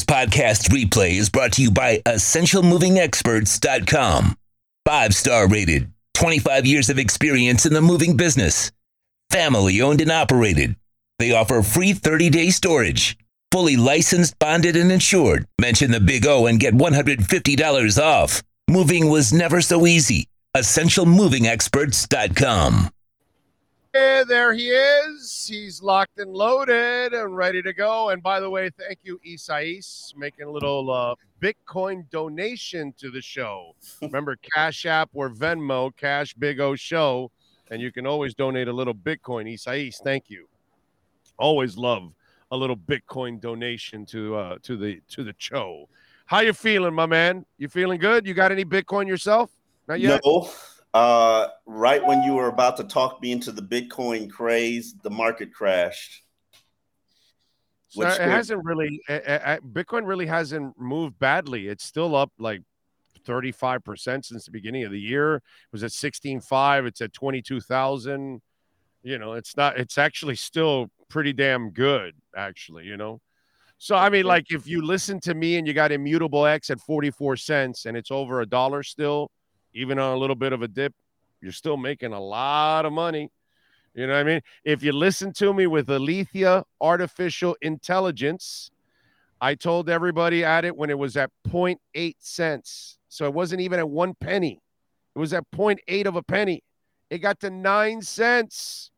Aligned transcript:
This 0.00 0.16
podcast 0.16 0.70
replay 0.70 1.18
is 1.18 1.28
brought 1.28 1.52
to 1.52 1.62
you 1.62 1.70
by 1.70 1.98
EssentialMovingExperts.com. 1.98 4.38
Five 4.86 5.14
star 5.14 5.46
rated, 5.46 5.92
25 6.14 6.64
years 6.64 6.88
of 6.88 6.98
experience 6.98 7.66
in 7.66 7.74
the 7.74 7.82
moving 7.82 8.16
business. 8.16 8.72
Family 9.28 9.82
owned 9.82 10.00
and 10.00 10.10
operated. 10.10 10.76
They 11.18 11.32
offer 11.32 11.60
free 11.60 11.92
30 11.92 12.30
day 12.30 12.48
storage. 12.48 13.18
Fully 13.52 13.76
licensed, 13.76 14.38
bonded, 14.38 14.74
and 14.74 14.90
insured. 14.90 15.46
Mention 15.60 15.90
the 15.90 16.00
Big 16.00 16.26
O 16.26 16.46
and 16.46 16.58
get 16.58 16.72
$150 16.72 18.02
off. 18.02 18.42
Moving 18.70 19.10
was 19.10 19.34
never 19.34 19.60
so 19.60 19.86
easy. 19.86 20.28
EssentialMovingExperts.com. 20.56 22.90
Hey, 23.92 24.22
there 24.28 24.52
he 24.52 24.68
is. 24.68 25.48
He's 25.50 25.82
locked 25.82 26.20
and 26.20 26.32
loaded 26.32 27.12
and 27.12 27.36
ready 27.36 27.60
to 27.60 27.72
go. 27.72 28.10
And 28.10 28.22
by 28.22 28.38
the 28.38 28.48
way, 28.48 28.70
thank 28.70 29.00
you, 29.02 29.20
Isais, 29.26 30.16
making 30.16 30.46
a 30.46 30.50
little 30.50 30.88
uh, 30.92 31.16
Bitcoin 31.40 32.08
donation 32.10 32.94
to 32.98 33.10
the 33.10 33.20
show. 33.20 33.74
Remember, 34.02 34.36
Cash 34.54 34.86
App 34.86 35.10
or 35.12 35.28
Venmo, 35.28 35.90
Cash 35.96 36.34
Big 36.34 36.60
O 36.60 36.76
Show, 36.76 37.32
and 37.72 37.82
you 37.82 37.90
can 37.90 38.06
always 38.06 38.32
donate 38.32 38.68
a 38.68 38.72
little 38.72 38.94
Bitcoin. 38.94 39.52
Isais, 39.52 39.96
thank 40.04 40.30
you. 40.30 40.46
Always 41.36 41.76
love 41.76 42.12
a 42.52 42.56
little 42.56 42.76
Bitcoin 42.76 43.40
donation 43.40 44.06
to 44.06 44.36
uh, 44.36 44.58
to 44.62 44.76
the 44.76 45.00
to 45.08 45.24
the 45.24 45.34
show. 45.38 45.88
How 46.26 46.40
you 46.40 46.52
feeling, 46.52 46.94
my 46.94 47.06
man? 47.06 47.44
You 47.58 47.68
feeling 47.68 47.98
good? 47.98 48.24
You 48.24 48.34
got 48.34 48.52
any 48.52 48.64
Bitcoin 48.64 49.08
yourself? 49.08 49.50
Not 49.88 49.98
yet. 49.98 50.20
No. 50.24 50.48
Uh, 50.92 51.46
right 51.66 52.04
when 52.04 52.22
you 52.22 52.34
were 52.34 52.48
about 52.48 52.76
to 52.76 52.84
talk 52.84 53.22
me 53.22 53.32
into 53.32 53.52
the 53.52 53.62
Bitcoin 53.62 54.30
craze, 54.30 54.94
the 55.02 55.10
market 55.10 55.52
crashed. 55.52 56.22
So 57.90 58.06
it 58.06 58.20
hasn't 58.20 58.64
really, 58.64 59.00
Bitcoin 59.08 60.06
really 60.06 60.26
hasn't 60.26 60.78
moved 60.78 61.18
badly. 61.18 61.66
It's 61.66 61.84
still 61.84 62.14
up 62.14 62.30
like 62.38 62.62
35% 63.26 64.24
since 64.24 64.44
the 64.44 64.50
beginning 64.50 64.84
of 64.84 64.92
the 64.92 65.00
year. 65.00 65.36
It 65.36 65.42
was 65.72 65.82
at 65.82 65.90
16.5. 65.90 66.86
It's 66.86 67.00
at 67.00 67.12
22,000. 67.12 68.40
You 69.02 69.18
know, 69.18 69.32
it's 69.32 69.56
not, 69.56 69.78
it's 69.78 69.98
actually 69.98 70.36
still 70.36 70.88
pretty 71.08 71.32
damn 71.32 71.70
good, 71.70 72.14
actually, 72.36 72.84
you 72.84 72.96
know? 72.96 73.20
So, 73.78 73.96
I 73.96 74.10
mean, 74.10 74.24
like 74.24 74.46
if 74.50 74.66
you 74.68 74.82
listen 74.82 75.20
to 75.20 75.34
me 75.34 75.56
and 75.56 75.66
you 75.66 75.72
got 75.72 75.90
Immutable 75.90 76.46
X 76.46 76.70
at 76.70 76.80
44 76.80 77.36
cents 77.36 77.86
and 77.86 77.96
it's 77.96 78.10
over 78.10 78.40
a 78.40 78.46
dollar 78.46 78.82
still, 78.82 79.30
even 79.74 79.98
on 79.98 80.12
a 80.12 80.16
little 80.16 80.36
bit 80.36 80.52
of 80.52 80.62
a 80.62 80.68
dip, 80.68 80.94
you're 81.40 81.52
still 81.52 81.76
making 81.76 82.12
a 82.12 82.20
lot 82.20 82.84
of 82.84 82.92
money. 82.92 83.30
You 83.94 84.06
know 84.06 84.12
what 84.12 84.20
I 84.20 84.24
mean? 84.24 84.40
If 84.64 84.82
you 84.82 84.92
listen 84.92 85.32
to 85.34 85.52
me 85.52 85.66
with 85.66 85.90
Alethea 85.90 86.64
Artificial 86.80 87.56
Intelligence, 87.60 88.70
I 89.40 89.54
told 89.54 89.88
everybody 89.88 90.44
at 90.44 90.64
it 90.64 90.76
when 90.76 90.90
it 90.90 90.98
was 90.98 91.16
at 91.16 91.30
0.8 91.48 92.14
cents. 92.18 92.98
So 93.08 93.24
it 93.24 93.34
wasn't 93.34 93.62
even 93.62 93.78
at 93.78 93.88
one 93.88 94.14
penny. 94.20 94.60
It 95.14 95.18
was 95.18 95.32
at 95.32 95.44
0.8 95.50 96.06
of 96.06 96.16
a 96.16 96.22
penny. 96.22 96.62
It 97.08 97.18
got 97.18 97.40
to 97.40 97.50
nine 97.50 98.02
cents. 98.02 98.90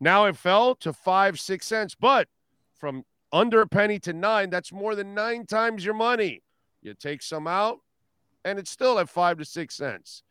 Now 0.00 0.24
it 0.24 0.36
fell 0.36 0.74
to 0.76 0.92
five, 0.92 1.38
six 1.38 1.66
cents. 1.66 1.94
But 1.94 2.28
from 2.78 3.04
under 3.32 3.60
a 3.60 3.66
penny 3.66 3.98
to 4.00 4.12
nine, 4.12 4.48
that's 4.48 4.72
more 4.72 4.94
than 4.94 5.12
nine 5.12 5.44
times 5.44 5.84
your 5.84 5.94
money. 5.94 6.42
You 6.80 6.94
take 6.94 7.22
some 7.22 7.46
out, 7.46 7.78
and 8.44 8.58
it's 8.58 8.70
still 8.70 8.98
at 8.98 9.08
five 9.08 9.38
to 9.38 9.44
six 9.44 9.76
cents. 9.76 10.22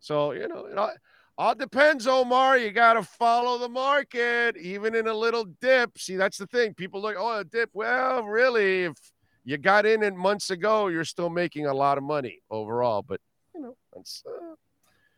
So, 0.00 0.32
you 0.32 0.48
know, 0.48 0.66
it 0.66 0.78
all, 0.78 0.92
all 1.38 1.54
depends, 1.54 2.06
Omar. 2.06 2.58
You 2.58 2.70
got 2.70 2.94
to 2.94 3.02
follow 3.02 3.58
the 3.58 3.68
market, 3.68 4.56
even 4.56 4.94
in 4.94 5.06
a 5.06 5.14
little 5.14 5.44
dip. 5.60 5.98
See, 5.98 6.16
that's 6.16 6.38
the 6.38 6.46
thing. 6.46 6.74
People 6.74 7.00
look, 7.00 7.16
oh, 7.18 7.40
a 7.40 7.44
dip. 7.44 7.70
Well, 7.72 8.24
really, 8.24 8.84
if 8.84 8.96
you 9.44 9.58
got 9.58 9.86
in 9.86 10.02
it 10.02 10.14
months 10.14 10.50
ago, 10.50 10.88
you're 10.88 11.04
still 11.04 11.30
making 11.30 11.66
a 11.66 11.74
lot 11.74 11.98
of 11.98 12.04
money 12.04 12.40
overall. 12.50 13.02
But, 13.02 13.20
you 13.54 13.62
know, 13.62 13.76
that's. 13.94 14.22
Uh, 14.26 14.54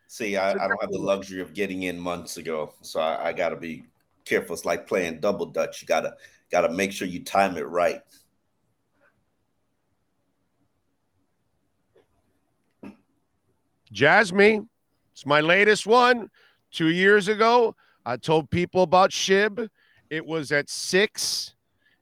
See, 0.07 0.37
I, 0.37 0.51
I, 0.51 0.67
don't 0.67 0.79
have 0.79 0.91
the 0.91 0.99
luxury 0.99 1.41
of 1.41 1.55
getting 1.55 1.83
in 1.83 1.99
months 1.99 2.37
ago, 2.37 2.75
so 2.81 2.99
I, 2.99 3.29
I 3.29 3.33
got 3.33 3.49
to 3.49 3.55
be 3.55 3.85
careful. 4.25 4.53
It's 4.53 4.63
like 4.63 4.85
playing 4.85 5.21
double 5.21 5.47
dutch. 5.47 5.81
You 5.81 5.87
gotta 5.87 6.13
gotta 6.51 6.69
make 6.69 6.91
sure 6.91 7.07
you 7.07 7.23
time 7.23 7.57
it 7.57 7.67
right. 7.67 8.01
Jasmy, 13.93 14.59
it's 15.13 15.25
my 15.25 15.39
latest 15.39 15.85
one. 15.85 16.29
Two 16.71 16.89
years 16.89 17.27
ago, 17.27 17.75
I 18.05 18.17
told 18.17 18.49
people 18.49 18.81
about 18.81 19.11
SHIB. 19.11 19.69
It 20.09 20.25
was 20.25 20.51
at 20.51 20.69
six. 20.69 21.53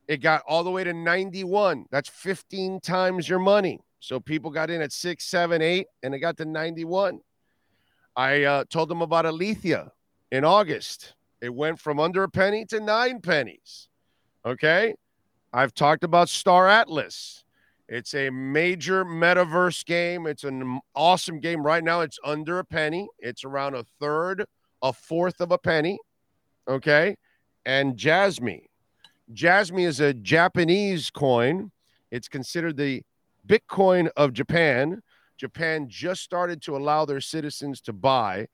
It 0.08 0.18
got 0.18 0.42
all 0.48 0.64
the 0.64 0.72
way 0.72 0.86
to 0.86 0.94
91. 0.94 1.86
That's 1.92 2.10
15 2.10 2.80
times 2.80 3.28
your 3.28 3.40
money. 3.40 3.82
So 4.00 4.20
people 4.20 4.50
got 4.50 4.70
in 4.70 4.82
at 4.82 4.94
six, 4.94 5.26
seven, 5.26 5.62
eight, 5.62 5.88
and 6.02 6.16
it 6.16 6.20
got 6.20 6.38
to 6.38 6.46
91. 6.46 7.20
I 8.16 8.44
uh, 8.44 8.64
told 8.70 8.90
them 8.90 9.02
about 9.02 9.26
Alethea 9.26 9.92
in 10.32 10.46
August. 10.46 11.14
It 11.42 11.54
went 11.54 11.80
from 11.80 12.00
under 12.00 12.24
a 12.24 12.30
penny 12.30 12.66
to 12.66 12.80
nine 12.80 13.20
pennies. 13.20 13.90
Okay. 14.46 14.96
I've 15.54 15.74
talked 15.74 16.06
about 16.06 16.30
Star 16.30 16.68
Atlas. 16.68 17.44
It's 17.92 18.14
a 18.14 18.30
major 18.30 19.04
metaverse 19.04 19.84
game. 19.84 20.26
It's 20.26 20.46
an 20.46 20.80
awesome 20.96 21.42
game. 21.42 21.62
Right 21.62 21.84
now, 21.84 22.00
it's 22.00 22.18
under 22.24 22.58
a 22.58 22.64
penny. 22.64 23.10
It's 23.20 23.44
around 23.44 23.76
a 23.76 23.84
third, 24.00 24.46
a 24.82 24.94
fourth 24.94 25.42
of 25.42 25.52
a 25.52 25.58
penny. 25.58 26.00
Okay. 26.70 27.18
And 27.66 27.98
Jasmy. 27.98 28.70
Jasmy 29.34 29.84
is 29.84 30.00
a 30.00 30.14
Japanese 30.14 31.10
coin. 31.10 31.70
It's 32.12 32.30
considered 32.30 32.78
the 32.78 33.04
Bitcoin 33.46 34.10
of 34.16 34.32
Japan. 34.32 35.02
Japan 35.38 35.90
just 35.90 36.22
started 36.22 36.62
to 36.62 36.78
allow 36.78 37.04
their 37.04 37.20
citizens 37.20 37.82
to 37.82 37.92
buy. 37.92 38.48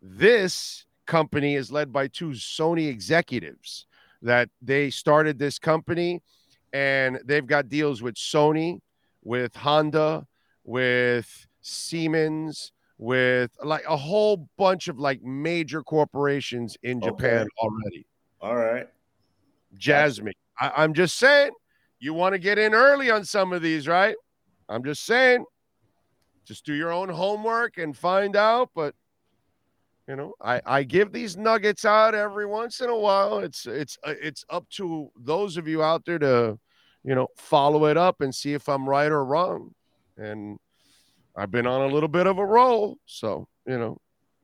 This 0.00 0.86
company 1.06 1.56
is 1.56 1.72
led 1.72 1.92
by 1.92 2.06
two 2.06 2.30
Sony 2.30 2.86
executives 2.86 3.86
that 4.22 4.48
they 4.62 4.90
started 4.90 5.40
this 5.40 5.58
company 5.58 6.22
and 6.76 7.18
they've 7.24 7.46
got 7.46 7.70
deals 7.70 8.02
with 8.02 8.16
Sony, 8.16 8.80
with 9.24 9.56
Honda, 9.56 10.26
with 10.62 11.46
Siemens, 11.62 12.72
with 12.98 13.50
like 13.64 13.84
a 13.88 13.96
whole 13.96 14.46
bunch 14.58 14.88
of 14.88 14.98
like 14.98 15.22
major 15.22 15.82
corporations 15.82 16.76
in 16.82 17.00
Japan 17.00 17.42
okay. 17.42 17.48
already. 17.58 18.06
All 18.42 18.56
right. 18.56 18.86
Jasmy. 19.78 20.32
I, 20.60 20.84
am 20.84 20.92
just 20.92 21.16
saying, 21.16 21.52
you 21.98 22.12
want 22.12 22.34
to 22.34 22.38
get 22.38 22.58
in 22.58 22.74
early 22.74 23.10
on 23.10 23.24
some 23.24 23.54
of 23.54 23.62
these, 23.62 23.88
right? 23.88 24.16
I'm 24.68 24.84
just 24.84 25.06
saying, 25.06 25.46
just 26.44 26.66
do 26.66 26.74
your 26.74 26.92
own 26.92 27.08
homework 27.08 27.78
and 27.78 27.96
find 27.96 28.36
out. 28.36 28.68
But 28.74 28.94
you 30.06 30.14
know, 30.14 30.34
I, 30.42 30.60
I 30.66 30.82
give 30.82 31.10
these 31.10 31.38
nuggets 31.38 31.86
out 31.86 32.14
every 32.14 32.44
once 32.44 32.82
in 32.82 32.90
a 32.90 32.98
while. 32.98 33.38
It's 33.38 33.64
it's 33.64 33.96
uh, 34.04 34.12
it's 34.20 34.44
up 34.50 34.68
to 34.72 35.10
those 35.18 35.56
of 35.56 35.66
you 35.66 35.82
out 35.82 36.04
there 36.04 36.18
to, 36.18 36.58
you 37.06 37.14
know, 37.14 37.28
follow 37.36 37.86
it 37.86 37.96
up 37.96 38.20
and 38.20 38.34
see 38.34 38.52
if 38.52 38.68
I'm 38.68 38.88
right 38.88 39.10
or 39.10 39.24
wrong. 39.24 39.72
And 40.18 40.58
I've 41.36 41.52
been 41.52 41.66
on 41.66 41.88
a 41.88 41.94
little 41.94 42.08
bit 42.08 42.26
of 42.26 42.38
a 42.38 42.44
roll, 42.44 42.98
so 43.06 43.46
you 43.66 43.78
know, 43.78 43.98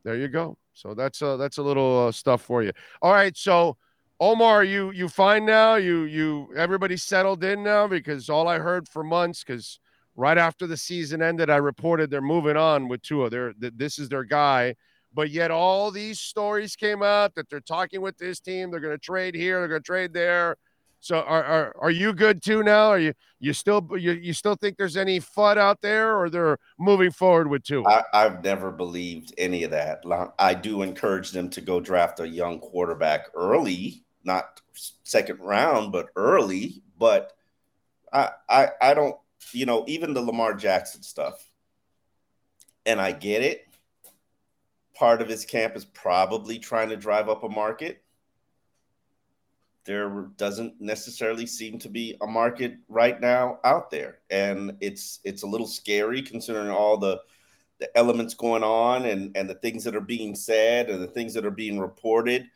there 0.04 0.16
you 0.16 0.28
go. 0.28 0.56
So 0.72 0.94
that's 0.94 1.20
uh 1.20 1.36
that's 1.36 1.58
a 1.58 1.62
little 1.62 2.06
uh, 2.06 2.12
stuff 2.12 2.42
for 2.42 2.62
you. 2.62 2.72
All 3.02 3.12
right, 3.12 3.36
so 3.36 3.76
Omar, 4.20 4.62
you 4.64 4.92
you 4.92 5.08
fine 5.08 5.44
now? 5.44 5.74
You 5.74 6.04
you 6.04 6.48
everybody 6.56 6.96
settled 6.96 7.42
in 7.42 7.64
now 7.64 7.88
because 7.88 8.30
all 8.30 8.46
I 8.46 8.58
heard 8.58 8.88
for 8.88 9.02
months 9.02 9.42
because 9.42 9.80
right 10.14 10.38
after 10.38 10.66
the 10.66 10.76
season 10.76 11.20
ended, 11.20 11.50
I 11.50 11.56
reported 11.56 12.10
they're 12.10 12.20
moving 12.20 12.56
on 12.56 12.86
with 12.86 13.02
Tua. 13.02 13.28
They're 13.28 13.54
this 13.58 13.98
is 13.98 14.08
their 14.08 14.24
guy 14.24 14.76
but 15.14 15.30
yet 15.30 15.50
all 15.50 15.90
these 15.90 16.20
stories 16.20 16.74
came 16.74 17.02
out 17.02 17.34
that 17.34 17.48
they're 17.50 17.60
talking 17.60 18.00
with 18.00 18.16
this 18.16 18.40
team. 18.40 18.70
They're 18.70 18.80
going 18.80 18.94
to 18.94 18.98
trade 18.98 19.34
here. 19.34 19.60
They're 19.60 19.68
going 19.68 19.82
to 19.82 19.86
trade 19.86 20.12
there. 20.14 20.56
So 21.02 21.16
are, 21.16 21.42
are 21.42 21.76
are 21.80 21.90
you 21.90 22.12
good 22.12 22.44
too 22.44 22.62
now? 22.62 22.90
Are 22.90 22.98
you 22.98 23.12
you 23.40 23.52
still 23.52 23.84
you, 23.98 24.12
you 24.12 24.32
still 24.32 24.54
think 24.54 24.76
there's 24.76 24.96
any 24.96 25.18
FUD 25.18 25.58
out 25.58 25.80
there, 25.82 26.16
or 26.16 26.30
they're 26.30 26.58
moving 26.78 27.10
forward 27.10 27.50
with 27.50 27.64
Tua? 27.64 27.82
I, 27.88 28.02
I've 28.14 28.44
never 28.44 28.70
believed 28.70 29.34
any 29.36 29.64
of 29.64 29.72
that. 29.72 30.04
I 30.38 30.54
do 30.54 30.82
encourage 30.82 31.32
them 31.32 31.50
to 31.50 31.60
go 31.60 31.80
draft 31.80 32.20
a 32.20 32.28
young 32.28 32.60
quarterback 32.60 33.26
early, 33.34 34.04
not 34.22 34.60
second 35.02 35.40
round, 35.40 35.90
but 35.90 36.10
early. 36.14 36.84
But 36.96 37.32
I 38.12 38.30
I, 38.48 38.68
I 38.80 38.94
don't 38.94 39.16
you 39.52 39.66
know 39.66 39.84
even 39.88 40.14
the 40.14 40.22
Lamar 40.22 40.54
Jackson 40.54 41.02
stuff, 41.02 41.44
and 42.86 43.00
I 43.00 43.10
get 43.10 43.42
it 43.42 43.66
part 44.94 45.20
of 45.20 45.28
his 45.28 45.44
camp 45.44 45.74
is 45.74 45.84
probably 45.84 46.60
trying 46.60 46.90
to 46.90 46.96
drive 46.96 47.28
up 47.28 47.42
a 47.42 47.48
market. 47.48 48.01
There 49.84 50.28
doesn't 50.36 50.80
necessarily 50.80 51.46
seem 51.46 51.78
to 51.80 51.88
be 51.88 52.16
a 52.22 52.26
market 52.26 52.76
right 52.88 53.20
now 53.20 53.58
out 53.64 53.90
there, 53.90 54.18
and 54.30 54.76
it's 54.80 55.20
it's 55.24 55.42
a 55.42 55.46
little 55.46 55.66
scary 55.66 56.22
considering 56.22 56.70
all 56.70 56.98
the 56.98 57.20
the 57.80 57.96
elements 57.98 58.34
going 58.34 58.62
on 58.62 59.06
and 59.06 59.36
and 59.36 59.48
the 59.50 59.54
things 59.56 59.84
that 59.84 59.96
are 59.96 60.00
being 60.00 60.34
said 60.36 60.90
and 60.90 61.02
the 61.02 61.08
things 61.08 61.34
that 61.34 61.46
are 61.46 61.50
being 61.50 61.78
reported. 61.80 62.46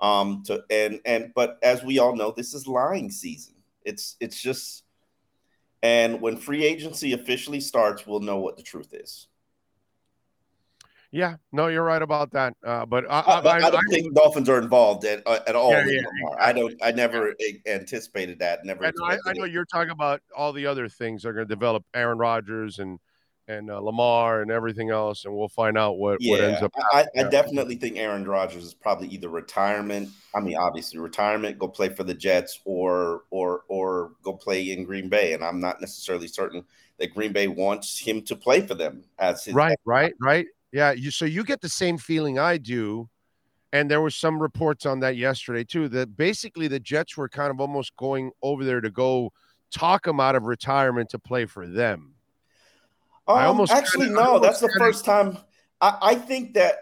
Um, 0.00 0.42
to 0.46 0.62
and 0.70 1.00
and 1.04 1.32
but 1.34 1.58
as 1.62 1.82
we 1.82 1.98
all 1.98 2.14
know, 2.16 2.32
this 2.36 2.54
is 2.54 2.66
lying 2.68 3.10
season. 3.10 3.54
It's 3.84 4.16
it's 4.20 4.40
just 4.40 4.84
And 5.82 6.20
when 6.20 6.36
free 6.36 6.64
agency 6.64 7.12
officially 7.12 7.60
starts, 7.60 8.06
we'll 8.06 8.20
know 8.20 8.38
what 8.38 8.56
the 8.56 8.62
truth 8.62 8.92
is. 8.94 9.28
Yeah, 11.12 11.36
no, 11.52 11.68
you're 11.68 11.84
right 11.84 12.02
about 12.02 12.32
that. 12.32 12.54
Uh, 12.64 12.84
but 12.84 13.04
I, 13.10 13.20
I, 13.20 13.40
I, 13.40 13.66
I 13.66 13.70
don't 13.70 13.88
think 13.90 14.14
Dolphins 14.14 14.48
are 14.48 14.58
involved 14.58 15.04
at, 15.04 15.22
uh, 15.26 15.40
at 15.46 15.54
all. 15.54 15.70
Yeah, 15.70 15.86
yeah, 15.86 16.00
I 16.38 16.52
don't. 16.52 16.74
I 16.82 16.92
never 16.92 17.34
anticipated 17.66 18.38
that. 18.40 18.64
Never. 18.64 18.84
I, 18.84 19.32
know 19.34 19.44
you're 19.44 19.64
talking 19.66 19.90
about 19.90 20.20
all 20.36 20.52
the 20.52 20.66
other 20.66 20.88
things 20.88 21.22
that 21.22 21.28
are 21.30 21.32
going 21.32 21.48
to 21.48 21.54
develop. 21.54 21.84
Aaron 21.94 22.18
Rodgers 22.18 22.78
and 22.78 22.98
and 23.48 23.70
uh, 23.70 23.78
Lamar 23.80 24.42
and 24.42 24.50
everything 24.50 24.90
else, 24.90 25.24
and 25.24 25.34
we'll 25.34 25.48
find 25.48 25.78
out 25.78 25.98
what, 25.98 26.18
yeah, 26.20 26.30
what 26.32 26.40
ends 26.40 26.62
up. 26.62 26.72
I, 26.92 27.06
I, 27.16 27.22
definitely 27.24 27.76
think 27.76 27.96
Aaron 27.96 28.26
Rodgers 28.26 28.64
is 28.64 28.74
probably 28.74 29.08
either 29.08 29.28
retirement. 29.28 30.10
I 30.34 30.40
mean, 30.40 30.56
obviously 30.56 30.98
retirement, 30.98 31.58
go 31.58 31.68
play 31.68 31.88
for 31.88 32.02
the 32.02 32.14
Jets, 32.14 32.60
or 32.64 33.22
or 33.30 33.62
or 33.68 34.12
go 34.22 34.32
play 34.32 34.72
in 34.72 34.84
Green 34.84 35.08
Bay. 35.08 35.32
And 35.32 35.44
I'm 35.44 35.60
not 35.60 35.80
necessarily 35.80 36.26
certain 36.26 36.64
that 36.98 37.14
Green 37.14 37.32
Bay 37.32 37.46
wants 37.46 37.98
him 37.98 38.22
to 38.22 38.36
play 38.36 38.66
for 38.66 38.74
them 38.74 39.04
as 39.18 39.44
his 39.44 39.54
right, 39.54 39.78
right, 39.84 40.14
right. 40.20 40.46
Yeah, 40.76 40.92
you 40.92 41.10
so 41.10 41.24
you 41.24 41.42
get 41.42 41.62
the 41.62 41.70
same 41.70 41.96
feeling 41.96 42.38
I 42.38 42.58
do. 42.58 43.08
And 43.72 43.90
there 43.90 44.02
was 44.02 44.14
some 44.14 44.38
reports 44.38 44.84
on 44.84 45.00
that 45.00 45.16
yesterday 45.16 45.64
too. 45.64 45.88
That 45.88 46.18
basically 46.18 46.68
the 46.68 46.78
Jets 46.78 47.16
were 47.16 47.30
kind 47.30 47.50
of 47.50 47.60
almost 47.60 47.96
going 47.96 48.30
over 48.42 48.62
there 48.62 48.82
to 48.82 48.90
go 48.90 49.32
talk 49.70 50.06
him 50.06 50.20
out 50.20 50.36
of 50.36 50.42
retirement 50.42 51.08
to 51.10 51.18
play 51.18 51.46
for 51.46 51.66
them. 51.66 52.12
Um, 53.26 53.38
I 53.38 53.46
almost 53.46 53.72
actually 53.72 54.08
kinda, 54.08 54.22
no. 54.22 54.38
That's 54.38 54.60
the 54.60 54.68
first 54.78 55.06
time. 55.06 55.38
I, 55.80 55.96
I 56.02 56.14
think 56.14 56.52
that 56.54 56.74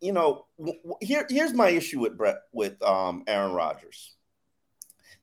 you 0.00 0.12
know 0.12 0.46
w- 0.58 0.80
w- 0.80 0.96
here 1.00 1.24
here's 1.30 1.54
my 1.54 1.68
issue 1.68 2.00
with 2.00 2.18
Brett 2.18 2.38
with 2.52 2.82
um, 2.82 3.22
Aaron 3.28 3.52
Rodgers. 3.52 4.16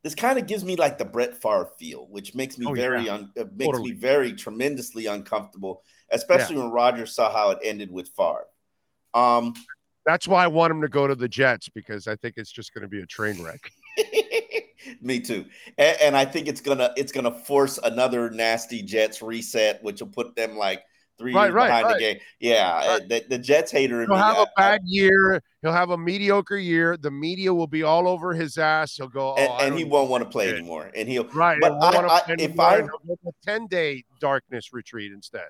This 0.02 0.16
kind 0.16 0.40
of 0.40 0.48
gives 0.48 0.64
me 0.64 0.78
like 0.78 0.98
the 0.98 1.06
Brett 1.06 1.42
Favre 1.42 1.68
feel, 1.78 2.08
which 2.10 2.36
makes 2.36 2.58
me 2.58 2.68
oh, 2.68 2.74
very 2.74 3.08
yeah. 3.08 3.16
un- 3.16 3.32
uh, 3.38 3.44
makes 3.54 3.68
totally. 3.68 3.92
me 3.92 3.98
very 3.98 4.32
tremendously 4.32 5.08
uncomfortable, 5.08 5.84
especially 6.12 6.56
yeah. 6.56 6.64
when 6.64 6.72
Rodgers 6.72 7.16
saw 7.16 7.32
how 7.32 7.52
it 7.52 7.60
ended 7.64 7.92
with 7.92 8.10
Favre. 8.10 8.48
Um, 9.14 9.54
That's 10.06 10.28
why 10.28 10.44
I 10.44 10.48
want 10.48 10.72
him 10.72 10.82
to 10.82 10.88
go 10.88 11.08
to 11.08 11.16
the 11.16 11.28
Jets 11.28 11.70
because 11.70 12.08
I 12.08 12.16
think 12.16 12.36
it's 12.38 12.52
just 12.52 12.74
going 12.74 12.84
to 12.84 12.88
be 12.88 13.02
a 13.02 13.06
train 13.06 13.42
wreck. 13.44 13.72
Me 15.02 15.20
too, 15.20 15.46
and, 15.78 15.98
and, 16.02 16.18
I 16.18 16.26
think 16.26 16.48
it's 16.48 16.62
gonna 16.62 16.92
it's 16.98 17.12
gonna 17.12 17.32
force 17.32 17.78
another 17.84 18.32
nasty 18.32 18.82
Jets 18.82 19.22
reset, 19.22 19.82
which 19.84 20.02
will 20.02 20.10
put 20.10 20.36
them 20.36 20.58
like 20.58 20.84
three 21.22 21.34
right, 21.34 21.46
years 21.46 21.54
right, 21.54 21.68
behind 21.68 21.86
right. 21.86 21.94
the 21.94 22.00
game. 22.00 22.18
Yeah, 22.40 23.00
the, 23.08 23.24
the, 23.30 23.38
Jets 23.38 23.72
hater. 23.72 24.02
He'll 24.02 24.16
have 24.16 24.38
I, 24.38 24.44
a 24.44 24.48
bad 24.58 24.82
I, 24.82 24.86
year. 24.86 25.42
He'll 25.62 25.72
have 25.72 25.92
a 25.92 25.98
mediocre 25.98 26.58
year. 26.58 26.98
The 26.98 27.12
media 27.12 27.54
will 27.54 27.68
be 27.68 27.84
all 27.84 28.08
over 28.08 28.34
his 28.34 28.58
ass. 28.58 28.96
He'll 28.98 29.08
go, 29.08 29.34
oh, 29.34 29.36
and, 29.38 29.70
and 29.70 29.78
he 29.78 29.84
won't 29.84 30.10
want 30.10 30.24
to 30.24 30.30
play 30.30 30.50
anymore. 30.50 30.92
And 30.96 31.08
he'll 31.08 31.26
right. 31.26 31.60
But 31.62 31.74
I, 31.82 32.24
if 32.40 32.60
I 32.60 32.78
a 32.78 32.88
ten 33.44 33.68
day 33.68 34.04
darkness 34.20 34.74
retreat 34.74 35.12
instead. 35.12 35.50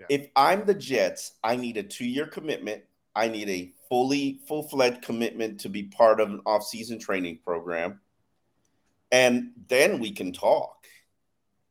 Yeah. 0.00 0.06
If 0.08 0.28
I'm 0.34 0.64
the 0.64 0.74
Jets, 0.74 1.32
I 1.44 1.56
need 1.56 1.76
a 1.76 1.82
two 1.82 2.06
year 2.06 2.26
commitment. 2.26 2.82
I 3.14 3.28
need 3.28 3.48
a 3.48 3.72
fully 3.88 4.40
full 4.48 4.62
fledged 4.62 5.02
commitment 5.02 5.60
to 5.60 5.68
be 5.68 5.84
part 5.84 6.20
of 6.20 6.30
an 6.30 6.40
off 6.46 6.64
season 6.64 6.98
training 6.98 7.40
program 7.44 8.00
and 9.12 9.50
then 9.68 9.98
we 9.98 10.12
can 10.12 10.32
talk. 10.32 10.86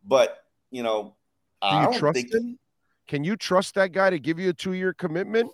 But 0.05 0.37
you 0.71 0.83
know, 0.83 1.15
I 1.61 1.91
you 1.91 1.99
trust 1.99 2.15
think... 2.15 2.33
him? 2.33 2.59
Can 3.07 3.23
you 3.23 3.35
trust 3.35 3.75
that 3.75 3.91
guy 3.91 4.11
to 4.11 4.19
give 4.19 4.39
you 4.39 4.49
a 4.49 4.53
two 4.53 4.73
year 4.73 4.93
commitment? 4.93 5.49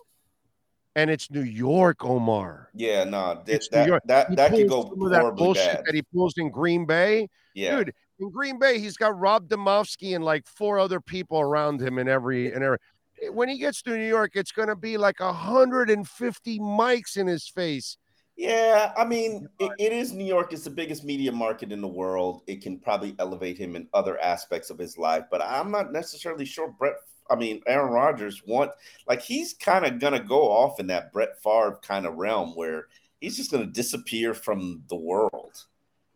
And 0.98 1.10
it's 1.10 1.30
New 1.30 1.42
York, 1.42 2.06
Omar. 2.06 2.69
Yeah, 2.74 3.04
no, 3.04 3.42
that 3.45 3.68
that, 3.72 4.01
that, 4.06 4.36
that 4.36 4.51
could 4.51 4.69
go 4.69 4.83
horribly 4.83 5.12
that 5.12 5.36
bullshit 5.36 5.66
bad. 5.66 5.83
that 5.86 5.94
he 5.94 6.01
pulls 6.13 6.36
in 6.38 6.50
Green 6.50 6.86
Bay. 6.86 7.27
Yeah, 7.54 7.77
dude, 7.77 7.94
in 8.20 8.30
Green 8.32 8.60
Bay, 8.60 8.80
he's 8.80 8.98
got 8.98 9.18
Rob 9.18 9.48
Demovsky 9.48 10.16
and 10.16 10.24
like 10.24 10.48
four 10.48 10.80
other 10.80 11.02
people 11.02 11.40
around 11.40 11.82
him 11.82 11.98
in 12.00 12.08
every 12.08 12.52
in 12.52 12.64
every. 12.64 12.78
Eh, 13.22 13.30
when 13.30 13.50
he 13.50 13.58
gets 13.58 13.82
to 13.84 13.98
New 13.98 14.08
York, 14.08 14.32
it's 14.36 14.52
going 14.52 14.68
to 14.68 14.76
be 14.76 14.98
like 14.98 15.20
150 15.20 16.60
mics 16.60 17.18
in 17.18 17.28
his 17.28 17.48
face 17.48 17.98
yeah, 18.38 18.92
I 18.98 19.06
mean, 19.06 19.48
it, 19.60 19.72
it 19.80 19.94
is 19.94 20.12
New 20.12 20.26
York. 20.26 20.52
It's 20.52 20.66
the 20.66 20.70
biggest 20.70 21.06
media 21.06 21.32
market 21.32 21.72
in 21.72 21.80
the 21.80 21.88
world. 21.88 22.42
It 22.48 22.62
can 22.62 22.80
probably 22.80 23.16
elevate 23.18 23.58
him 23.58 23.76
in 23.78 23.88
other 23.94 24.20
aspects 24.20 24.70
of 24.70 24.78
his 24.78 24.98
life, 24.98 25.24
but 25.32 25.42
I'm 25.42 25.72
not 25.72 25.94
necessarily 25.94 26.46
sure 26.46 26.70
Brett. 26.78 26.96
I 27.30 27.36
mean, 27.36 27.62
Aaron 27.66 27.92
Rodgers 27.92 28.44
want 28.46 28.72
like 29.08 29.22
he's 29.22 29.54
kind 29.54 29.86
of 29.86 30.00
gonna 30.00 30.20
go 30.20 30.52
off 30.52 30.80
in 30.80 30.88
that 30.88 31.12
Brett 31.14 31.42
Favre 31.42 31.80
kind 31.82 32.06
of 32.06 32.16
realm 32.16 32.56
where 32.56 32.88
he's 33.20 33.38
just 33.38 33.52
gonna 33.52 33.66
disappear 33.66 34.34
from 34.34 34.84
the 34.90 34.98
world. 34.98 35.64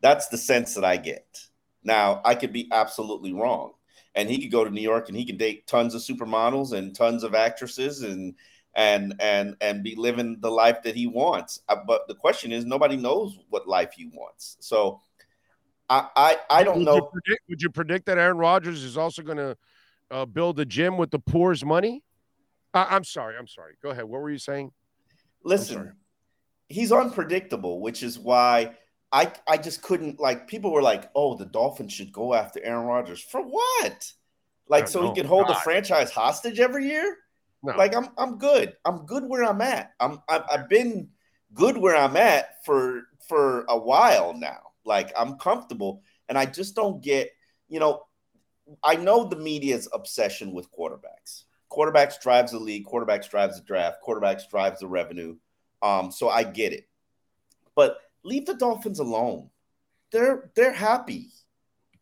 That's 0.02 0.28
the 0.28 0.38
sense 0.38 0.76
that 0.76 0.86
I 0.86 0.98
get. 0.98 1.48
Now, 1.84 2.22
I 2.26 2.36
could 2.36 2.54
be 2.54 2.68
absolutely 2.72 3.34
wrong, 3.34 3.74
and 4.16 4.30
he 4.30 4.42
could 4.42 4.52
go 4.52 4.64
to 4.64 4.70
New 4.70 4.82
York 4.82 5.08
and 5.08 5.18
he 5.18 5.26
can 5.26 5.38
date 5.38 5.68
tons 5.68 5.96
of 5.96 6.02
supermodels 6.02 6.74
and 6.74 6.96
tons 6.96 7.24
of 7.24 7.34
actresses 7.36 8.02
and 8.02 8.36
and 8.76 9.16
and 9.20 9.56
and 9.62 9.84
be 9.84 9.96
living 9.96 10.38
the 10.40 10.52
life 10.52 10.84
that 10.84 10.96
he 10.96 11.08
wants. 11.08 11.62
Uh, 11.70 11.78
but 11.88 12.08
the 12.08 12.16
question 12.16 12.52
is, 12.52 12.66
nobody 12.66 12.98
knows 12.98 13.40
what 13.50 13.68
life 13.68 13.94
he 13.94 14.06
wants. 14.14 14.58
So 14.60 15.02
I 15.90 16.08
I, 16.16 16.38
I 16.50 16.64
don't 16.64 16.80
would 16.80 16.86
know. 16.86 16.96
You 16.96 17.10
predict, 17.12 17.42
would 17.50 17.62
you 17.62 17.70
predict 17.70 18.06
that 18.08 18.18
Aaron 18.18 18.38
Rodgers 18.38 18.84
is 18.84 18.98
also 18.98 19.22
going 19.22 19.38
to 19.38 19.58
uh, 20.12 20.26
build 20.26 20.60
a 20.60 20.66
gym 20.66 20.98
with 20.98 21.12
the 21.12 21.20
poor's 21.20 21.64
money? 21.64 22.04
Uh, 22.74 22.86
I'm 22.90 23.04
sorry. 23.04 23.36
I'm 23.38 23.48
sorry. 23.48 23.76
Go 23.82 23.90
ahead. 23.90 24.06
What 24.06 24.22
were 24.22 24.30
you 24.30 24.38
saying? 24.38 24.72
Listen, 25.44 25.94
he's 26.68 26.92
unpredictable, 26.92 27.82
which 27.82 28.04
is 28.04 28.20
why 28.20 28.76
I 29.12 29.32
I 29.48 29.58
just 29.58 29.82
couldn't 29.82 30.20
like. 30.20 30.48
People 30.48 30.72
were 30.72 30.82
like, 30.82 31.10
"Oh, 31.16 31.36
the 31.36 31.46
Dolphins 31.46 31.94
should 31.94 32.12
go 32.12 32.34
after 32.34 32.64
Aaron 32.64 32.86
Rodgers 32.86 33.22
for 33.22 33.42
what?" 33.42 34.12
Like, 34.68 34.88
so 34.88 35.02
know. 35.02 35.10
he 35.10 35.16
can 35.16 35.26
hold 35.26 35.48
God. 35.48 35.56
the 35.56 35.60
franchise 35.62 36.12
hostage 36.12 36.60
every 36.60 36.88
year? 36.88 37.18
No. 37.64 37.76
Like 37.76 37.96
I'm 37.96 38.10
I'm 38.18 38.38
good. 38.38 38.76
I'm 38.86 39.06
good 39.06 39.28
where 39.28 39.44
I'm 39.44 39.62
at. 39.62 39.94
I'm 40.00 40.22
I've, 40.30 40.44
I've 40.50 40.70
been 40.70 41.10
good 41.54 41.78
where 41.78 41.96
I'm 41.96 42.16
at 42.16 42.64
for 42.66 43.04
for 43.28 43.66
a 43.68 43.78
while 43.78 44.34
now. 44.34 44.60
Like 44.86 45.12
I'm 45.18 45.38
comfortable, 45.38 46.04
and 46.30 46.38
I 46.38 46.46
just 46.46 46.76
don't 46.76 47.02
get. 47.04 47.32
You 47.68 47.80
know, 47.80 48.04
I 48.84 48.96
know 48.96 49.26
the 49.26 49.36
media's 49.36 49.90
obsession 49.94 50.54
with 50.54 50.72
quarterbacks. 50.72 51.44
Quarterbacks 51.72 52.20
drives 52.22 52.52
the 52.52 52.60
league. 52.60 52.86
Quarterbacks 52.86 53.30
drives 53.30 53.58
the 53.58 53.64
draft. 53.64 53.98
Quarterbacks 54.08 54.50
drives 54.50 54.80
the 54.80 54.88
revenue. 54.88 55.36
Um, 55.82 56.12
so 56.12 56.30
I 56.30 56.44
get 56.44 56.74
it, 56.74 56.88
but 57.76 57.98
leave 58.24 58.46
the 58.46 58.56
Dolphins 58.56 59.00
alone. 59.00 59.50
They're 60.12 60.52
they're 60.56 60.74
happy. 60.74 61.30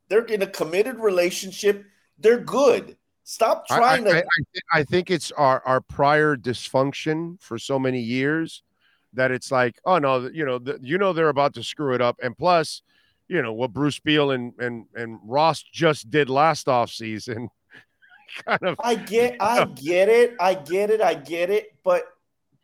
They're 0.10 0.26
in 0.26 0.42
a 0.42 0.48
committed 0.48 1.00
relationship. 1.00 1.86
They're 2.18 2.40
good. 2.40 2.98
Stop 3.24 3.68
trying 3.68 4.08
I, 4.08 4.12
to. 4.12 4.18
I, 4.26 4.80
I, 4.80 4.84
think 4.86 5.12
it's 5.12 5.34
our, 5.34 5.62
our 5.66 5.82
prior 5.82 6.38
dysfunction 6.38 7.42
for 7.42 7.60
so 7.60 7.78
many 7.78 8.00
years 8.00 8.64
that 9.12 9.32
it's 9.32 9.52
like, 9.52 9.78
oh 9.86 9.98
no, 9.98 10.30
you 10.34 10.46
know, 10.46 10.60
the, 10.60 10.80
you 10.82 10.98
know 10.98 11.12
they're 11.12 11.28
about 11.28 11.54
to 11.56 11.64
screw 11.64 11.94
it 11.94 12.02
up, 12.02 12.18
and 12.24 12.38
plus, 12.38 12.84
you 13.28 13.42
know 13.42 13.52
what 13.52 13.74
Bruce 13.74 14.00
Beal 14.00 14.32
and 14.32 14.54
and 14.60 14.86
and 14.96 15.20
Ross 15.26 15.62
just 15.62 16.10
did 16.10 16.30
last 16.30 16.70
off 16.70 16.90
season. 16.90 17.50
kind 18.46 18.64
of. 18.64 18.78
I 18.82 18.96
get, 18.96 19.36
I 19.42 19.66
get 19.76 20.08
it, 20.08 20.36
I 20.40 20.54
get 20.54 20.90
it, 20.90 21.02
I 21.02 21.14
get 21.14 21.50
it, 21.50 21.76
but 21.84 22.06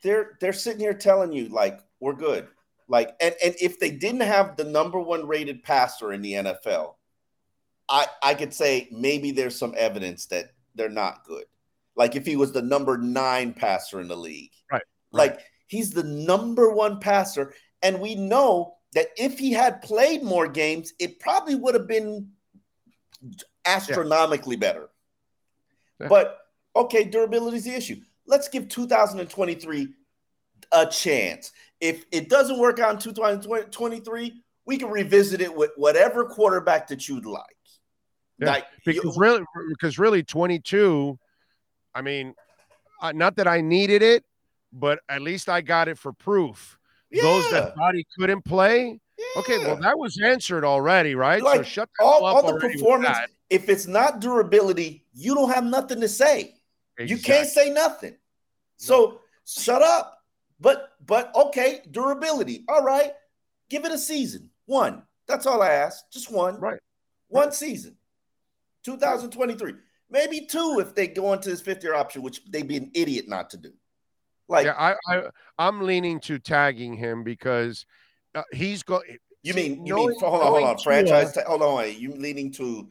they're 0.02 0.38
they're 0.40 0.54
sitting 0.54 0.80
here 0.80 0.94
telling 0.94 1.34
you 1.34 1.50
like 1.50 1.82
we're 2.00 2.14
good, 2.14 2.48
like, 2.88 3.16
and 3.22 3.36
and 3.44 3.56
if 3.62 3.80
they 3.80 3.92
didn't 3.92 4.22
have 4.22 4.58
the 4.58 4.64
number 4.64 5.00
one 5.00 5.28
rated 5.28 5.64
passer 5.64 6.14
in 6.14 6.22
the 6.22 6.34
NFL, 6.34 6.96
I, 7.90 8.08
I 8.22 8.34
could 8.34 8.54
say 8.54 8.88
maybe 8.92 9.32
there's 9.32 9.58
some 9.58 9.74
evidence 9.78 10.28
that 10.28 10.52
they're 10.76 10.90
not 10.90 11.26
good. 11.26 11.46
Like 11.96 12.16
if 12.16 12.26
he 12.26 12.36
was 12.36 12.52
the 12.52 12.62
number 12.62 12.98
nine 12.98 13.54
passer 13.54 14.02
in 14.02 14.08
the 14.08 14.18
league. 14.18 14.52
Right. 14.72 14.82
right. 15.12 15.32
Like 15.32 15.40
he's 15.68 15.92
the 15.92 16.04
number 16.04 16.72
one 16.72 17.00
passer. 17.00 17.54
And 17.82 18.00
we 18.00 18.16
know 18.16 18.76
that 18.94 19.08
if 19.18 19.38
he 19.38 19.52
had 19.52 19.82
played 19.82 20.24
more 20.24 20.48
games, 20.48 20.94
it 21.00 21.20
probably 21.20 21.56
would 21.56 21.76
have 21.76 21.88
been 21.88 22.30
astronomically 23.66 24.56
yeah. 24.56 24.60
better. 24.60 24.90
Yeah. 26.00 26.08
But 26.08 26.40
okay, 26.76 27.04
durability 27.04 27.58
is 27.58 27.66
the 27.66 27.76
issue. 27.76 27.98
Let's 28.26 28.48
give 28.48 28.70
2023 28.70 29.90
a 30.72 30.86
chance. 30.88 31.52
If 31.84 32.06
it 32.14 32.30
doesn't 32.30 32.60
work 32.60 32.80
out 32.80 32.94
in 32.94 33.14
2023, 33.14 34.42
we 34.66 34.78
can 34.78 34.90
revisit 34.90 35.42
it 35.42 35.54
with 35.54 35.72
whatever 35.76 36.24
quarterback 36.24 36.88
that 36.88 37.10
you'd 37.10 37.26
like. 37.26 37.44
Yeah, 38.40 38.52
like, 38.52 38.66
because 38.86 39.04
you, 39.04 39.14
really, 39.18 39.44
because 39.68 40.00
really, 40.00 40.24
22. 40.24 41.20
I 41.94 42.02
mean, 42.02 42.36
uh, 43.02 43.12
not 43.12 43.36
that 43.36 43.50
I 43.50 43.60
needed 43.60 44.02
it, 44.02 44.24
but 44.72 45.00
at 45.10 45.22
least 45.22 45.50
I 45.50 45.60
got 45.60 45.90
it 45.90 45.98
for 45.98 46.14
proof. 46.14 46.80
Yeah. 47.12 47.24
Those 47.24 47.52
that 47.52 47.76
thought 47.76 47.96
he 47.96 48.08
couldn't 48.18 48.44
play, 48.44 48.98
yeah. 49.18 49.42
okay, 49.42 49.58
well 49.58 49.76
that 49.76 50.00
was 50.00 50.18
answered 50.24 50.64
already, 50.64 51.16
right? 51.16 51.44
Like, 51.44 51.58
so 51.58 51.64
shut 51.64 51.90
all, 52.00 52.26
all 52.26 52.54
the 52.54 52.60
performance. 52.62 53.18
If 53.50 53.68
it's 53.68 53.88
not 53.88 54.22
durability, 54.22 55.06
you 55.14 55.36
don't 55.36 55.52
have 55.52 55.66
nothing 55.66 56.00
to 56.00 56.08
say. 56.08 56.56
Exactly. 56.98 57.08
You 57.08 57.22
can't 57.22 57.50
say 57.50 57.72
nothing. 57.72 58.16
So 58.78 59.20
shut 59.46 59.82
up. 59.82 60.13
But 60.64 60.94
but 61.06 61.36
okay, 61.36 61.82
durability. 61.92 62.64
All 62.70 62.82
right, 62.82 63.12
give 63.70 63.84
it 63.84 63.92
a 63.92 63.98
season. 63.98 64.50
One. 64.66 65.04
That's 65.28 65.46
all 65.46 65.62
I 65.62 65.70
ask. 65.70 66.10
Just 66.12 66.32
one. 66.32 66.60
Right. 66.60 66.80
One 67.28 67.52
season. 67.52 67.98
2023. 68.86 69.74
Maybe 70.10 70.46
two 70.46 70.78
if 70.80 70.96
they 70.96 71.08
go 71.08 71.34
into 71.34 71.50
this 71.50 71.60
fifth 71.60 71.84
year 71.84 71.96
option, 71.96 72.22
which 72.22 72.42
they'd 72.50 72.68
be 72.68 72.78
an 72.78 72.92
idiot 72.94 73.28
not 73.28 73.50
to 73.52 73.58
do. 73.58 73.74
Like, 74.48 74.66
yeah, 74.66 74.76
I, 74.78 74.96
I 75.10 75.24
I'm 75.58 75.82
leaning 75.82 76.20
to 76.22 76.40
tagging 76.40 76.94
him 76.94 77.24
because 77.24 77.86
uh, 78.34 78.44
he's 78.54 78.84
going. 78.84 79.18
You 79.42 79.54
mean 79.54 79.86
you 79.86 79.96
mean 79.96 80.14
hold 80.20 80.42
on 80.42 80.48
hold 80.48 80.64
on 80.64 80.78
franchise? 80.78 81.34
Ta- 81.34 81.44
hold 81.46 81.62
on, 81.62 81.94
you 81.98 82.14
leaning 82.14 82.54
to 82.54 82.90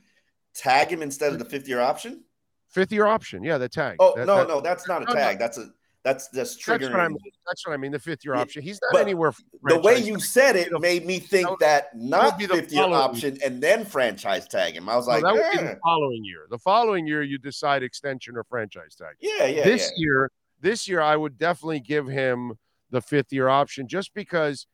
tag 0.55 0.89
him 0.93 1.01
instead 1.01 1.33
of 1.33 1.39
the 1.39 1.47
fifth 1.47 1.69
year 1.69 1.81
option? 1.81 2.25
Fifth 2.69 2.93
year 2.93 3.07
option, 3.07 3.43
yeah, 3.43 3.57
the 3.57 3.69
tag. 3.69 3.97
Oh 3.99 4.15
that, 4.17 4.27
no, 4.27 4.37
that, 4.37 4.49
no, 4.49 4.61
that's 4.61 4.87
not 4.87 5.03
a 5.09 5.15
tag. 5.15 5.39
That's 5.39 5.57
a 5.57 5.71
that's 6.05 6.29
just 6.31 6.61
triggering. 6.61 6.81
That's 6.81 6.93
what 6.93 7.01
I 7.01 7.09
mean. 7.09 7.19
That's 7.47 7.67
what 7.67 7.75
I 7.75 7.77
mean. 7.77 7.93
The 7.93 7.99
fifth 7.99 8.25
year 8.25 8.35
option. 8.35 8.63
He's 8.63 8.81
not 8.83 8.93
but 8.93 9.03
anywhere. 9.03 9.33
The 9.65 9.79
way 9.79 9.99
you 9.99 10.19
said 10.19 10.57
it 10.57 10.73
made 10.81 11.07
me 11.07 11.21
think 11.21 11.49
that, 11.61 11.93
that 11.93 11.97
not 11.97 12.41
fifth 12.41 12.73
year 12.73 12.85
option 12.85 13.39
and 13.45 13.63
then 13.63 13.85
franchise 13.85 14.49
tag 14.49 14.75
him. 14.75 14.89
I 14.89 14.97
was 14.97 15.07
like, 15.07 15.23
that 15.23 15.33
would 15.33 15.51
be 15.53 15.59
the 15.59 15.73
eh. 15.73 15.77
following 15.85 16.25
year. 16.25 16.47
The 16.51 16.59
following 16.59 17.07
year, 17.07 17.23
you 17.23 17.39
decide 17.39 17.83
extension 17.85 18.37
or 18.37 18.43
franchise 18.45 18.97
tag. 18.97 19.15
Yeah, 19.21 19.47
yeah. 19.47 19.65
This 19.65 19.93
yeah. 19.97 20.03
year, 20.05 20.31
this 20.61 20.89
year, 20.89 21.01
I 21.01 21.17
would 21.17 21.39
definitely 21.39 21.81
give 21.81 22.09
him 22.09 22.55
the 22.91 23.01
fifth 23.01 23.33
year 23.33 23.49
option 23.49 23.87
just 23.87 24.13
because. 24.15 24.67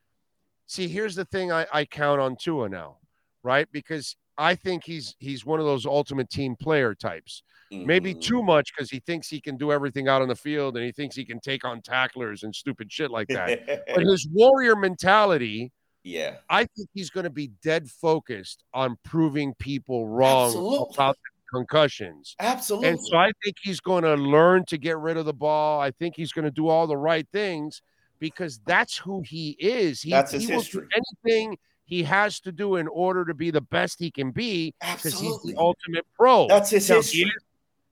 See, 0.70 0.86
here's 0.86 1.14
the 1.14 1.24
thing 1.24 1.50
I, 1.50 1.66
I 1.72 1.86
count 1.86 2.20
on 2.20 2.36
Tua 2.36 2.68
now, 2.68 2.98
right? 3.42 3.66
Because 3.72 4.16
I 4.38 4.54
think 4.54 4.84
he's 4.84 5.16
he's 5.18 5.44
one 5.44 5.58
of 5.58 5.66
those 5.66 5.84
ultimate 5.84 6.30
team 6.30 6.54
player 6.56 6.94
types. 6.94 7.42
Mm-hmm. 7.72 7.86
Maybe 7.86 8.14
too 8.14 8.42
much 8.42 8.72
because 8.74 8.90
he 8.90 9.00
thinks 9.00 9.28
he 9.28 9.40
can 9.40 9.56
do 9.56 9.72
everything 9.72 10.08
out 10.08 10.22
on 10.22 10.28
the 10.28 10.36
field 10.36 10.76
and 10.76 10.86
he 10.86 10.92
thinks 10.92 11.14
he 11.14 11.24
can 11.24 11.40
take 11.40 11.64
on 11.64 11.82
tacklers 11.82 12.44
and 12.44 12.54
stupid 12.54 12.90
shit 12.90 13.10
like 13.10 13.28
that. 13.28 13.84
but 13.94 14.02
his 14.06 14.26
warrior 14.32 14.74
mentality, 14.74 15.70
yeah, 16.02 16.36
I 16.48 16.64
think 16.64 16.88
he's 16.94 17.10
going 17.10 17.24
to 17.24 17.30
be 17.30 17.50
dead 17.62 17.90
focused 17.90 18.64
on 18.72 18.96
proving 19.04 19.52
people 19.58 20.08
wrong 20.08 20.46
Absolutely. 20.46 20.94
about 20.94 21.16
concussions. 21.52 22.36
Absolutely. 22.40 22.88
And 22.88 22.98
so 23.02 23.16
I 23.18 23.32
think 23.44 23.56
he's 23.62 23.80
going 23.80 24.04
to 24.04 24.14
learn 24.14 24.64
to 24.66 24.78
get 24.78 24.96
rid 24.98 25.16
of 25.16 25.26
the 25.26 25.34
ball. 25.34 25.80
I 25.80 25.90
think 25.90 26.16
he's 26.16 26.32
going 26.32 26.44
to 26.44 26.50
do 26.50 26.68
all 26.68 26.86
the 26.86 26.96
right 26.96 27.26
things 27.32 27.82
because 28.18 28.60
that's 28.66 28.96
who 28.96 29.22
he 29.22 29.56
is. 29.58 30.00
He, 30.00 30.10
that's 30.10 30.32
his 30.32 30.46
he 30.46 30.54
history. 30.54 30.82
will 30.82 30.88
do 30.88 31.02
anything 31.26 31.58
he 31.88 32.02
has 32.02 32.38
to 32.40 32.52
do 32.52 32.76
in 32.76 32.86
order 32.86 33.24
to 33.24 33.32
be 33.32 33.50
the 33.50 33.62
best 33.62 33.98
he 33.98 34.10
can 34.10 34.30
be 34.30 34.74
because 34.78 35.18
he's 35.18 35.42
the 35.42 35.54
ultimate 35.56 36.06
pro. 36.14 36.46
That's 36.46 36.68
his 36.68 36.88
now, 36.90 36.96
history. 36.96 37.20
He 37.20 37.24
is, 37.24 37.44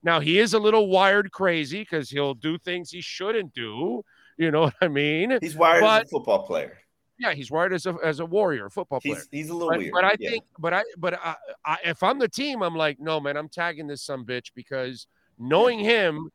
now 0.03 0.19
he 0.19 0.37
is 0.37 0.53
a 0.53 0.59
little 0.59 0.87
wired 0.87 1.31
crazy 1.31 1.79
because 1.79 2.07
he'll 2.07 2.35
do 2.35 2.59
things 2.59 2.91
he 2.91 3.01
shouldn't 3.01 3.55
do. 3.55 4.03
You 4.37 4.51
know 4.51 4.61
what 4.65 4.75
I 4.81 4.87
mean? 4.87 5.39
He's 5.41 5.55
wired 5.55 5.81
but, 5.81 6.03
as 6.03 6.09
a 6.09 6.11
football 6.11 6.45
player. 6.45 6.77
Yeah, 7.17 7.33
he's 7.33 7.49
wired 7.49 7.73
as 7.73 7.87
a 7.87 7.97
as 8.03 8.19
a 8.19 8.25
warrior, 8.25 8.69
football 8.69 9.01
player. 9.01 9.15
He's, 9.15 9.27
he's 9.31 9.49
a 9.49 9.53
little 9.55 9.71
but, 9.71 9.79
weird. 9.79 9.93
But 9.93 10.05
I 10.05 10.15
yeah. 10.19 10.29
think, 10.29 10.43
but 10.59 10.73
I, 10.75 10.83
but 10.95 11.15
I, 11.15 11.35
I, 11.65 11.77
if 11.85 12.03
I'm 12.03 12.19
the 12.19 12.27
team, 12.27 12.61
I'm 12.61 12.75
like, 12.75 12.99
no, 12.99 13.19
man, 13.19 13.35
I'm 13.35 13.49
tagging 13.49 13.87
this 13.87 14.03
some 14.03 14.27
bitch 14.27 14.51
because 14.53 15.07
knowing 15.39 15.79
him, 15.79 16.29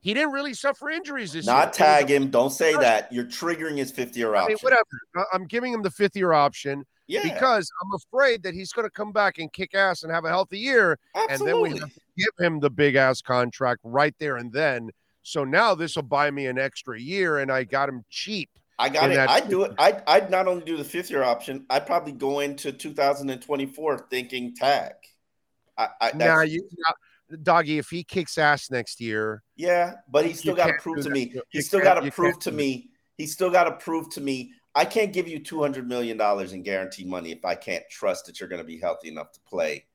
he 0.00 0.14
didn't 0.14 0.32
really 0.32 0.52
suffer 0.52 0.90
injuries 0.90 1.32
this 1.32 1.46
Not 1.46 1.52
year. 1.52 1.64
Not 1.64 1.72
tag 1.74 2.10
him. 2.10 2.30
Don't 2.30 2.50
say 2.50 2.74
that. 2.74 3.12
You're 3.12 3.24
triggering 3.24 3.78
his 3.78 3.92
fifth 3.92 4.16
year 4.16 4.34
option. 4.34 4.46
I 4.46 4.48
mean, 4.48 4.58
whatever. 4.62 5.28
I'm 5.32 5.46
giving 5.46 5.72
him 5.72 5.82
the 5.82 5.92
fifth 5.92 6.16
year 6.16 6.32
option. 6.32 6.84
Yeah. 7.06 7.22
Because 7.22 7.70
I'm 7.82 7.94
afraid 7.94 8.42
that 8.44 8.54
he's 8.54 8.72
going 8.72 8.86
to 8.86 8.90
come 8.90 9.12
back 9.12 9.38
and 9.38 9.52
kick 9.52 9.74
ass 9.74 10.02
and 10.02 10.12
have 10.12 10.24
a 10.24 10.28
healthy 10.28 10.58
year. 10.58 10.98
Absolutely. 11.14 11.70
And 11.70 11.80
then 11.80 11.84
we 11.84 11.92
give 12.16 12.32
him 12.38 12.60
the 12.60 12.70
big 12.70 12.94
ass 12.94 13.20
contract 13.20 13.80
right 13.84 14.14
there 14.18 14.36
and 14.36 14.52
then. 14.52 14.90
So 15.22 15.44
now 15.44 15.74
this 15.74 15.96
will 15.96 16.02
buy 16.02 16.30
me 16.30 16.46
an 16.46 16.58
extra 16.58 17.00
year 17.00 17.38
and 17.38 17.50
I 17.50 17.64
got 17.64 17.88
him 17.88 18.04
cheap. 18.10 18.50
I 18.78 18.88
got 18.88 19.10
it. 19.10 19.18
I'd 19.18 19.48
do 19.48 19.62
it. 19.62 19.72
I'd, 19.78 20.02
I'd 20.06 20.30
not 20.30 20.48
only 20.48 20.64
do 20.64 20.76
the 20.76 20.84
fifth 20.84 21.10
year 21.10 21.22
option, 21.22 21.64
I'd 21.70 21.86
probably 21.86 22.12
go 22.12 22.40
into 22.40 22.72
2024 22.72 24.06
thinking 24.10 24.54
tag. 24.54 24.92
I, 25.78 25.88
I 26.00 26.12
now 26.14 26.40
you 26.40 26.68
doggy, 27.42 27.78
if 27.78 27.88
he 27.88 28.04
kicks 28.04 28.38
ass 28.38 28.70
next 28.70 29.00
year. 29.00 29.42
Yeah, 29.56 29.94
but 30.08 30.26
he's 30.26 30.40
still 30.40 30.54
got 30.54 30.66
to 30.68 30.74
prove 30.74 31.02
to 31.04 31.10
me. 31.10 31.34
He's 31.50 31.66
still 31.66 31.80
got 31.80 32.00
to 32.00 32.10
prove 32.10 32.38
to 32.40 32.52
me. 32.52 32.90
He's 33.16 33.32
still 33.32 33.50
got 33.50 33.64
to 33.64 33.72
prove 33.72 34.10
to 34.10 34.20
me 34.20 34.52
I 34.74 34.84
can't 34.84 35.12
give 35.12 35.28
you 35.28 35.38
two 35.38 35.60
hundred 35.60 35.88
million 35.88 36.16
dollars 36.16 36.52
in 36.52 36.62
guaranteed 36.62 37.06
money 37.06 37.32
if 37.32 37.44
I 37.44 37.54
can't 37.54 37.84
trust 37.90 38.26
that 38.26 38.40
you're 38.40 38.48
going 38.48 38.62
to 38.62 38.66
be 38.66 38.78
healthy 38.78 39.08
enough 39.08 39.32
to 39.32 39.40
play 39.40 39.86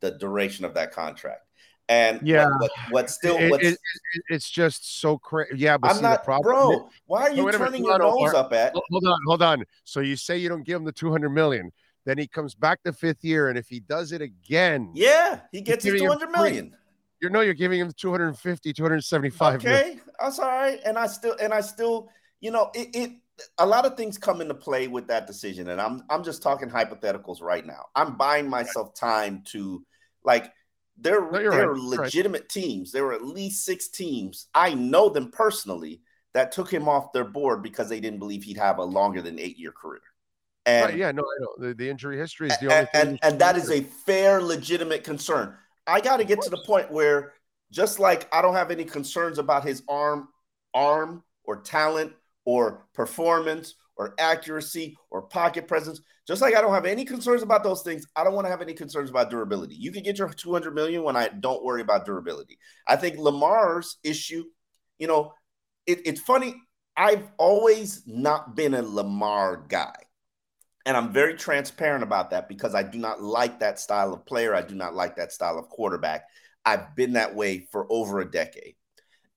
the 0.00 0.12
duration 0.12 0.64
of 0.64 0.74
that 0.74 0.92
contract. 0.92 1.44
And 1.90 2.20
yeah, 2.22 2.44
what, 2.44 2.60
what, 2.60 2.70
what 2.90 3.10
still 3.10 3.38
what's, 3.48 3.64
it, 3.64 3.72
it, 3.74 4.22
it's 4.28 4.50
just 4.50 5.00
so 5.00 5.16
crazy. 5.16 5.56
Yeah, 5.56 5.78
but 5.78 5.90
I'm 5.90 5.96
see, 5.96 6.02
not, 6.02 6.24
bro. 6.24 6.90
Why 7.06 7.22
are 7.22 7.30
you 7.30 7.44
no, 7.44 7.52
turning 7.52 7.82
your 7.84 7.98
nose 7.98 8.34
up 8.34 8.52
at? 8.52 8.74
Hold 8.74 9.06
on, 9.06 9.18
hold 9.26 9.42
on. 9.42 9.64
So 9.84 10.00
you 10.00 10.16
say 10.16 10.36
you 10.36 10.50
don't 10.50 10.64
give 10.64 10.76
him 10.76 10.84
the 10.84 10.92
two 10.92 11.10
hundred 11.10 11.30
million, 11.30 11.72
then 12.04 12.18
he 12.18 12.26
comes 12.26 12.54
back 12.54 12.80
the 12.84 12.92
fifth 12.92 13.24
year, 13.24 13.48
and 13.48 13.56
if 13.56 13.68
he 13.68 13.80
does 13.80 14.12
it 14.12 14.20
again, 14.20 14.90
yeah, 14.94 15.40
he 15.50 15.62
gets 15.62 15.84
his 15.84 16.00
two 16.00 16.08
hundred 16.08 16.30
million. 16.30 16.74
You 17.22 17.30
know, 17.30 17.40
you're 17.40 17.54
giving 17.54 17.80
him 17.80 17.90
250, 17.96 18.72
275. 18.72 19.56
Okay, 19.56 19.68
million. 19.68 20.00
that's 20.20 20.38
all 20.38 20.46
right. 20.46 20.78
And 20.84 20.96
I 20.96 21.08
still, 21.08 21.34
and 21.40 21.52
I 21.52 21.60
still, 21.62 22.10
you 22.40 22.52
know, 22.52 22.70
it, 22.74 22.94
it 22.94 23.12
a 23.58 23.66
lot 23.66 23.86
of 23.86 23.96
things 23.96 24.18
come 24.18 24.40
into 24.40 24.54
play 24.54 24.88
with 24.88 25.06
that 25.08 25.26
decision 25.26 25.68
and 25.68 25.80
i'm 25.80 26.02
i'm 26.10 26.24
just 26.24 26.42
talking 26.42 26.68
hypotheticals 26.68 27.40
right 27.40 27.66
now. 27.66 27.86
I'm 27.94 28.16
buying 28.16 28.48
myself 28.48 28.94
time 28.94 29.42
to 29.52 29.84
like 30.24 30.52
there 30.96 31.20
no, 31.20 31.38
there 31.38 31.50
right. 31.50 31.60
are 31.60 31.78
legitimate 31.78 32.42
right. 32.42 32.48
teams. 32.48 32.90
There 32.90 33.04
were 33.04 33.12
at 33.12 33.24
least 33.24 33.64
six 33.64 33.88
teams 33.88 34.46
i 34.54 34.74
know 34.74 35.08
them 35.08 35.30
personally 35.30 36.00
that 36.34 36.52
took 36.52 36.70
him 36.70 36.88
off 36.88 37.12
their 37.12 37.24
board 37.24 37.62
because 37.62 37.88
they 37.88 38.00
didn't 38.00 38.18
believe 38.18 38.44
he'd 38.44 38.58
have 38.58 38.78
a 38.78 38.84
longer 38.84 39.22
than 39.22 39.38
eight 39.38 39.58
year 39.58 39.72
career. 39.72 40.02
And 40.66 40.86
right, 40.86 40.96
yeah 40.96 41.12
no 41.12 41.22
I 41.22 41.36
know. 41.40 41.68
The, 41.68 41.74
the 41.74 41.88
injury 41.88 42.18
history 42.18 42.48
is 42.48 42.58
the 42.58 42.66
only 42.66 42.88
and, 42.94 43.08
and, 43.08 43.18
and 43.22 43.38
that 43.40 43.56
is 43.56 43.70
a 43.70 43.82
fair 43.82 44.42
legitimate 44.42 45.04
concern. 45.04 45.54
I 45.86 46.00
got 46.00 46.18
to 46.18 46.24
get 46.24 46.42
to 46.42 46.50
the 46.50 46.62
point 46.66 46.90
where 46.90 47.32
just 47.70 47.98
like 47.98 48.28
i 48.32 48.40
don't 48.40 48.54
have 48.54 48.70
any 48.70 48.84
concerns 48.84 49.38
about 49.38 49.64
his 49.64 49.82
arm 49.88 50.28
arm 50.74 51.22
or 51.44 51.56
talent 51.56 52.12
or 52.48 52.86
performance 52.94 53.74
or 53.94 54.14
accuracy 54.18 54.96
or 55.10 55.20
pocket 55.20 55.68
presence. 55.68 56.00
Just 56.26 56.40
like 56.40 56.54
I 56.54 56.62
don't 56.62 56.72
have 56.72 56.86
any 56.86 57.04
concerns 57.04 57.42
about 57.42 57.62
those 57.62 57.82
things, 57.82 58.06
I 58.16 58.24
don't 58.24 58.32
want 58.32 58.46
to 58.46 58.50
have 58.50 58.62
any 58.62 58.72
concerns 58.72 59.10
about 59.10 59.28
durability. 59.28 59.74
You 59.74 59.92
can 59.92 60.02
get 60.02 60.16
your 60.16 60.30
200 60.30 60.74
million 60.74 61.02
when 61.02 61.14
I 61.14 61.28
don't 61.28 61.62
worry 61.62 61.82
about 61.82 62.06
durability. 62.06 62.56
I 62.86 62.96
think 62.96 63.18
Lamar's 63.18 63.98
issue, 64.02 64.44
you 64.98 65.06
know, 65.06 65.34
it, 65.86 66.00
it's 66.06 66.22
funny. 66.22 66.54
I've 66.96 67.28
always 67.36 68.02
not 68.06 68.56
been 68.56 68.72
a 68.72 68.80
Lamar 68.80 69.66
guy. 69.68 69.96
And 70.86 70.96
I'm 70.96 71.12
very 71.12 71.34
transparent 71.34 72.02
about 72.02 72.30
that 72.30 72.48
because 72.48 72.74
I 72.74 72.82
do 72.82 72.96
not 72.96 73.22
like 73.22 73.60
that 73.60 73.78
style 73.78 74.14
of 74.14 74.24
player. 74.24 74.54
I 74.54 74.62
do 74.62 74.74
not 74.74 74.94
like 74.94 75.16
that 75.16 75.32
style 75.32 75.58
of 75.58 75.68
quarterback. 75.68 76.24
I've 76.64 76.96
been 76.96 77.12
that 77.12 77.34
way 77.34 77.68
for 77.70 77.86
over 77.90 78.20
a 78.20 78.30
decade. 78.30 78.77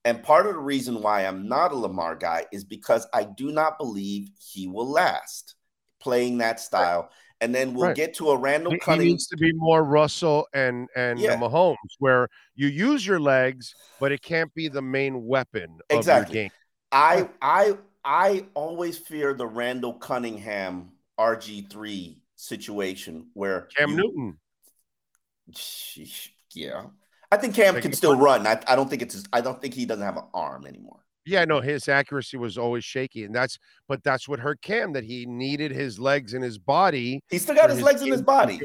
And 0.04 0.22
part 0.22 0.46
of 0.46 0.54
the 0.54 0.60
reason 0.60 1.00
why 1.00 1.26
I'm 1.26 1.46
not 1.46 1.72
a 1.72 1.76
Lamar 1.76 2.16
guy 2.16 2.46
is 2.52 2.64
because 2.64 3.06
I 3.14 3.24
do 3.24 3.52
not 3.52 3.78
believe 3.78 4.30
he 4.38 4.66
will 4.66 4.90
last 4.90 5.54
playing 6.00 6.38
that 6.38 6.58
style. 6.58 7.10
And 7.40 7.54
then 7.54 7.74
we'll 7.74 7.88
right. 7.88 7.96
get 7.96 8.14
to 8.14 8.30
a 8.30 8.36
Randall 8.36 8.76
Cunning. 8.78 9.06
He 9.06 9.12
needs 9.12 9.26
to 9.28 9.36
be 9.36 9.52
more 9.52 9.82
Russell 9.84 10.46
and 10.52 10.88
and 10.94 11.18
yeah. 11.18 11.36
Mahomes, 11.36 11.76
where 11.98 12.28
you 12.54 12.68
use 12.68 13.04
your 13.04 13.18
legs, 13.18 13.74
but 13.98 14.12
it 14.12 14.22
can't 14.22 14.52
be 14.54 14.68
the 14.68 14.82
main 14.82 15.24
weapon 15.24 15.78
exactly. 15.90 16.34
game. 16.34 16.50
I 16.92 17.28
I 17.40 17.76
I 18.04 18.46
always 18.54 18.98
fear 18.98 19.34
the 19.34 19.46
Randall 19.46 19.94
Cunningham 19.94 20.92
RG 21.18 21.68
three 21.70 22.22
situation 22.36 23.26
where 23.34 23.68
Cam 23.76 23.90
you, 23.90 23.96
Newton. 23.96 24.38
Yeah, 26.54 26.84
I 27.32 27.38
think 27.38 27.54
Cam 27.54 27.80
can 27.80 27.94
still 27.94 28.14
run. 28.14 28.46
I, 28.46 28.60
I 28.68 28.76
don't 28.76 28.90
think 28.90 29.00
it's. 29.00 29.14
His, 29.14 29.24
I 29.32 29.40
don't 29.40 29.58
think 29.58 29.72
he 29.72 29.86
doesn't 29.86 30.04
have 30.04 30.18
an 30.18 30.24
arm 30.34 30.66
anymore. 30.66 30.98
Yeah, 31.24 31.46
no, 31.46 31.62
his 31.62 31.88
accuracy 31.88 32.36
was 32.36 32.58
always 32.58 32.84
shaky, 32.84 33.24
and 33.24 33.34
that's 33.34 33.58
but 33.88 34.04
that's 34.04 34.28
what 34.28 34.38
hurt 34.38 34.60
Cam 34.60 34.92
that 34.92 35.02
he 35.02 35.24
needed 35.24 35.72
his 35.72 35.98
legs 35.98 36.34
and 36.34 36.44
his 36.44 36.58
body. 36.58 37.20
He 37.30 37.38
still 37.38 37.54
got 37.54 37.70
his, 37.70 37.78
his 37.78 37.86
legs 37.86 38.02
in 38.02 38.12
his 38.12 38.20
body. 38.20 38.60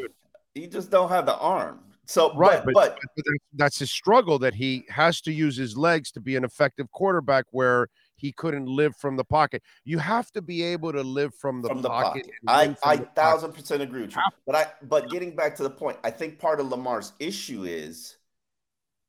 He 0.54 0.68
just 0.68 0.92
don't 0.92 1.08
have 1.08 1.26
the 1.26 1.38
arm. 1.38 1.80
So 2.08 2.36
right, 2.36 2.62
but, 2.66 2.74
but, 2.74 3.00
but 3.16 3.26
that's 3.54 3.80
his 3.80 3.90
struggle 3.90 4.38
that 4.40 4.54
he 4.54 4.84
has 4.90 5.22
to 5.22 5.32
use 5.32 5.56
his 5.56 5.78
legs 5.78 6.12
to 6.12 6.20
be 6.20 6.36
an 6.36 6.44
effective 6.44 6.92
quarterback 6.92 7.46
where 7.52 7.88
he 8.18 8.34
couldn't 8.34 8.66
live 8.66 8.98
from 8.98 9.16
the 9.16 9.24
pocket. 9.24 9.62
You 9.86 10.00
have 10.00 10.30
to 10.32 10.42
be 10.42 10.62
able 10.62 10.92
to 10.92 11.04
live 11.04 11.34
from 11.36 11.62
the 11.62 11.70
from 11.70 11.82
the 11.82 11.90
pocket. 11.90 12.30
I 12.48 12.76
I 12.84 12.98
thousand 12.98 13.54
percent 13.54 13.82
agree 13.82 14.02
with 14.02 14.16
you. 14.16 14.22
But 14.46 14.56
I 14.56 14.66
but 14.90 15.10
getting 15.10 15.38
back 15.38 15.56
to 15.56 15.64
the 15.64 15.70
point, 15.70 15.98
I 16.04 16.12
think 16.12 16.38
part 16.38 16.60
of 16.60 16.68
Lamar's 16.68 17.14
issue 17.20 17.64
is 17.64 18.18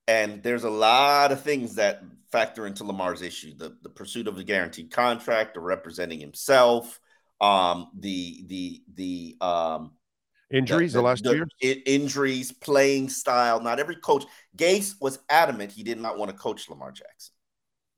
and 0.09 0.43
there's 0.43 0.65
a 0.65 0.71
lot 0.71 1.31
of 1.31 1.43
things 1.43 1.75
that 1.75 2.03
factor 2.33 2.67
into 2.67 2.83
Lamar's 2.83 3.23
issue: 3.23 3.55
the 3.57 3.77
the 3.83 3.91
pursuit 3.91 4.27
of 4.27 4.37
the 4.37 4.43
guaranteed 4.43 4.91
contract, 4.91 5.55
the 5.55 5.61
representing 5.61 6.19
himself, 6.19 6.99
um, 7.41 7.89
the 7.97 8.45
the 8.49 8.83
the 8.95 9.47
um, 9.47 9.93
injuries 10.51 10.95
the, 10.95 11.01
the, 11.01 11.03
last 11.05 11.23
the, 11.23 11.35
years, 11.35 11.83
injuries, 11.87 12.51
playing 12.51 13.11
style. 13.11 13.61
Not 13.61 13.79
every 13.79 13.97
coach. 13.97 14.25
Gase 14.57 14.95
was 15.01 15.19
adamant 15.29 15.71
he 15.71 15.83
did 15.83 16.01
not 16.01 16.19
want 16.19 16.31
to 16.31 16.37
coach 16.37 16.69
Lamar 16.71 16.91
Jackson, 16.91 17.35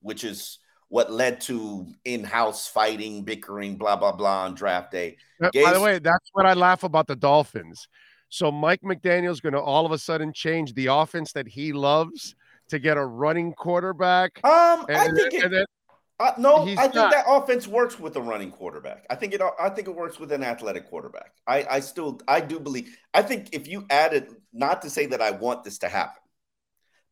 which 0.00 0.25
is 0.25 0.59
what 0.88 1.12
led 1.12 1.40
to 1.40 1.87
in-house 2.05 2.67
fighting, 2.67 3.23
bickering, 3.23 3.76
blah 3.76 3.95
blah 3.95 4.12
blah 4.12 4.45
on 4.45 4.57
draft 4.57 4.90
day. 4.90 5.17
Gase, 5.40 5.62
By 5.62 5.73
the 5.73 5.81
way, 5.81 6.00
that's 6.00 6.29
what 6.33 6.45
I 6.45 6.55
laugh 6.55 6.83
about 6.83 7.07
the 7.07 7.14
Dolphins 7.14 7.87
So 8.30 8.50
Mike 8.50 8.80
McDaniel's 8.82 9.40
going 9.40 9.52
to 9.52 9.60
all 9.60 9.84
of 9.84 9.92
a 9.92 9.99
sudden 9.99 10.32
change 10.32 10.72
the 10.75 10.87
offense 10.87 11.32
that 11.32 11.46
he 11.46 11.72
loves 11.72 12.34
to 12.68 12.78
get 12.78 12.96
a 12.96 13.04
running 13.04 13.52
quarterback. 13.52 14.40
Um, 14.44 14.87
and, 14.88 14.96
I 14.96 15.06
think 15.06 15.34
it, 15.34 15.50
then, 15.50 15.64
uh, 16.20 16.32
no, 16.38 16.62
I 16.62 16.76
think 16.76 16.94
not. 16.94 17.12
that 17.12 17.25
offense 17.26 17.66
works 17.66 17.99
with 17.99 18.14
a 18.16 18.20
running 18.20 18.50
quarterback. 18.50 19.04
I 19.10 19.16
think 19.16 19.34
it. 19.34 19.42
I 19.58 19.68
think 19.70 19.88
it 19.88 19.94
works 19.96 20.20
with 20.20 20.32
an 20.32 20.44
athletic 20.44 20.88
quarterback. 20.88 21.32
I, 21.46 21.66
I 21.68 21.80
still, 21.80 22.20
I 22.28 22.40
do 22.40 22.60
believe. 22.60 22.96
I 23.12 23.22
think 23.22 23.49
if 23.52 23.66
you 23.66 23.84
added, 23.90 24.28
not 24.52 24.82
to 24.82 24.90
say 24.90 25.06
that 25.06 25.20
I 25.20 25.32
want 25.32 25.64
this 25.64 25.78
to 25.78 25.88
happen, 25.88 26.22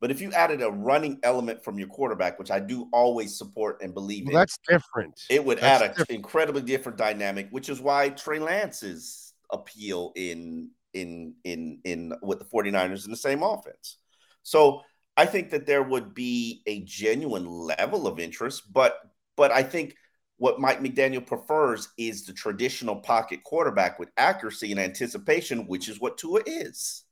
but 0.00 0.12
if 0.12 0.20
you 0.20 0.30
added 0.32 0.62
a 0.62 0.70
running 0.70 1.18
element 1.24 1.64
from 1.64 1.78
your 1.78 1.88
quarterback, 1.88 2.38
which 2.38 2.52
I 2.52 2.60
do 2.60 2.88
always 2.92 3.36
support 3.36 3.82
and 3.82 3.92
believe 3.92 4.26
well, 4.26 4.36
in, 4.36 4.40
that's 4.40 4.58
different. 4.68 5.20
It 5.28 5.44
would 5.44 5.58
that's 5.58 5.98
add 5.98 5.98
an 5.98 6.14
incredibly 6.14 6.62
different 6.62 6.98
dynamic, 6.98 7.48
which 7.50 7.68
is 7.68 7.80
why 7.80 8.10
Trey 8.10 8.38
Lance's 8.38 9.34
appeal 9.50 10.12
in 10.14 10.70
in 10.98 11.34
in 11.44 11.80
in 11.84 12.12
with 12.22 12.38
the 12.38 12.44
49ers 12.44 13.04
in 13.04 13.10
the 13.10 13.16
same 13.16 13.42
offense. 13.42 13.98
So 14.42 14.82
I 15.16 15.26
think 15.26 15.50
that 15.50 15.66
there 15.66 15.82
would 15.82 16.14
be 16.14 16.62
a 16.66 16.80
genuine 16.82 17.46
level 17.46 18.06
of 18.06 18.20
interest, 18.20 18.72
but 18.72 18.98
but 19.36 19.50
I 19.50 19.62
think 19.62 19.94
what 20.38 20.60
Mike 20.60 20.80
McDaniel 20.80 21.26
prefers 21.26 21.88
is 21.98 22.24
the 22.24 22.32
traditional 22.32 22.96
pocket 22.96 23.42
quarterback 23.42 23.98
with 23.98 24.08
accuracy 24.16 24.70
and 24.70 24.80
anticipation, 24.80 25.66
which 25.66 25.88
is 25.88 26.00
what 26.00 26.16
Tua 26.16 26.40
is. 26.46 27.04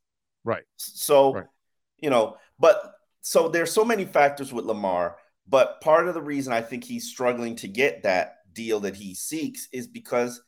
Right. 0.44 0.62
So, 0.76 1.34
right. 1.34 1.46
you 1.98 2.08
know, 2.08 2.36
but 2.58 2.94
so 3.20 3.48
there's 3.48 3.72
so 3.72 3.84
many 3.84 4.04
factors 4.04 4.52
with 4.52 4.64
Lamar, 4.64 5.16
but 5.48 5.80
part 5.80 6.06
of 6.06 6.14
the 6.14 6.22
reason 6.22 6.52
I 6.52 6.62
think 6.62 6.84
he's 6.84 7.08
struggling 7.08 7.56
to 7.56 7.68
get 7.68 8.04
that 8.04 8.36
deal 8.52 8.78
that 8.80 8.94
he 8.94 9.14
seeks 9.14 9.68
is 9.72 9.88
because 9.88 10.40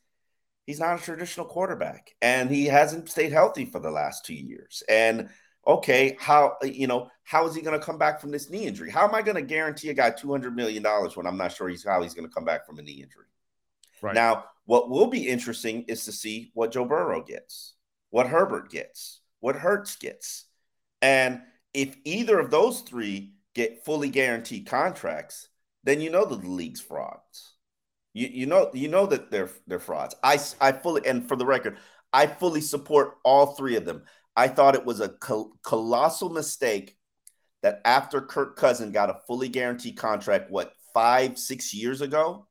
he's 0.68 0.78
not 0.78 1.00
a 1.00 1.02
traditional 1.02 1.46
quarterback 1.46 2.14
and 2.20 2.50
he 2.50 2.66
hasn't 2.66 3.08
stayed 3.08 3.32
healthy 3.32 3.64
for 3.64 3.80
the 3.80 3.90
last 3.90 4.26
two 4.26 4.34
years. 4.34 4.82
And 4.86 5.30
okay, 5.66 6.14
how 6.20 6.58
you 6.62 6.86
know 6.86 7.08
how 7.24 7.48
is 7.48 7.54
he 7.54 7.62
going 7.62 7.78
to 7.78 7.84
come 7.84 7.96
back 7.96 8.20
from 8.20 8.30
this 8.30 8.50
knee 8.50 8.66
injury? 8.66 8.90
How 8.90 9.08
am 9.08 9.14
I 9.14 9.22
going 9.22 9.36
to 9.36 9.42
guarantee 9.42 9.88
a 9.88 9.94
guy 9.94 10.10
two 10.10 10.30
hundred 10.30 10.54
million 10.54 10.82
dollars 10.82 11.16
when 11.16 11.26
I'm 11.26 11.38
not 11.38 11.52
sure 11.52 11.70
he's 11.70 11.84
how 11.84 12.02
he's 12.02 12.12
going 12.12 12.28
to 12.28 12.34
come 12.34 12.44
back 12.44 12.66
from 12.66 12.78
a 12.78 12.82
knee 12.82 13.02
injury? 13.02 13.24
Right 14.02 14.14
now, 14.14 14.44
what 14.66 14.90
will 14.90 15.06
be 15.06 15.26
interesting 15.26 15.84
is 15.88 16.04
to 16.04 16.12
see 16.12 16.52
what 16.52 16.70
Joe 16.70 16.84
Burrow 16.84 17.24
gets, 17.24 17.74
what 18.10 18.28
Herbert 18.28 18.70
gets, 18.70 19.20
what 19.40 19.56
Hurts 19.56 19.96
gets, 19.96 20.44
and 21.00 21.40
if 21.72 21.96
either 22.04 22.38
of 22.38 22.50
those 22.50 22.82
three 22.82 23.32
get 23.54 23.86
fully 23.86 24.10
guaranteed 24.10 24.66
contracts, 24.66 25.48
then 25.82 26.02
you 26.02 26.10
know 26.10 26.26
that 26.26 26.42
the 26.42 26.48
league's 26.48 26.82
frauds. 26.82 27.54
You, 28.14 28.28
you 28.28 28.46
know 28.46 28.70
you 28.74 28.88
know 28.88 29.06
that 29.06 29.30
they're 29.30 29.50
they're 29.66 29.78
frauds. 29.78 30.14
I 30.22 30.38
I 30.60 30.72
fully 30.72 31.06
and 31.06 31.28
for 31.28 31.36
the 31.36 31.46
record, 31.46 31.78
I 32.12 32.26
fully 32.26 32.60
support 32.60 33.18
all 33.24 33.54
three 33.54 33.76
of 33.76 33.84
them. 33.84 34.04
I 34.36 34.48
thought 34.48 34.74
it 34.74 34.84
was 34.84 35.00
a 35.00 35.08
col- 35.08 35.52
colossal 35.62 36.30
mistake 36.30 36.96
that 37.62 37.80
after 37.84 38.20
Kirk 38.20 38.56
Cousins 38.56 38.92
got 38.92 39.10
a 39.10 39.20
fully 39.26 39.48
guaranteed 39.48 39.96
contract, 39.96 40.50
what 40.50 40.72
five 40.94 41.38
six 41.38 41.74
years 41.74 42.00
ago, 42.00 42.46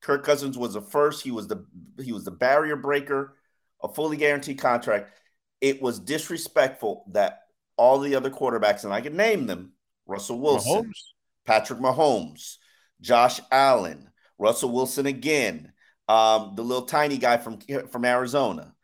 Kirk 0.00 0.24
Cousins 0.24 0.58
was 0.58 0.74
the 0.74 0.80
first. 0.80 1.22
He 1.22 1.30
was 1.30 1.48
the 1.48 1.66
he 2.02 2.12
was 2.12 2.24
the 2.24 2.30
barrier 2.30 2.76
breaker, 2.76 3.36
a 3.82 3.88
fully 3.88 4.16
guaranteed 4.16 4.58
contract. 4.58 5.18
It 5.60 5.80
was 5.80 5.98
disrespectful 5.98 7.04
that 7.12 7.40
all 7.76 7.98
the 7.98 8.14
other 8.14 8.30
quarterbacks, 8.30 8.84
and 8.84 8.92
I 8.92 9.00
can 9.00 9.16
name 9.16 9.46
them: 9.46 9.72
Russell 10.06 10.40
Wilson, 10.40 10.84
Mahomes. 10.84 11.02
Patrick 11.46 11.78
Mahomes, 11.78 12.56
Josh 13.00 13.40
Allen, 13.50 14.10
Russell 14.38 14.70
Wilson 14.70 15.06
again, 15.06 15.72
um, 16.08 16.54
the 16.56 16.62
little 16.62 16.86
tiny 16.86 17.18
guy 17.18 17.36
from 17.36 17.58
from 17.90 18.04
Arizona. 18.04 18.74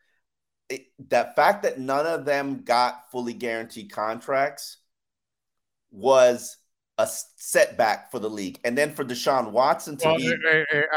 It, 0.69 0.87
that 1.09 1.35
fact 1.35 1.63
that 1.63 1.79
none 1.79 2.05
of 2.05 2.25
them 2.25 2.63
got 2.63 3.11
fully 3.11 3.33
guaranteed 3.33 3.91
contracts 3.91 4.77
was 5.91 6.57
a 6.97 7.07
setback 7.35 8.11
for 8.11 8.19
the 8.19 8.29
league. 8.29 8.59
And 8.63 8.77
then 8.77 8.93
for 8.93 9.03
Deshaun 9.03 9.51
Watson 9.51 9.97
to 9.97 10.07
well, 10.07 10.17
be 10.17 10.33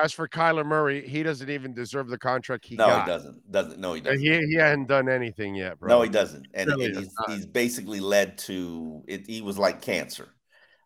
as 0.01 0.13
for 0.13 0.29
Kyler 0.29 0.65
Murray, 0.65 1.07
he 1.07 1.23
doesn't 1.23 1.49
even 1.49 1.73
deserve 1.73 2.09
the 2.09 2.19
contract 2.19 2.67
he 2.67 2.77
no, 2.77 2.87
got. 2.87 3.05
he 3.05 3.11
doesn't. 3.11 3.51
Doesn't 3.51 3.81
no, 3.81 3.95
he 3.95 4.01
doesn't. 4.01 4.21
He, 4.21 4.39
he 4.47 4.55
hadn't 4.55 4.87
done 4.87 5.09
anything 5.09 5.55
yet, 5.55 5.81
bro. 5.81 5.89
No, 5.89 6.03
he 6.03 6.09
doesn't. 6.09 6.47
And, 6.55 6.69
really 6.69 6.87
and 6.87 6.97
he's, 6.99 7.15
he's 7.29 7.47
basically 7.47 8.01
led 8.01 8.39
to 8.39 9.03
it. 9.09 9.27
He 9.27 9.41
was 9.41 9.59
like 9.59 9.83
cancer. 9.83 10.29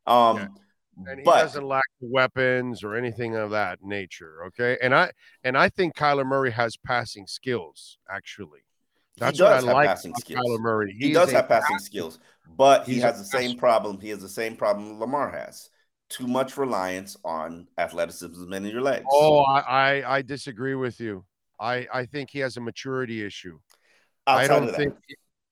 Um, 0.07 0.37
yeah. 0.37 0.47
And 1.07 1.21
he 1.21 1.25
but, 1.25 1.43
doesn't 1.43 1.65
lack 1.65 1.85
weapons 2.01 2.83
or 2.83 2.97
anything 2.97 3.37
of 3.37 3.51
that 3.51 3.79
nature. 3.83 4.45
Okay. 4.49 4.79
And 4.83 4.95
I 4.95 5.13
and 5.45 5.57
I 5.57 5.69
think 5.69 5.95
Kyler 5.95 6.27
Murray 6.27 6.51
has 6.51 6.77
passing 6.77 7.27
skills, 7.27 7.99
actually. 8.11 8.61
That's 9.17 9.41
what 9.41 9.53
I 9.53 9.61
like 9.61 9.89
passing 9.89 10.15
skills. 10.17 10.41
Kyler 10.41 10.61
Murray. 10.61 10.95
He's 10.99 11.09
he 11.09 11.13
does 11.13 11.31
have 11.33 11.49
passing 11.49 11.79
skills, 11.79 12.19
but 12.57 12.87
he 12.87 12.99
has 13.01 13.19
the 13.19 13.25
same 13.25 13.57
problem. 13.57 14.01
He 14.01 14.11
has 14.11 14.21
the 14.21 14.29
same 14.29 14.57
problem 14.57 14.99
Lamar 14.99 15.31
has. 15.31 15.71
Too 16.09 16.27
much 16.27 16.57
reliance 16.57 17.17
on 17.25 17.69
athleticism 17.77 18.53
in 18.53 18.65
your 18.65 18.81
legs. 18.81 19.05
Oh, 19.13 19.41
I, 19.41 19.61
I, 19.61 20.17
I 20.17 20.23
disagree 20.23 20.75
with 20.75 21.01
you. 21.01 21.25
I 21.61 21.87
I 21.93 22.07
think 22.07 22.31
he 22.31 22.39
has 22.39 22.57
a 22.57 22.61
maturity 22.61 23.25
issue. 23.25 23.59
Outside 24.27 24.45
I 24.45 24.47
don't 24.49 24.75
think. 24.75 24.95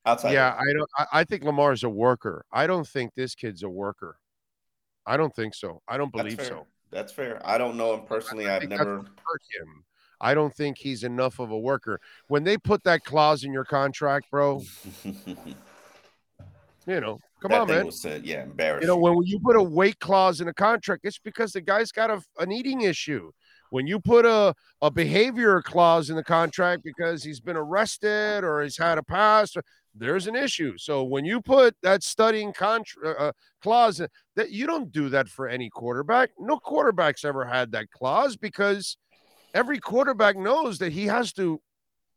Outside. 0.07 0.33
Yeah, 0.33 0.55
I 0.57 0.73
don't. 0.73 0.91
I, 0.97 1.21
I 1.21 1.25
think 1.25 1.45
Lamar 1.45 1.73
is 1.73 1.83
a 1.83 1.91
worker. 1.91 2.45
I 2.53 2.67
don't 2.67 2.87
think 2.87 3.15
this 3.15 3.35
kid's 3.35 3.63
a 3.63 3.69
worker. 3.69 4.19
I 5.07 5.17
don't 5.17 5.35
think 5.35 5.55
so. 5.55 5.83
I 5.87 5.97
don't 5.97 6.13
believe 6.13 6.37
That's 6.37 6.49
so. 6.49 6.67
That's 6.91 7.13
fair. 7.13 7.41
I 7.45 7.59
don't 7.59 7.77
know 7.77 7.95
him 7.95 8.03
personally. 8.03 8.49
I've 8.49 8.69
never 8.69 8.97
hurt 8.97 9.43
him. 9.61 9.85
I 10.21 10.35
don't 10.35 10.55
think 10.55 10.79
he's 10.79 11.05
enough 11.05 11.39
of 11.39 11.51
a 11.51 11.59
worker. 11.59 12.01
When 12.29 12.45
they 12.45 12.57
put 12.57 12.83
that 12.85 13.05
clause 13.05 13.45
in 13.45 13.53
your 13.53 13.65
contract, 13.65 14.31
bro, 14.31 14.63
you 15.05 15.15
know, 16.87 17.21
come 17.43 17.51
that 17.51 17.61
on, 17.63 17.69
man. 17.69 17.93
Said, 17.93 18.23
uh, 18.23 18.25
yeah, 18.25 18.45
embarrassing. 18.45 18.83
You 18.83 18.87
know, 18.89 18.97
when 18.97 19.23
you 19.25 19.39
put 19.41 19.57
a 19.57 19.63
weight 19.63 19.99
clause 19.99 20.41
in 20.41 20.49
a 20.49 20.55
contract, 20.55 21.05
it's 21.05 21.19
because 21.19 21.53
the 21.53 21.61
guy's 21.61 21.93
got 21.93 22.11
a, 22.11 22.23
an 22.39 22.51
eating 22.51 22.83
issue. 22.83 23.31
When 23.71 23.87
you 23.87 24.01
put 24.01 24.25
a, 24.25 24.55
a 24.81 24.91
behavior 24.91 25.61
clause 25.61 26.09
in 26.09 26.17
the 26.17 26.25
contract 26.25 26.83
because 26.85 27.23
he's 27.23 27.41
been 27.41 27.57
arrested 27.57 28.45
or 28.45 28.63
he's 28.63 28.79
had 28.79 28.97
a 28.97 29.03
past, 29.03 29.59
there's 29.99 30.27
an 30.27 30.37
issue. 30.37 30.77
So 30.77 31.03
when 31.03 31.25
you 31.25 31.41
put 31.41 31.75
that 31.83 32.03
studying 32.03 32.53
contra- 32.53 33.11
uh, 33.11 33.23
uh 33.29 33.33
clause, 33.63 34.01
that 34.37 34.51
you 34.51 34.67
don't 34.67 34.93
do 34.93 35.09
that 35.09 35.29
for 35.29 35.49
any 35.49 35.71
quarterback. 35.71 36.31
No 36.39 36.59
quarterback's 36.59 37.25
ever 37.25 37.45
had 37.45 37.73
that 37.73 37.91
clause 37.91 38.37
because 38.37 38.97
every 39.55 39.79
quarterback 39.79 40.37
knows 40.37 40.79
that 40.79 40.93
he 40.93 41.07
has 41.07 41.33
to 41.35 41.61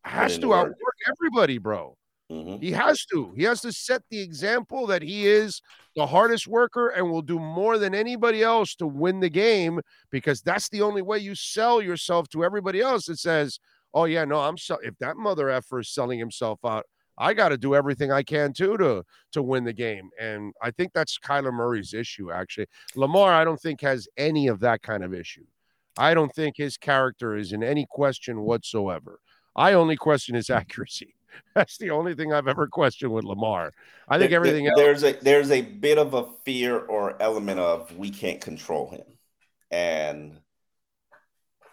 has 0.04 0.38
to 0.38 0.54
outwork 0.54 0.96
everybody, 1.08 1.58
bro. 1.58 1.96
Mm-hmm. 2.30 2.62
He 2.62 2.70
has 2.70 3.04
to. 3.06 3.32
He 3.36 3.42
has 3.42 3.60
to 3.62 3.72
set 3.72 4.02
the 4.08 4.20
example 4.20 4.86
that 4.86 5.02
he 5.02 5.26
is 5.26 5.60
the 5.96 6.06
hardest 6.06 6.46
worker 6.46 6.90
and 6.90 7.10
will 7.10 7.22
do 7.22 7.40
more 7.40 7.76
than 7.76 7.92
anybody 7.94 8.42
else 8.42 8.76
to 8.76 8.86
win 8.86 9.18
the 9.18 9.28
game 9.28 9.80
because 10.10 10.40
that's 10.40 10.68
the 10.68 10.80
only 10.80 11.02
way 11.02 11.18
you 11.18 11.34
sell 11.34 11.82
yourself 11.82 12.28
to 12.28 12.44
everybody 12.44 12.80
else 12.80 13.06
that 13.06 13.18
says, 13.18 13.58
"Oh 13.92 14.04
yeah, 14.04 14.24
no, 14.24 14.40
I'm 14.40 14.56
so 14.56 14.78
if 14.82 14.96
that 14.98 15.16
mother 15.16 15.50
effer 15.50 15.80
is 15.80 15.92
selling 15.92 16.20
himself 16.20 16.60
out, 16.64 16.86
I 17.20 17.34
got 17.34 17.50
to 17.50 17.58
do 17.58 17.74
everything 17.76 18.10
I 18.10 18.24
can 18.24 18.52
too 18.52 18.76
to 18.78 19.04
to 19.32 19.42
win 19.42 19.64
the 19.64 19.72
game." 19.72 20.10
And 20.18 20.52
I 20.60 20.72
think 20.72 20.92
that's 20.92 21.18
Kyler 21.18 21.52
Murray's 21.52 21.94
issue 21.94 22.32
actually. 22.32 22.66
Lamar 22.96 23.32
I 23.32 23.44
don't 23.44 23.60
think 23.60 23.80
has 23.82 24.08
any 24.16 24.48
of 24.48 24.60
that 24.60 24.82
kind 24.82 25.04
of 25.04 25.14
issue. 25.14 25.44
I 25.96 26.14
don't 26.14 26.34
think 26.34 26.56
his 26.56 26.76
character 26.76 27.36
is 27.36 27.52
in 27.52 27.62
any 27.62 27.86
question 27.88 28.40
whatsoever. 28.40 29.20
I 29.54 29.74
only 29.74 29.96
question 29.96 30.34
his 30.34 30.50
accuracy. 30.60 31.14
That's 31.54 31.78
the 31.78 31.90
only 31.90 32.14
thing 32.14 32.32
I've 32.32 32.48
ever 32.48 32.66
questioned 32.66 33.12
with 33.12 33.24
Lamar. 33.24 33.72
I 34.08 34.18
think 34.18 34.32
everything 34.32 34.64
there, 34.64 34.74
there's 34.76 35.04
a 35.04 35.12
there's 35.12 35.50
a 35.50 35.62
bit 35.62 35.98
of 35.98 36.14
a 36.14 36.26
fear 36.44 36.78
or 36.78 37.20
element 37.22 37.60
of 37.60 37.96
we 37.96 38.10
can't 38.10 38.40
control 38.40 38.90
him, 38.90 39.04
and 39.70 40.38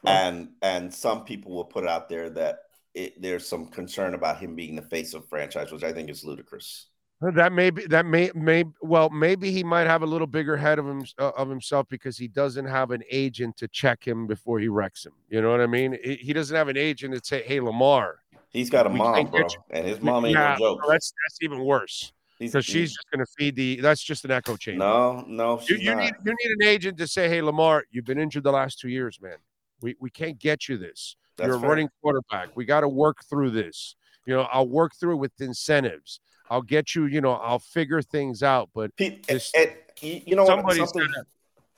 and 0.06 0.50
and 0.62 0.94
some 0.94 1.26
people 1.26 1.54
will 1.54 1.66
put 1.66 1.88
out 1.88 2.10
there 2.10 2.30
that 2.32 2.60
it, 2.98 3.22
there's 3.22 3.48
some 3.48 3.68
concern 3.68 4.16
about 4.16 4.40
him 4.40 4.56
being 4.56 4.76
the 4.76 4.82
face 4.82 5.14
of 5.14 5.30
franchise, 5.30 5.72
which 5.72 5.84
I 5.84 5.94
think 5.94 6.10
is 6.10 6.24
ludicrous. 6.24 6.88
That 7.22 7.52
may 7.52 7.70
be 7.72 7.86
that 7.88 8.06
may 8.06 8.32
may 8.36 8.64
well 8.82 9.10
maybe 9.10 9.52
he 9.52 9.64
might 9.64 9.88
have 9.88 10.04
a 10.04 10.06
little 10.06 10.28
bigger 10.28 10.56
head 10.56 10.78
of 10.78 10.86
him 10.86 11.04
uh, 11.18 11.32
of 11.36 11.50
himself 11.50 11.88
because 11.90 12.16
he 12.16 12.28
doesn't 12.28 12.66
have 12.66 12.92
an 12.92 13.02
agent 13.10 13.58
to 13.58 13.68
check 13.68 14.06
him 14.06 14.28
before 14.28 14.60
he 14.60 14.68
wrecks 14.68 15.04
him. 15.06 15.14
You 15.30 15.42
know 15.42 15.50
what 15.50 15.62
I 15.62 15.66
mean? 15.66 15.98
He, 16.04 16.16
he 16.16 16.34
doesn't 16.34 16.56
have 16.56 16.68
an 16.68 16.78
agent 16.78 17.16
to 17.16 17.22
say, 17.24 17.42
"Hey, 17.44 17.60
Lamar." 17.60 18.20
He's 18.50 18.70
got 18.70 18.86
a 18.86 18.90
mom, 18.90 19.28
bro, 19.28 19.48
and 19.72 19.88
his 19.88 20.00
mom 20.00 20.26
ain't 20.26 20.36
yeah, 20.36 20.58
no 20.60 20.76
joke. 20.76 20.82
That's 20.88 21.12
that's 21.26 21.42
even 21.42 21.64
worse 21.64 22.14
because 22.40 22.66
she's 22.66 22.92
just 22.92 23.08
going 23.12 23.26
to 23.26 23.32
feed 23.36 23.56
the. 23.56 23.82
That's 23.82 24.04
just 24.04 24.24
an 24.26 24.32
echo 24.32 24.56
chamber. 24.56 24.86
No, 24.86 25.26
no, 25.28 25.60
you, 25.68 25.76
you 25.76 25.96
need 25.96 26.14
you 26.24 26.36
need 26.44 26.52
an 26.60 26.68
agent 26.68 26.98
to 27.00 27.08
say, 27.08 27.30
"Hey, 27.30 27.42
Lamar, 27.42 27.84
you've 27.90 28.06
been 28.06 28.20
injured 28.20 28.44
the 28.44 28.52
last 28.52 28.80
two 28.80 28.90
years, 28.90 29.20
man. 29.20 29.38
We 29.82 29.96
we 30.00 30.12
can't 30.12 30.38
get 30.38 30.70
you 30.70 30.78
this. 30.78 31.16
That's 31.38 31.48
You're 31.48 31.58
a 31.58 31.60
fair. 31.60 31.70
running 31.70 31.90
quarterback. 32.02 32.56
We 32.56 32.66
got 32.66 32.82
to 32.82 32.90
work 32.90 33.18
through 33.30 33.52
this. 33.52 33.96
You 34.26 34.36
know, 34.36 34.48
I'll 34.52 34.68
work 34.68 34.94
through 35.00 35.14
it 35.14 35.18
with 35.18 35.40
incentives." 35.40 36.20
I'll 36.50 36.62
get 36.62 36.96
you, 36.96 37.06
you 37.06 37.22
know, 37.22 37.34
I'll 37.34 37.60
figure 37.60 38.02
things 38.02 38.44
out. 38.44 38.70
But 38.74 38.92
this, 38.98 39.52
it, 39.54 39.92
you 40.02 40.36
know, 40.36 40.46
somebody's 40.46 40.92
gonna, 40.92 41.08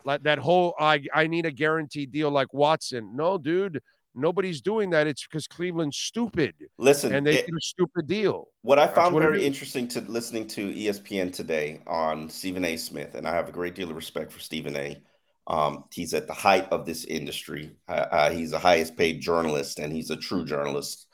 like 0.04 0.24
that 0.24 0.40
whole 0.40 0.76
I 0.80 1.04
I 1.14 1.28
need 1.28 1.46
a 1.46 1.52
guaranteed 1.52 2.12
deal 2.12 2.30
like 2.30 2.54
Watson. 2.54 3.16
No, 3.16 3.38
dude, 3.38 3.82
nobody's 4.16 4.62
doing 4.62 4.90
that. 4.92 5.08
It's 5.08 5.26
because 5.26 5.48
Cleveland's 5.48 5.98
stupid. 5.98 6.54
Listen, 6.78 7.14
and 7.14 7.26
they 7.26 7.40
it, 7.40 7.46
did 7.46 7.56
a 7.56 7.62
stupid 7.62 8.08
deal. 8.08 8.48
What 8.62 8.80
I 8.80 8.88
found 8.88 9.14
what 9.14 9.24
very 9.24 9.46
interesting 9.46 9.88
to 9.90 10.02
listening 10.02 10.48
to 10.50 10.74
ESPN 10.74 11.34
today 11.34 11.82
on 11.88 12.30
Stephen 12.30 12.66
A. 12.66 12.78
Smith, 12.78 13.16
and 13.16 13.28
I 13.28 13.34
have 13.34 13.50
a 13.50 13.54
great 13.54 13.76
deal 13.76 13.90
of 13.90 13.96
respect 13.96 14.32
for 14.32 14.40
Stephen 14.40 14.76
A. 14.76 14.98
Um, 15.50 15.86
he's 15.92 16.14
at 16.14 16.28
the 16.28 16.34
height 16.34 16.68
of 16.72 16.86
this 16.86 17.06
industry. 17.06 17.76
Uh, 17.88 18.06
uh, 18.12 18.32
he's 18.32 18.52
the 18.52 18.60
highest 18.60 18.96
paid 18.96 19.20
journalist, 19.20 19.80
and 19.80 19.92
he's 19.92 20.12
a 20.12 20.16
true 20.16 20.46
journalist. 20.46 21.08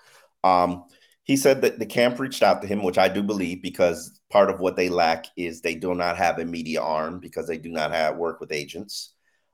Um, 0.43 0.85
he 1.23 1.37
said 1.37 1.61
that 1.61 1.79
the 1.79 1.85
camp 1.85 2.19
reached 2.19 2.43
out 2.43 2.61
to 2.61 2.67
him, 2.67 2.83
which 2.83 2.97
I 2.97 3.07
do 3.07 3.23
believe, 3.23 3.61
because 3.61 4.19
part 4.29 4.49
of 4.49 4.59
what 4.59 4.75
they 4.75 4.89
lack 4.89 5.25
is 5.35 5.61
they 5.61 5.75
do 5.75 5.95
not 5.95 6.17
have 6.17 6.37
a 6.37 6.45
media 6.45 6.81
arm 6.81 7.19
because 7.19 7.47
they 7.47 7.57
do 7.57 7.71
not 7.71 7.91
have 7.91 8.17
work 8.17 8.39
with 8.39 8.51
agents. 8.51 9.13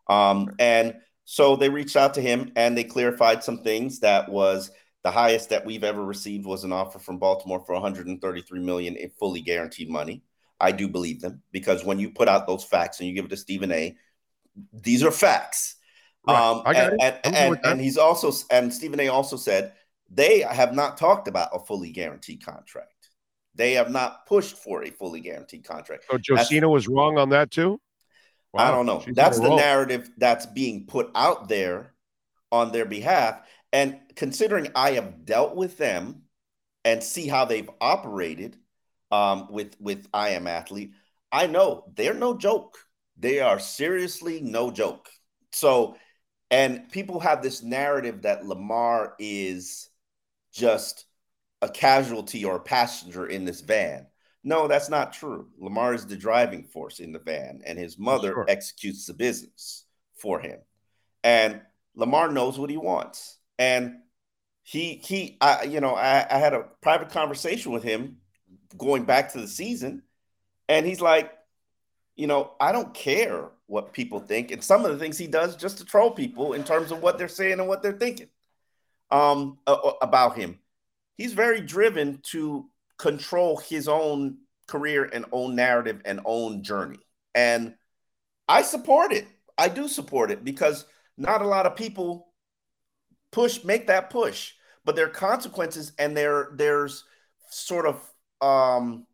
Um, 0.10 0.54
and 0.60 0.96
so 1.24 1.56
they 1.56 1.70
reached 1.70 1.96
out 1.96 2.16
to 2.16 2.22
him 2.22 2.52
and 2.58 2.78
they 2.78 2.84
clarified 2.84 3.44
some 3.44 3.60
things 3.60 4.02
that 4.02 4.28
was 4.28 4.72
the 5.04 5.12
highest 5.12 5.50
that 5.50 5.66
we've 5.66 5.84
ever 5.84 6.04
received 6.04 6.46
was 6.46 6.64
an 6.64 6.74
offer 6.74 7.00
from 7.00 7.20
Baltimore 7.20 7.64
for 7.66 7.74
133 7.74 8.60
million 8.60 8.96
in 8.98 9.10
fully 9.12 9.42
guaranteed 9.42 9.90
money. 9.90 10.24
I 10.60 10.72
do 10.74 10.88
believe 10.88 11.22
them 11.22 11.42
because 11.52 11.86
when 11.86 12.00
you 12.00 12.12
put 12.12 12.28
out 12.28 12.48
those 12.48 12.64
facts 12.64 13.00
and 13.00 13.08
you 13.08 13.16
give 13.16 13.26
it 13.26 13.30
to 13.30 13.38
Stephen 13.38 13.72
A, 13.72 13.96
these 14.74 15.04
are 15.04 15.12
facts. 15.12 15.76
Right. 16.28 16.38
Um, 16.38 16.64
and, 16.66 17.02
and, 17.02 17.20
and, 17.24 17.60
and, 17.64 17.82
he's 17.82 17.98
also 17.98 18.32
and 18.52 18.72
Stephen 18.72 19.00
A. 19.00 19.08
also 19.08 19.38
said 19.38 19.74
they 20.10 20.42
have 20.42 20.74
not 20.74 20.98
talked 20.98 21.28
about 21.28 21.50
a 21.54 21.60
fully 21.60 21.92
guaranteed 21.92 22.46
contract. 22.46 23.10
They 23.56 23.74
have 23.74 23.90
not 23.90 24.26
pushed 24.28 24.58
for 24.58 24.84
a 24.84 24.92
fully 24.92 25.20
guaranteed 25.20 25.66
contract. 25.66 26.06
So 26.10 26.18
Josina 26.18 26.70
was 26.70 26.88
wrong 26.88 27.18
on 27.18 27.30
that 27.30 27.52
too. 27.52 27.82
Wow, 28.54 28.68
I 28.68 28.72
don't 28.72 28.86
know. 28.86 29.04
That's 29.14 29.40
the 29.40 29.56
narrative 29.56 30.10
that's 30.18 30.46
being 30.46 30.86
put 30.86 31.10
out 31.16 31.48
there 31.48 31.94
on 32.52 32.72
their 32.72 32.86
behalf. 32.86 33.42
And 33.74 34.00
considering 34.16 34.68
I 34.76 34.92
have 34.92 35.26
dealt 35.26 35.56
with 35.56 35.78
them 35.78 36.24
and 36.84 37.02
see 37.02 37.28
how 37.28 37.46
they've 37.46 37.70
operated 37.80 38.58
um, 39.10 39.48
with 39.50 39.76
with 39.80 40.08
I 40.14 40.30
am 40.30 40.48
athlete, 40.48 40.94
I 41.32 41.48
know 41.48 41.86
they're 41.96 42.14
no 42.14 42.38
joke. 42.38 42.78
They 43.22 43.40
are 43.40 43.60
seriously 43.60 44.42
no 44.42 44.72
joke. 44.72 45.08
So, 45.52 45.96
and 46.50 46.90
people 46.92 47.20
have 47.20 47.44
this 47.44 47.62
narrative 47.62 48.24
that 48.24 48.46
Lamar 48.46 49.14
is 49.20 49.90
just 50.52 51.06
a 51.62 51.70
casualty 51.70 52.44
or 52.44 52.56
a 52.56 52.62
passenger 52.62 53.28
in 53.28 53.46
this 53.46 53.62
van. 53.62 54.08
No, 54.44 54.68
that's 54.68 54.90
not 54.90 55.14
true. 55.14 55.50
Lamar 55.60 55.94
is 55.94 56.08
the 56.08 56.18
driving 56.18 56.64
force 56.64 57.00
in 57.00 57.12
the 57.12 57.20
van, 57.20 57.62
and 57.64 57.78
his 57.78 58.00
mother 58.00 58.30
sure. 58.30 58.46
executes 58.48 59.06
the 59.06 59.14
business 59.14 59.86
for 60.16 60.40
him. 60.40 60.60
And 61.24 61.62
Lamar 61.96 62.32
knows 62.32 62.58
what 62.58 62.72
he 62.72 62.78
wants. 62.78 63.38
And 63.60 63.98
he 64.64 64.96
he 65.06 65.38
I 65.42 65.64
you 65.64 65.80
know, 65.80 65.94
I, 65.94 66.26
I 66.28 66.40
had 66.40 66.54
a 66.54 66.66
private 66.82 67.10
conversation 67.10 67.72
with 67.72 67.84
him 67.84 68.18
going 68.76 69.04
back 69.04 69.34
to 69.34 69.42
the 69.42 69.48
season, 69.48 70.02
and 70.68 70.88
he's 70.88 71.02
like, 71.02 71.32
you 72.22 72.28
know, 72.28 72.52
I 72.60 72.72
don't 72.72 72.94
care 72.94 73.50
what 73.66 73.94
people 73.94 74.20
think. 74.20 74.52
And 74.52 74.64
some 74.64 74.86
of 74.86 74.92
the 74.92 75.00
things 75.00 75.18
he 75.18 75.26
does 75.26 75.56
just 75.56 75.80
to 75.80 75.86
troll 75.86 76.12
people 76.12 76.54
in 76.54 76.64
terms 76.64 76.92
of 76.92 77.02
what 77.02 77.18
they're 77.18 77.28
saying 77.28 77.60
and 77.60 77.68
what 77.68 77.82
they're 77.82 77.98
thinking 77.98 78.28
um, 79.10 79.58
about 80.04 80.38
him. 80.38 80.60
He's 81.18 81.34
very 81.34 81.62
driven 81.62 82.20
to 82.26 82.70
control 83.00 83.58
his 83.58 83.88
own 83.88 84.38
career 84.68 85.10
and 85.12 85.26
own 85.32 85.56
narrative 85.56 86.00
and 86.06 86.20
own 86.24 86.62
journey. 86.62 87.00
And 87.34 87.74
I 88.48 88.62
support 88.62 89.12
it. 89.12 89.26
I 89.58 89.68
do 89.68 89.88
support 89.88 90.30
it 90.30 90.44
because 90.44 90.86
not 91.18 91.42
a 91.42 91.48
lot 91.48 91.66
of 91.66 91.76
people 91.76 92.28
push 93.32 93.64
make 93.64 93.88
that 93.88 94.12
push, 94.12 94.54
but 94.86 94.96
there 94.96 95.08
are 95.08 95.10
consequences 95.10 95.92
and 95.98 96.16
there 96.16 96.52
there's 96.54 97.04
sort 97.50 97.88
of 97.88 98.00
um 98.48 99.08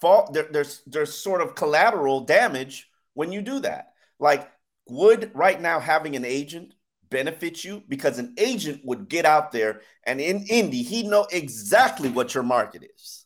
fault 0.00 0.32
there, 0.32 0.48
there's 0.50 0.82
there's 0.86 1.14
sort 1.14 1.40
of 1.40 1.54
collateral 1.54 2.20
damage 2.20 2.88
when 3.14 3.32
you 3.32 3.42
do 3.42 3.60
that. 3.60 3.92
Like 4.18 4.50
would 4.88 5.30
right 5.34 5.60
now 5.60 5.80
having 5.80 6.16
an 6.16 6.24
agent 6.24 6.74
benefit 7.10 7.64
you 7.64 7.82
because 7.88 8.18
an 8.18 8.34
agent 8.38 8.82
would 8.84 9.08
get 9.08 9.24
out 9.24 9.52
there 9.52 9.80
and 10.04 10.20
in 10.20 10.44
Indy, 10.48 10.82
he'd 10.82 11.06
know 11.06 11.26
exactly 11.30 12.08
what 12.08 12.34
your 12.34 12.42
market 12.42 12.88
is. 12.94 13.24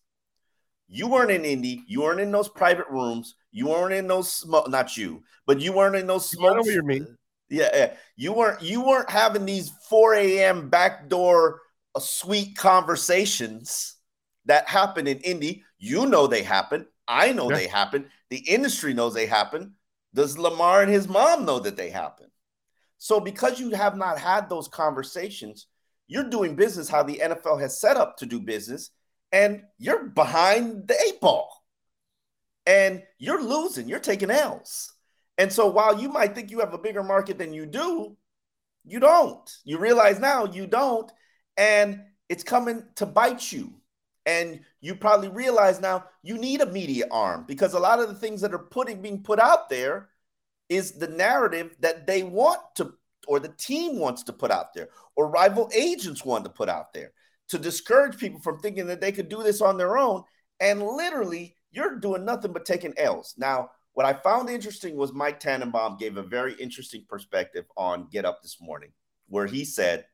You 0.88 1.08
weren't 1.08 1.30
in 1.30 1.44
Indy, 1.44 1.84
you 1.86 2.02
weren't 2.02 2.20
in 2.20 2.30
those 2.30 2.48
private 2.48 2.88
rooms, 2.88 3.34
you 3.50 3.68
weren't 3.68 3.94
in 3.94 4.06
those 4.06 4.30
smoke, 4.30 4.68
not 4.68 4.96
you, 4.96 5.22
but 5.46 5.60
you 5.60 5.72
weren't 5.72 5.96
in 5.96 6.06
those 6.06 6.28
smoke. 6.28 6.64
Know 6.64 6.72
you 6.72 6.82
mean. 6.82 7.16
Yeah, 7.48 7.70
yeah, 7.74 7.92
you 8.16 8.32
weren't 8.32 8.62
you 8.62 8.84
weren't 8.84 9.10
having 9.10 9.44
these 9.44 9.70
4 9.88 10.14
a.m. 10.14 10.68
backdoor 10.70 11.60
uh, 11.94 12.00
sweet 12.00 12.56
conversations 12.56 13.96
that 14.46 14.68
happen 14.68 15.06
in 15.06 15.18
Indy. 15.18 15.64
You 15.78 16.06
know 16.06 16.26
they 16.26 16.42
happen. 16.42 16.86
I 17.08 17.32
know 17.32 17.50
yeah. 17.50 17.56
they 17.56 17.66
happen. 17.66 18.06
The 18.30 18.38
industry 18.38 18.94
knows 18.94 19.14
they 19.14 19.26
happen. 19.26 19.74
Does 20.14 20.38
Lamar 20.38 20.82
and 20.82 20.92
his 20.92 21.08
mom 21.08 21.44
know 21.44 21.58
that 21.60 21.76
they 21.76 21.90
happen? 21.90 22.26
So 22.98 23.18
because 23.18 23.58
you 23.58 23.70
have 23.70 23.96
not 23.96 24.18
had 24.18 24.48
those 24.48 24.68
conversations, 24.68 25.66
you're 26.06 26.28
doing 26.28 26.54
business 26.54 26.88
how 26.88 27.02
the 27.02 27.20
NFL 27.22 27.60
has 27.60 27.80
set 27.80 27.96
up 27.96 28.16
to 28.18 28.26
do 28.26 28.38
business, 28.40 28.90
and 29.32 29.62
you're 29.78 30.04
behind 30.04 30.86
the 30.86 30.94
eight 31.06 31.20
ball. 31.20 31.50
And 32.66 33.02
you're 33.18 33.42
losing, 33.42 33.88
you're 33.88 33.98
taking 33.98 34.30
L's. 34.30 34.92
And 35.38 35.52
so 35.52 35.66
while 35.66 36.00
you 36.00 36.08
might 36.08 36.34
think 36.34 36.50
you 36.50 36.60
have 36.60 36.74
a 36.74 36.78
bigger 36.78 37.02
market 37.02 37.38
than 37.38 37.52
you 37.52 37.66
do, 37.66 38.16
you 38.84 39.00
don't. 39.00 39.50
You 39.64 39.78
realize 39.78 40.20
now 40.20 40.44
you 40.44 40.66
don't, 40.66 41.10
and 41.56 42.02
it's 42.28 42.44
coming 42.44 42.84
to 42.96 43.06
bite 43.06 43.50
you. 43.50 43.72
And 44.24 44.60
you 44.80 44.94
probably 44.94 45.28
realize 45.28 45.80
now 45.80 46.04
you 46.22 46.38
need 46.38 46.60
a 46.60 46.66
media 46.66 47.06
arm 47.10 47.44
because 47.46 47.74
a 47.74 47.80
lot 47.80 48.00
of 48.00 48.08
the 48.08 48.14
things 48.14 48.40
that 48.40 48.54
are 48.54 48.58
putting 48.58 49.02
being 49.02 49.22
put 49.22 49.40
out 49.40 49.68
there 49.68 50.10
is 50.68 50.92
the 50.92 51.08
narrative 51.08 51.74
that 51.80 52.06
they 52.06 52.22
want 52.22 52.60
to, 52.76 52.94
or 53.26 53.40
the 53.40 53.48
team 53.48 53.98
wants 53.98 54.22
to 54.24 54.32
put 54.32 54.50
out 54.50 54.74
there, 54.74 54.88
or 55.16 55.28
rival 55.28 55.70
agents 55.74 56.24
want 56.24 56.44
to 56.44 56.50
put 56.50 56.68
out 56.68 56.92
there 56.92 57.12
to 57.48 57.58
discourage 57.58 58.16
people 58.16 58.40
from 58.40 58.58
thinking 58.58 58.86
that 58.86 59.00
they 59.00 59.12
could 59.12 59.28
do 59.28 59.42
this 59.42 59.60
on 59.60 59.76
their 59.76 59.98
own. 59.98 60.22
And 60.60 60.82
literally, 60.82 61.56
you're 61.72 61.98
doing 61.98 62.24
nothing 62.24 62.52
but 62.52 62.64
taking 62.64 62.94
L's. 62.96 63.34
Now, 63.36 63.70
what 63.94 64.06
I 64.06 64.14
found 64.14 64.48
interesting 64.48 64.96
was 64.96 65.12
Mike 65.12 65.40
Tannenbaum 65.40 65.98
gave 65.98 66.16
a 66.16 66.22
very 66.22 66.54
interesting 66.54 67.04
perspective 67.08 67.66
on 67.76 68.08
Get 68.10 68.24
Up 68.24 68.40
this 68.40 68.58
morning, 68.60 68.92
where 69.26 69.46
he 69.46 69.64
said 69.64 70.06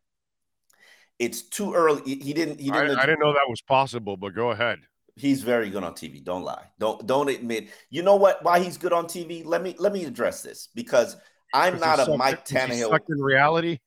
it's 1.18 1.42
too 1.42 1.74
early. 1.74 2.02
He 2.04 2.32
didn't. 2.32 2.60
He 2.60 2.70
didn't. 2.70 2.98
I, 2.98 3.02
I 3.02 3.06
didn't 3.06 3.20
know 3.20 3.32
that 3.32 3.48
was 3.48 3.60
possible, 3.60 4.16
but 4.16 4.34
go 4.34 4.50
ahead. 4.50 4.78
He's 5.16 5.42
very 5.42 5.68
good 5.68 5.82
on 5.82 5.94
TV. 5.94 6.22
Don't 6.22 6.44
lie. 6.44 6.66
Don't 6.78 7.04
don't 7.06 7.28
admit. 7.28 7.68
You 7.90 8.02
know 8.02 8.16
what? 8.16 8.42
Why 8.44 8.60
he's 8.60 8.78
good 8.78 8.92
on 8.92 9.06
TV? 9.06 9.44
Let 9.44 9.62
me 9.62 9.74
let 9.78 9.92
me 9.92 10.04
address 10.04 10.42
this 10.42 10.68
because 10.74 11.16
I'm 11.52 11.80
not 11.80 11.98
a 11.98 12.16
Mike 12.16 12.44
Tannehill. 12.44 12.86
Stuck 12.86 13.02
in 13.08 13.20
reality. 13.20 13.78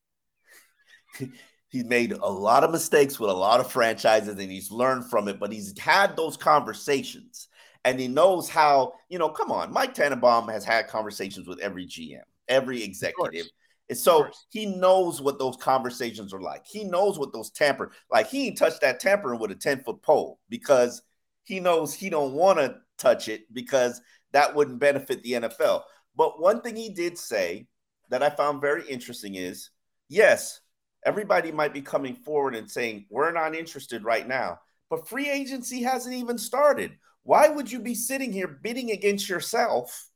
he's 1.69 1.85
made 1.85 2.11
a 2.11 2.29
lot 2.29 2.65
of 2.65 2.71
mistakes 2.71 3.17
with 3.19 3.29
a 3.29 3.33
lot 3.33 3.61
of 3.61 3.71
franchises 3.71 4.37
and 4.37 4.51
he's 4.51 4.71
learned 4.71 5.09
from 5.09 5.29
it. 5.29 5.39
But 5.39 5.53
he's 5.53 5.77
had 5.79 6.17
those 6.17 6.35
conversations 6.35 7.47
and 7.85 7.97
he 7.97 8.09
knows 8.09 8.49
how. 8.49 8.93
You 9.07 9.19
know, 9.19 9.29
come 9.29 9.51
on. 9.51 9.71
Mike 9.71 9.93
Tannenbaum 9.93 10.49
has 10.49 10.65
had 10.65 10.89
conversations 10.89 11.47
with 11.47 11.59
every 11.59 11.85
GM, 11.85 12.23
every 12.49 12.83
executive. 12.83 13.47
And 13.91 13.99
so 13.99 14.29
he 14.47 14.65
knows 14.77 15.21
what 15.21 15.37
those 15.37 15.57
conversations 15.57 16.33
are 16.33 16.39
like. 16.39 16.65
He 16.65 16.85
knows 16.85 17.19
what 17.19 17.33
those 17.33 17.51
tamper 17.51 17.91
like. 18.09 18.29
He 18.29 18.47
ain't 18.47 18.57
touched 18.57 18.79
that 18.79 19.01
tampering 19.01 19.37
with 19.37 19.51
a 19.51 19.55
10 19.55 19.83
foot 19.83 20.01
pole 20.01 20.39
because 20.47 21.01
he 21.43 21.59
knows 21.59 21.93
he 21.93 22.09
don't 22.09 22.31
want 22.31 22.59
to 22.59 22.77
touch 22.97 23.27
it 23.27 23.53
because 23.53 23.99
that 24.31 24.55
wouldn't 24.55 24.79
benefit 24.79 25.21
the 25.23 25.33
NFL. 25.33 25.81
But 26.15 26.39
one 26.39 26.61
thing 26.61 26.77
he 26.77 26.87
did 26.87 27.17
say 27.17 27.67
that 28.09 28.23
I 28.23 28.29
found 28.29 28.61
very 28.61 28.87
interesting 28.87 29.35
is 29.35 29.71
yes, 30.07 30.61
everybody 31.05 31.51
might 31.51 31.73
be 31.73 31.81
coming 31.81 32.15
forward 32.15 32.55
and 32.55 32.71
saying, 32.71 33.07
we're 33.09 33.33
not 33.33 33.55
interested 33.55 34.05
right 34.05 34.25
now, 34.25 34.59
but 34.89 35.09
free 35.09 35.29
agency 35.29 35.83
hasn't 35.83 36.15
even 36.15 36.37
started. 36.37 36.93
Why 37.23 37.49
would 37.49 37.69
you 37.69 37.81
be 37.81 37.95
sitting 37.95 38.31
here 38.31 38.47
bidding 38.47 38.91
against 38.91 39.27
yourself 39.27 40.07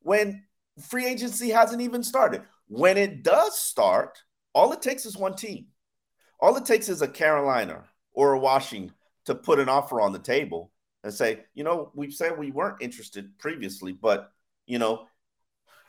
when 0.00 0.44
free 0.78 1.06
agency 1.06 1.48
hasn't 1.48 1.80
even 1.80 2.02
started? 2.02 2.42
When 2.74 2.96
it 2.96 3.22
does 3.22 3.58
start, 3.58 4.18
all 4.52 4.72
it 4.72 4.82
takes 4.82 5.06
is 5.06 5.16
one 5.16 5.36
team. 5.36 5.66
All 6.40 6.56
it 6.56 6.64
takes 6.64 6.88
is 6.88 7.02
a 7.02 7.08
Carolina 7.08 7.84
or 8.12 8.32
a 8.32 8.38
Washington 8.38 8.94
to 9.26 9.34
put 9.34 9.58
an 9.58 9.68
offer 9.68 10.00
on 10.00 10.12
the 10.12 10.18
table 10.18 10.72
and 11.02 11.12
say, 11.12 11.44
you 11.54 11.64
know, 11.64 11.92
we've 11.94 12.12
said 12.12 12.36
we 12.36 12.50
weren't 12.50 12.82
interested 12.82 13.38
previously, 13.38 13.92
but 13.92 14.30
you 14.66 14.78
know, 14.78 15.06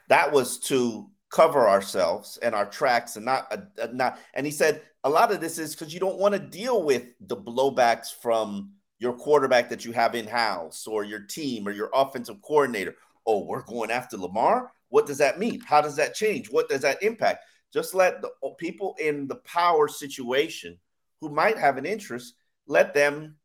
that 0.10 0.32
was 0.32 0.60
to 0.60 1.10
cover 1.30 1.68
ourselves 1.68 2.38
and 2.42 2.54
our 2.54 2.66
tracks 2.66 3.16
and 3.16 3.26
not 3.26 3.52
uh, 3.52 3.88
not 3.92 4.20
and 4.36 4.46
he 4.46 4.52
said 4.52 4.84
a 5.04 5.10
lot 5.10 5.32
of 5.32 5.42
this 5.42 5.58
is 5.58 5.76
because 5.76 5.94
you 5.94 6.00
don't 6.00 6.20
want 6.20 6.34
to 6.34 6.40
deal 6.40 6.84
with 6.84 7.08
the 7.20 7.36
blowbacks 7.36 8.14
from 8.22 8.72
your 9.00 9.12
quarterback 9.12 9.70
that 9.70 9.84
you 9.84 9.92
have 9.92 10.16
in 10.16 10.28
house 10.28 10.88
or 10.88 11.04
your 11.04 11.20
team 11.20 11.68
or 11.68 11.72
your 11.72 11.90
offensive 11.94 12.42
coordinator 12.42 12.96
oh 13.26 13.44
we're 13.44 13.64
going 13.64 13.92
after 13.92 14.18
lamar 14.18 14.72
what 14.90 15.06
does 15.06 15.18
that 15.18 15.40
mean 15.40 15.60
how 15.62 15.82
does 15.82 15.96
that 15.96 16.14
change 16.14 16.50
what 16.50 16.70
does 16.70 16.82
that 16.82 17.02
impact 17.02 17.44
Just 17.74 17.94
let 17.94 18.22
the 18.22 18.30
people 18.58 18.96
in 19.00 19.28
the 19.28 19.36
power 19.36 19.88
situation 19.88 20.80
who 21.20 21.30
might 21.30 21.58
have 21.58 21.78
an 21.78 21.86
interest, 21.86 22.36
let 22.68 22.94
them 22.94 23.36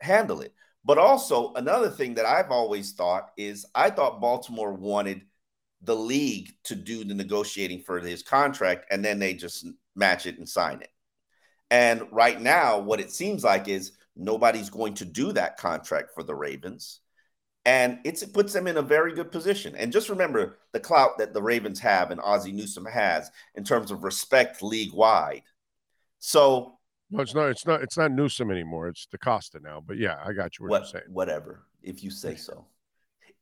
handle 0.00 0.40
it. 0.42 0.52
But 0.84 0.98
also, 0.98 1.52
another 1.54 1.88
thing 1.88 2.14
that 2.14 2.26
I've 2.26 2.50
always 2.50 2.92
thought 2.92 3.30
is 3.36 3.64
I 3.74 3.90
thought 3.90 4.20
Baltimore 4.20 4.74
wanted 4.74 5.22
the 5.82 5.96
league 5.96 6.50
to 6.64 6.74
do 6.74 7.04
the 7.04 7.14
negotiating 7.14 7.80
for 7.80 7.98
his 7.98 8.22
contract 8.22 8.86
and 8.90 9.04
then 9.04 9.18
they 9.18 9.34
just 9.34 9.66
match 9.96 10.26
it 10.26 10.38
and 10.38 10.48
sign 10.48 10.82
it. 10.82 10.90
And 11.70 12.02
right 12.12 12.40
now, 12.40 12.78
what 12.78 13.00
it 13.00 13.10
seems 13.10 13.42
like 13.42 13.68
is 13.68 13.92
nobody's 14.14 14.70
going 14.70 14.94
to 14.94 15.04
do 15.04 15.32
that 15.32 15.56
contract 15.56 16.10
for 16.14 16.22
the 16.22 16.34
Ravens. 16.34 17.00
And 17.66 17.98
it 18.04 18.22
puts 18.34 18.52
them 18.52 18.66
in 18.66 18.76
a 18.76 18.82
very 18.82 19.14
good 19.14 19.32
position. 19.32 19.74
And 19.74 19.90
just 19.90 20.10
remember 20.10 20.58
the 20.72 20.80
clout 20.80 21.16
that 21.18 21.32
the 21.32 21.42
Ravens 21.42 21.80
have 21.80 22.10
and 22.10 22.20
Ozzie 22.20 22.52
Newsome 22.52 22.84
has 22.84 23.30
in 23.54 23.64
terms 23.64 23.90
of 23.90 24.04
respect 24.04 24.62
league 24.62 24.92
wide. 24.92 25.42
So 26.18 26.78
no, 27.10 27.22
it's 27.22 27.34
not. 27.34 27.48
It's 27.48 27.66
not. 27.66 27.82
It's 27.82 27.96
not 27.96 28.12
Newsome 28.12 28.50
anymore. 28.50 28.88
It's 28.88 29.06
DeCosta 29.06 29.62
now. 29.62 29.82
But 29.86 29.98
yeah, 29.98 30.16
I 30.24 30.32
got 30.32 30.58
you. 30.58 30.64
What, 30.64 30.70
what 30.70 30.78
you're 30.80 31.00
saying. 31.00 31.12
Whatever, 31.12 31.62
if 31.82 32.02
you 32.02 32.10
say 32.10 32.34
so. 32.34 32.66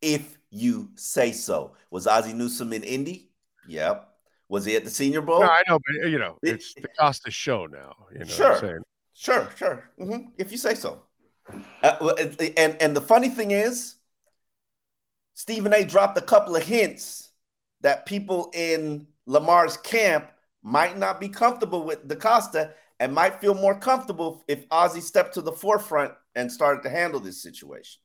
If 0.01 0.37
you 0.51 0.91
say 0.95 1.33
so. 1.33 1.75
Was 1.91 2.07
Ozzie 2.07 2.33
Newsome 2.33 2.73
in 2.73 2.83
Indy? 2.83 3.31
Yep. 3.69 4.09
Was 4.49 4.65
he 4.65 4.77
at 4.77 4.85
the 4.85 4.91
Senior 4.91 5.23
Bowl? 5.23 5.41
No, 5.41 5.47
I 5.47 5.63
know, 5.69 5.79
but 5.79 6.11
you 6.11 6.19
know, 6.19 6.39
it's 6.43 6.75
it, 6.77 6.85
DeCosta 6.85 7.31
show 7.31 7.67
now. 7.67 7.95
You 8.13 8.21
know 8.21 8.25
sure. 8.27 8.83
Sure, 9.15 9.49
sure. 9.57 9.91
Mm-hmm. 9.99 10.31
If 10.39 10.53
you 10.53 10.59
say 10.59 10.75
so. 10.75 11.03
Uh, 11.83 12.15
and 12.57 12.77
and 12.81 12.97
the 12.97 13.01
funny 13.01 13.29
thing 13.29 13.53
is, 13.53 13.97
Stephen 15.35 15.73
A. 15.73 15.85
dropped 15.85 16.19
a 16.19 16.23
couple 16.23 16.57
of 16.57 16.63
hints 16.63 17.31
that 17.81 18.07
people 18.07 18.51
in 18.55 19.07
Lamar's 19.27 19.77
camp 19.77 20.31
might 20.63 20.97
not 20.99 21.21
be 21.21 21.29
comfortable 21.29 21.85
with 21.85 22.07
DeCosta 22.07 22.73
and 23.01 23.13
might 23.13 23.41
feel 23.41 23.55
more 23.55 23.79
comfortable 23.79 24.45
if 24.47 24.65
Ozzie 24.71 25.01
stepped 25.01 25.35
to 25.35 25.43
the 25.43 25.53
forefront 25.53 26.13
and 26.35 26.51
started 26.51 26.83
to 26.85 26.91
handle 26.91 27.21
this 27.21 27.43
situation. 27.43 28.01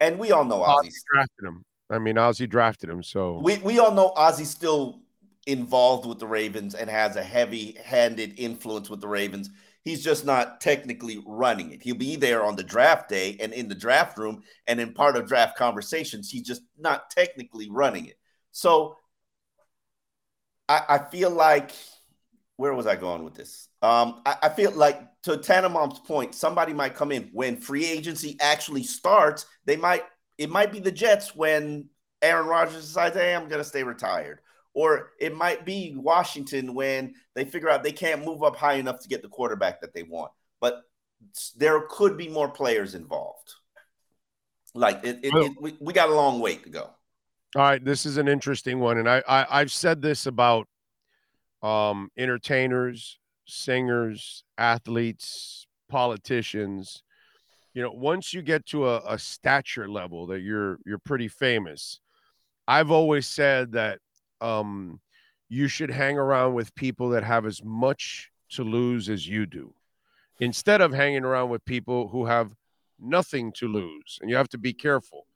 And 0.00 0.18
we 0.18 0.32
all 0.32 0.44
know 0.44 0.62
Ozzie 0.62 0.90
drafted 1.12 1.44
him. 1.44 1.62
I 1.90 1.98
mean, 1.98 2.16
Ozzie 2.18 2.46
drafted 2.46 2.90
him, 2.90 3.02
so 3.02 3.40
we 3.42 3.58
we 3.58 3.78
all 3.78 3.92
know 3.92 4.12
Ozzie's 4.16 4.50
still 4.50 5.00
involved 5.46 6.06
with 6.06 6.18
the 6.18 6.26
Ravens 6.26 6.74
and 6.74 6.88
has 6.88 7.16
a 7.16 7.22
heavy-handed 7.22 8.38
influence 8.38 8.88
with 8.88 9.00
the 9.00 9.08
Ravens. 9.08 9.50
He's 9.84 10.02
just 10.02 10.24
not 10.24 10.60
technically 10.62 11.22
running 11.26 11.72
it. 11.72 11.82
He'll 11.82 11.94
be 11.94 12.16
there 12.16 12.42
on 12.42 12.56
the 12.56 12.62
draft 12.62 13.08
day 13.08 13.36
and 13.38 13.52
in 13.52 13.68
the 13.68 13.74
draft 13.74 14.16
room 14.16 14.42
and 14.66 14.80
in 14.80 14.94
part 14.94 15.16
of 15.16 15.28
draft 15.28 15.58
conversations. 15.58 16.30
He's 16.30 16.46
just 16.46 16.62
not 16.78 17.10
technically 17.10 17.68
running 17.70 18.06
it. 18.06 18.18
So 18.50 18.96
I, 20.68 20.82
I 20.88 20.98
feel 21.10 21.30
like 21.30 21.72
where 22.56 22.72
was 22.72 22.86
I 22.86 22.96
going 22.96 23.24
with 23.24 23.34
this? 23.34 23.68
Um, 23.82 24.22
I, 24.24 24.36
I, 24.44 24.48
feel 24.48 24.70
like 24.70 25.00
to 25.24 25.36
Tannenbaum's 25.36 25.98
point, 25.98 26.34
somebody 26.34 26.72
might 26.72 26.94
come 26.94 27.12
in 27.12 27.28
when 27.32 27.56
free 27.56 27.84
agency 27.84 28.36
actually 28.40 28.84
starts. 28.84 29.44
They 29.66 29.76
might 29.76 30.04
it 30.38 30.50
might 30.50 30.72
be 30.72 30.80
the 30.80 30.92
Jets 30.92 31.34
when 31.34 31.88
Aaron 32.22 32.46
Rodgers 32.46 32.86
decides, 32.86 33.16
"Hey, 33.16 33.34
I'm 33.34 33.48
going 33.48 33.60
to 33.60 33.68
stay 33.68 33.82
retired," 33.82 34.40
or 34.74 35.12
it 35.20 35.34
might 35.34 35.64
be 35.64 35.94
Washington 35.96 36.74
when 36.74 37.14
they 37.34 37.44
figure 37.44 37.70
out 37.70 37.82
they 37.82 37.92
can't 37.92 38.24
move 38.24 38.42
up 38.42 38.56
high 38.56 38.74
enough 38.74 38.98
to 39.00 39.08
get 39.08 39.22
the 39.22 39.28
quarterback 39.28 39.80
that 39.80 39.94
they 39.94 40.02
want. 40.02 40.32
But 40.60 40.82
there 41.56 41.80
could 41.88 42.16
be 42.16 42.28
more 42.28 42.50
players 42.50 42.94
involved. 42.94 43.54
Like 44.74 45.04
it, 45.04 45.20
it, 45.22 45.32
it 45.32 45.52
we, 45.60 45.76
we 45.80 45.92
got 45.92 46.10
a 46.10 46.14
long 46.14 46.40
way 46.40 46.56
to 46.56 46.68
go. 46.68 46.90
All 47.56 47.62
right, 47.62 47.84
this 47.84 48.04
is 48.04 48.16
an 48.16 48.26
interesting 48.26 48.80
one, 48.80 48.98
and 48.98 49.08
I, 49.08 49.22
I 49.28 49.46
I've 49.48 49.70
said 49.70 50.02
this 50.02 50.26
about 50.26 50.66
um, 51.62 52.10
entertainers, 52.18 53.20
singers, 53.46 54.42
athletes, 54.58 55.68
politicians. 55.88 57.04
You 57.72 57.82
know, 57.82 57.92
once 57.92 58.34
you 58.34 58.42
get 58.42 58.66
to 58.66 58.88
a, 58.88 59.02
a 59.06 59.18
stature 59.18 59.88
level 59.88 60.26
that 60.26 60.40
you're 60.40 60.78
you're 60.84 60.98
pretty 60.98 61.28
famous, 61.28 62.00
I've 62.66 62.90
always 62.90 63.28
said 63.28 63.72
that 63.72 64.00
um, 64.40 65.00
you 65.48 65.68
should 65.68 65.90
hang 65.90 66.18
around 66.18 66.54
with 66.54 66.74
people 66.74 67.10
that 67.10 67.24
have 67.24 67.46
as 67.46 67.62
much 67.64 68.30
to 68.50 68.62
lose 68.64 69.08
as 69.08 69.26
you 69.26 69.46
do, 69.46 69.74
instead 70.40 70.80
of 70.80 70.92
hanging 70.92 71.24
around 71.24 71.50
with 71.50 71.64
people 71.64 72.08
who 72.08 72.26
have 72.26 72.52
nothing 73.00 73.52
to 73.52 73.68
lose. 73.68 74.18
And 74.20 74.30
you 74.30 74.36
have 74.36 74.48
to 74.50 74.58
be 74.58 74.72
careful 74.72 75.26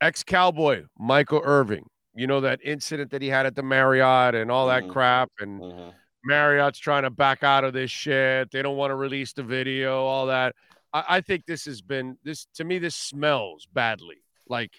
ex 0.00 0.22
cowboy 0.22 0.84
Michael 0.98 1.42
Irvin, 1.44 1.84
You 2.14 2.26
know 2.26 2.40
that 2.40 2.60
incident 2.64 3.10
that 3.10 3.22
he 3.22 3.28
had 3.28 3.46
at 3.46 3.54
the 3.54 3.62
Marriott 3.62 4.34
and 4.34 4.50
all 4.50 4.68
that 4.68 4.84
mm-hmm. 4.84 4.92
crap, 4.92 5.30
and 5.40 5.60
mm-hmm. 5.60 5.90
Marriott's 6.24 6.78
trying 6.78 7.04
to 7.04 7.10
back 7.10 7.42
out 7.42 7.64
of 7.64 7.72
this 7.72 7.90
shit. 7.90 8.50
They 8.50 8.62
don't 8.62 8.76
want 8.76 8.90
to 8.90 8.96
release 8.96 9.32
the 9.32 9.42
video, 9.42 10.04
all 10.04 10.26
that. 10.26 10.54
I, 10.92 11.04
I 11.08 11.20
think 11.20 11.46
this 11.46 11.64
has 11.66 11.80
been 11.80 12.16
this 12.24 12.46
to 12.54 12.64
me. 12.64 12.78
This 12.78 12.96
smells 12.96 13.66
badly, 13.72 14.22
like 14.48 14.72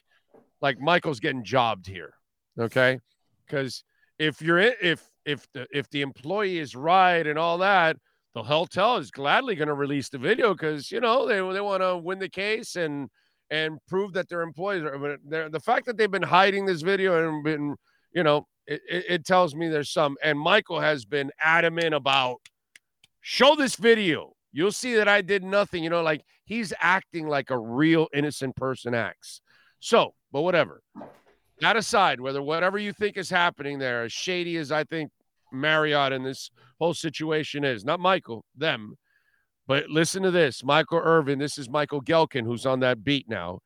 like 0.61 0.79
Michael's 0.79 1.19
getting 1.19 1.43
jobbed 1.43 1.87
here. 1.87 2.13
Okay, 2.59 2.99
because 3.45 3.83
if 4.19 4.41
you're 4.41 4.59
if 4.59 5.03
if 5.25 5.47
the 5.53 5.67
if 5.71 5.89
the 5.89 6.01
employee 6.01 6.59
is 6.59 6.75
right 6.75 7.25
and 7.25 7.39
all 7.39 7.57
that, 7.59 7.97
the 8.33 8.43
hotel 8.43 8.97
is 8.97 9.11
gladly 9.11 9.55
going 9.55 9.67
to 9.67 9.73
release 9.73 10.09
the 10.09 10.17
video 10.17 10.53
because 10.53 10.91
you 10.91 10.99
know 10.99 11.27
they 11.27 11.35
they 11.53 11.61
want 11.61 11.81
to 11.81 11.97
win 11.97 12.19
the 12.19 12.29
case 12.29 12.75
and 12.75 13.09
and 13.51 13.77
prove 13.87 14.13
that 14.13 14.29
their 14.29 14.41
employees 14.41 14.83
are. 14.83 15.17
the 15.49 15.59
fact 15.59 15.85
that 15.85 15.97
they've 15.97 16.09
been 16.09 16.21
hiding 16.21 16.65
this 16.65 16.81
video 16.81 17.27
and 17.27 17.43
been, 17.43 17.75
you 18.13 18.23
know, 18.23 18.47
it, 18.65 18.81
it 18.87 19.25
tells 19.25 19.53
me 19.53 19.67
there's 19.67 19.91
some. 19.91 20.15
And 20.23 20.39
Michael 20.39 20.79
has 20.79 21.03
been 21.03 21.31
adamant 21.39 21.93
about 21.93 22.37
show 23.19 23.55
this 23.55 23.75
video. 23.75 24.33
You'll 24.53 24.71
see 24.71 24.95
that 24.95 25.09
I 25.09 25.21
did 25.21 25.43
nothing. 25.43 25.83
You 25.83 25.89
know, 25.89 26.01
like 26.01 26.23
he's 26.45 26.73
acting 26.79 27.27
like 27.27 27.49
a 27.49 27.59
real 27.59 28.07
innocent 28.13 28.55
person 28.55 28.93
acts. 28.93 29.41
So, 29.81 30.13
but 30.31 30.41
whatever. 30.41 30.81
That 31.61 31.77
aside, 31.77 32.19
whether 32.19 32.41
whatever 32.41 32.79
you 32.79 32.91
think 32.91 33.17
is 33.17 33.29
happening 33.29 33.77
there, 33.77 34.03
as 34.03 34.11
shady 34.11 34.57
as 34.57 34.71
I 34.71 34.83
think 34.83 35.11
Marriott 35.53 36.11
in 36.11 36.23
this 36.23 36.49
whole 36.79 36.95
situation 36.95 37.63
is, 37.63 37.85
not 37.85 37.99
Michael, 37.99 38.43
them, 38.57 38.95
but 39.67 39.87
listen 39.87 40.23
to 40.23 40.31
this 40.31 40.63
Michael 40.63 40.99
Irvin. 41.03 41.37
This 41.37 41.59
is 41.59 41.69
Michael 41.69 42.01
Gehlken, 42.01 42.45
who's 42.45 42.65
on 42.65 42.79
that 42.79 43.03
beat 43.03 43.29
now. 43.29 43.59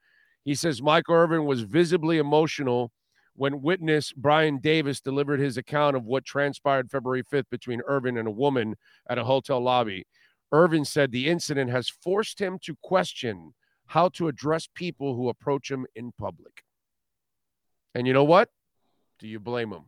He 0.44 0.56
says 0.56 0.82
Michael 0.82 1.16
Irvin 1.16 1.46
was 1.46 1.62
visibly 1.62 2.18
emotional 2.18 2.92
when 3.36 3.62
witness 3.62 4.12
Brian 4.12 4.60
Davis 4.60 5.00
delivered 5.00 5.40
his 5.40 5.58
account 5.58 5.96
of 5.96 6.04
what 6.04 6.26
transpired 6.26 6.92
February 6.92 7.24
5th 7.24 7.50
between 7.50 7.82
Irvin 7.88 8.18
and 8.18 8.28
a 8.28 8.32
woman 8.32 8.76
at 9.10 9.18
a 9.18 9.24
hotel 9.24 9.62
lobby. 9.62 10.06
Irvin 10.52 10.84
said 10.84 11.12
the 11.12 11.30
incident 11.30 11.72
has 11.72 11.88
forced 11.88 12.40
him 12.40 12.60
to 12.64 12.76
question 12.84 13.54
how 13.88 14.10
to 14.10 14.28
address 14.28 14.68
people 14.76 15.16
who 15.16 15.30
approach 15.30 15.72
him 15.72 15.86
in 15.96 16.12
public. 16.20 16.65
And 17.96 18.06
you 18.06 18.14
know 18.14 18.26
what? 18.26 18.50
Do 19.20 19.28
you 19.28 19.40
blame 19.40 19.72
him? 19.72 19.86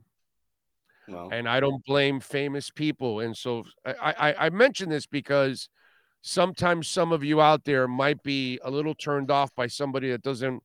No. 1.08 1.30
And 1.32 1.48
I 1.48 1.60
don't 1.60 1.84
blame 1.86 2.20
famous 2.20 2.70
people. 2.70 3.20
And 3.20 3.36
so 3.36 3.66
I, 3.86 4.14
I, 4.18 4.46
I 4.46 4.50
mention 4.50 4.90
this 4.90 5.06
because 5.06 5.70
sometimes 6.22 6.88
some 6.88 7.12
of 7.12 7.24
you 7.24 7.42
out 7.42 7.66
there 7.66 7.88
might 7.88 8.24
be 8.24 8.60
a 8.64 8.72
little 8.72 8.96
turned 8.96 9.30
off 9.30 9.54
by 9.56 9.68
somebody 9.68 10.10
that 10.12 10.22
doesn't 10.22 10.64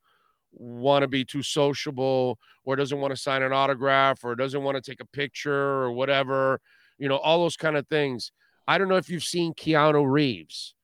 want 0.52 1.02
to 1.02 1.09
be 1.09 1.24
too 1.24 1.42
sociable 1.42 2.38
or 2.64 2.76
doesn't 2.76 3.00
want 3.00 3.12
to 3.12 3.20
sign 3.20 3.42
an 3.42 3.52
autograph 3.52 4.24
or 4.24 4.35
doesn't 4.35 4.62
want 4.62 4.76
to 4.76 4.90
take 4.90 5.00
a 5.00 5.07
picture 5.07 5.52
or 5.52 5.92
whatever, 5.92 6.61
you 6.98 7.09
know, 7.09 7.16
all 7.16 7.40
those 7.40 7.57
kind 7.57 7.76
of 7.76 7.87
things. 7.88 8.33
I 8.66 8.78
don't 8.78 8.88
know 8.88 8.96
if 8.96 9.09
you've 9.09 9.24
seen 9.24 9.55
Keanu 9.55 10.05
Reeves. 10.09 10.74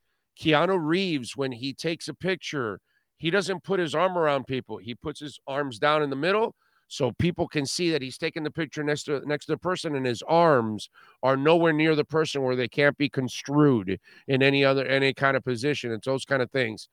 Keanu 0.41 0.79
Reeves, 0.81 1.37
when 1.37 1.53
he 1.53 1.73
takes 1.73 2.09
a 2.09 2.15
picture, 2.15 2.81
he 3.19 3.31
doesn't 3.31 3.65
put 3.65 3.81
his 3.81 3.95
arm 3.95 4.17
around 4.17 4.47
people. 4.47 4.79
He 4.79 4.95
puts 4.95 5.21
his 5.21 5.39
arms 5.47 5.79
down 5.79 6.03
in 6.03 6.11
the 6.11 6.17
middle 6.17 6.55
so 6.87 7.13
people 7.13 7.47
can 7.47 7.67
see 7.67 7.91
that 7.91 8.01
he's 8.01 8.17
taking 8.17 8.45
the 8.45 8.51
picture 8.51 8.83
next 8.83 9.03
to 9.05 9.21
next 9.27 9.47
to 9.47 9.53
the 9.53 9.59
person 9.59 9.95
and 9.95 10.07
his 10.07 10.23
arms 10.23 10.89
are 11.23 11.37
nowhere 11.37 11.73
near 11.73 11.95
the 11.95 12.05
person 12.05 12.43
where 12.43 12.57
they 12.57 12.69
can't 12.69 12.97
be 12.97 13.09
construed 13.09 14.01
in 14.27 14.43
any 14.43 14.65
other 14.65 14.87
any 14.87 15.13
kind 15.13 15.37
of 15.37 15.45
position. 15.45 15.93
It's 15.93 16.07
those 16.07 16.25
kind 16.25 16.41
of 16.41 16.51
things. 16.51 16.89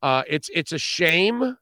Uh, 0.00 0.22
it's 0.28 0.48
it's 0.54 0.72
a 0.72 0.78
shame 0.78 1.56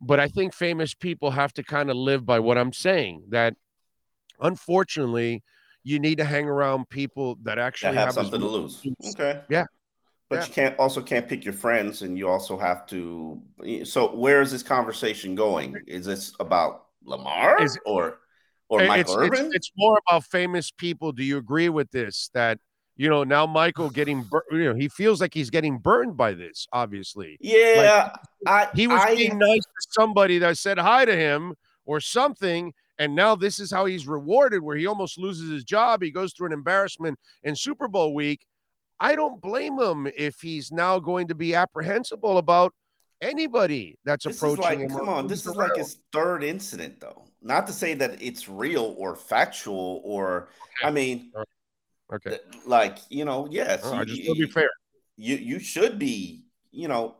but 0.00 0.18
i 0.18 0.26
think 0.26 0.54
famous 0.54 0.94
people 0.94 1.30
have 1.30 1.52
to 1.52 1.62
kind 1.62 1.90
of 1.90 1.96
live 1.96 2.24
by 2.24 2.38
what 2.38 2.56
i'm 2.56 2.72
saying 2.72 3.22
that 3.28 3.54
unfortunately 4.40 5.42
you 5.84 5.98
need 5.98 6.18
to 6.18 6.24
hang 6.24 6.46
around 6.46 6.88
people 6.88 7.38
that 7.42 7.58
actually 7.58 7.94
that 7.94 7.98
have, 7.98 8.06
have 8.06 8.14
something 8.14 8.40
to 8.40 8.46
lose. 8.46 8.82
Okay. 9.14 9.40
Yeah 9.48 9.66
but 10.30 10.36
yeah. 10.36 10.46
you 10.46 10.52
can't 10.52 10.78
also 10.78 11.02
can't 11.02 11.28
pick 11.28 11.44
your 11.44 11.52
friends 11.52 12.02
and 12.02 12.16
you 12.16 12.28
also 12.28 12.56
have 12.56 12.86
to 12.86 13.42
so 13.84 14.14
where 14.14 14.40
is 14.40 14.50
this 14.50 14.62
conversation 14.62 15.34
going 15.34 15.76
is 15.86 16.06
this 16.06 16.32
about 16.40 16.86
Lamar 17.04 17.62
is, 17.62 17.78
or 17.84 18.18
or 18.70 18.84
Michael 18.84 19.00
it's, 19.00 19.34
Irvin? 19.34 19.46
It's, 19.46 19.56
it's, 19.56 19.72
more 19.76 20.00
about 20.08 20.24
famous 20.24 20.70
people. 20.70 21.12
Do 21.12 21.24
you 21.24 21.38
agree 21.38 21.68
with 21.68 21.90
this? 21.90 22.30
That 22.34 22.58
you 22.96 23.10
know 23.10 23.24
now 23.24 23.46
Michael 23.46 23.90
getting 23.90 24.22
bur- 24.30 24.44
you 24.52 24.64
know 24.64 24.74
he 24.74 24.88
feels 24.88 25.20
like 25.20 25.34
he's 25.34 25.50
getting 25.50 25.78
burned 25.78 26.16
by 26.16 26.32
this. 26.32 26.66
Obviously, 26.72 27.36
yeah. 27.40 28.12
Like, 28.46 28.70
I, 28.72 28.76
he 28.76 28.86
was 28.86 29.02
I, 29.02 29.16
being 29.16 29.38
nice 29.38 29.60
to 29.60 29.86
somebody 29.90 30.38
that 30.38 30.56
said 30.56 30.78
hi 30.78 31.04
to 31.04 31.14
him 31.14 31.54
or 31.84 32.00
something, 32.00 32.72
And 32.98 33.14
now 33.14 33.34
this 33.34 33.58
is 33.58 33.72
how 33.72 33.86
he's 33.86 34.06
rewarded, 34.06 34.62
where 34.62 34.76
he 34.76 34.86
almost 34.86 35.18
loses 35.18 35.50
his 35.50 35.64
job. 35.64 36.02
He 36.02 36.10
goes 36.10 36.32
through 36.32 36.48
an 36.48 36.52
embarrassment 36.52 37.18
in 37.42 37.56
Super 37.56 37.88
Bowl 37.88 38.14
week. 38.14 38.46
I 39.00 39.16
don't 39.16 39.40
blame 39.40 39.80
him 39.80 40.06
if 40.14 40.40
he's 40.40 40.70
now 40.70 40.98
going 40.98 41.28
to 41.28 41.34
be 41.34 41.54
apprehensible 41.54 42.38
about 42.38 42.74
anybody 43.20 43.98
that's 44.04 44.26
this 44.26 44.36
approaching 44.36 44.62
like, 44.62 44.78
him. 44.78 44.90
Come 44.90 45.08
on, 45.08 45.26
this 45.26 45.46
is 45.46 45.56
like 45.56 45.76
his 45.76 45.98
third 46.12 46.44
incident, 46.44 47.00
though. 47.00 47.24
Not 47.42 47.66
to 47.68 47.72
say 47.72 47.94
that 47.94 48.22
it's 48.22 48.48
real 48.48 48.94
or 48.98 49.16
factual, 49.16 50.02
or 50.04 50.50
okay. 50.78 50.88
I 50.88 50.90
mean, 50.90 51.32
okay, 52.12 52.38
like 52.66 52.98
you 53.08 53.24
know, 53.24 53.48
yes, 53.50 53.80
oh, 53.84 54.00
you, 54.00 54.04
just 54.04 54.24
to 54.26 54.34
be 54.34 54.46
fair, 54.46 54.68
you 55.16 55.36
you 55.36 55.58
should 55.58 55.98
be, 55.98 56.44
you 56.70 56.88
know, 56.88 57.16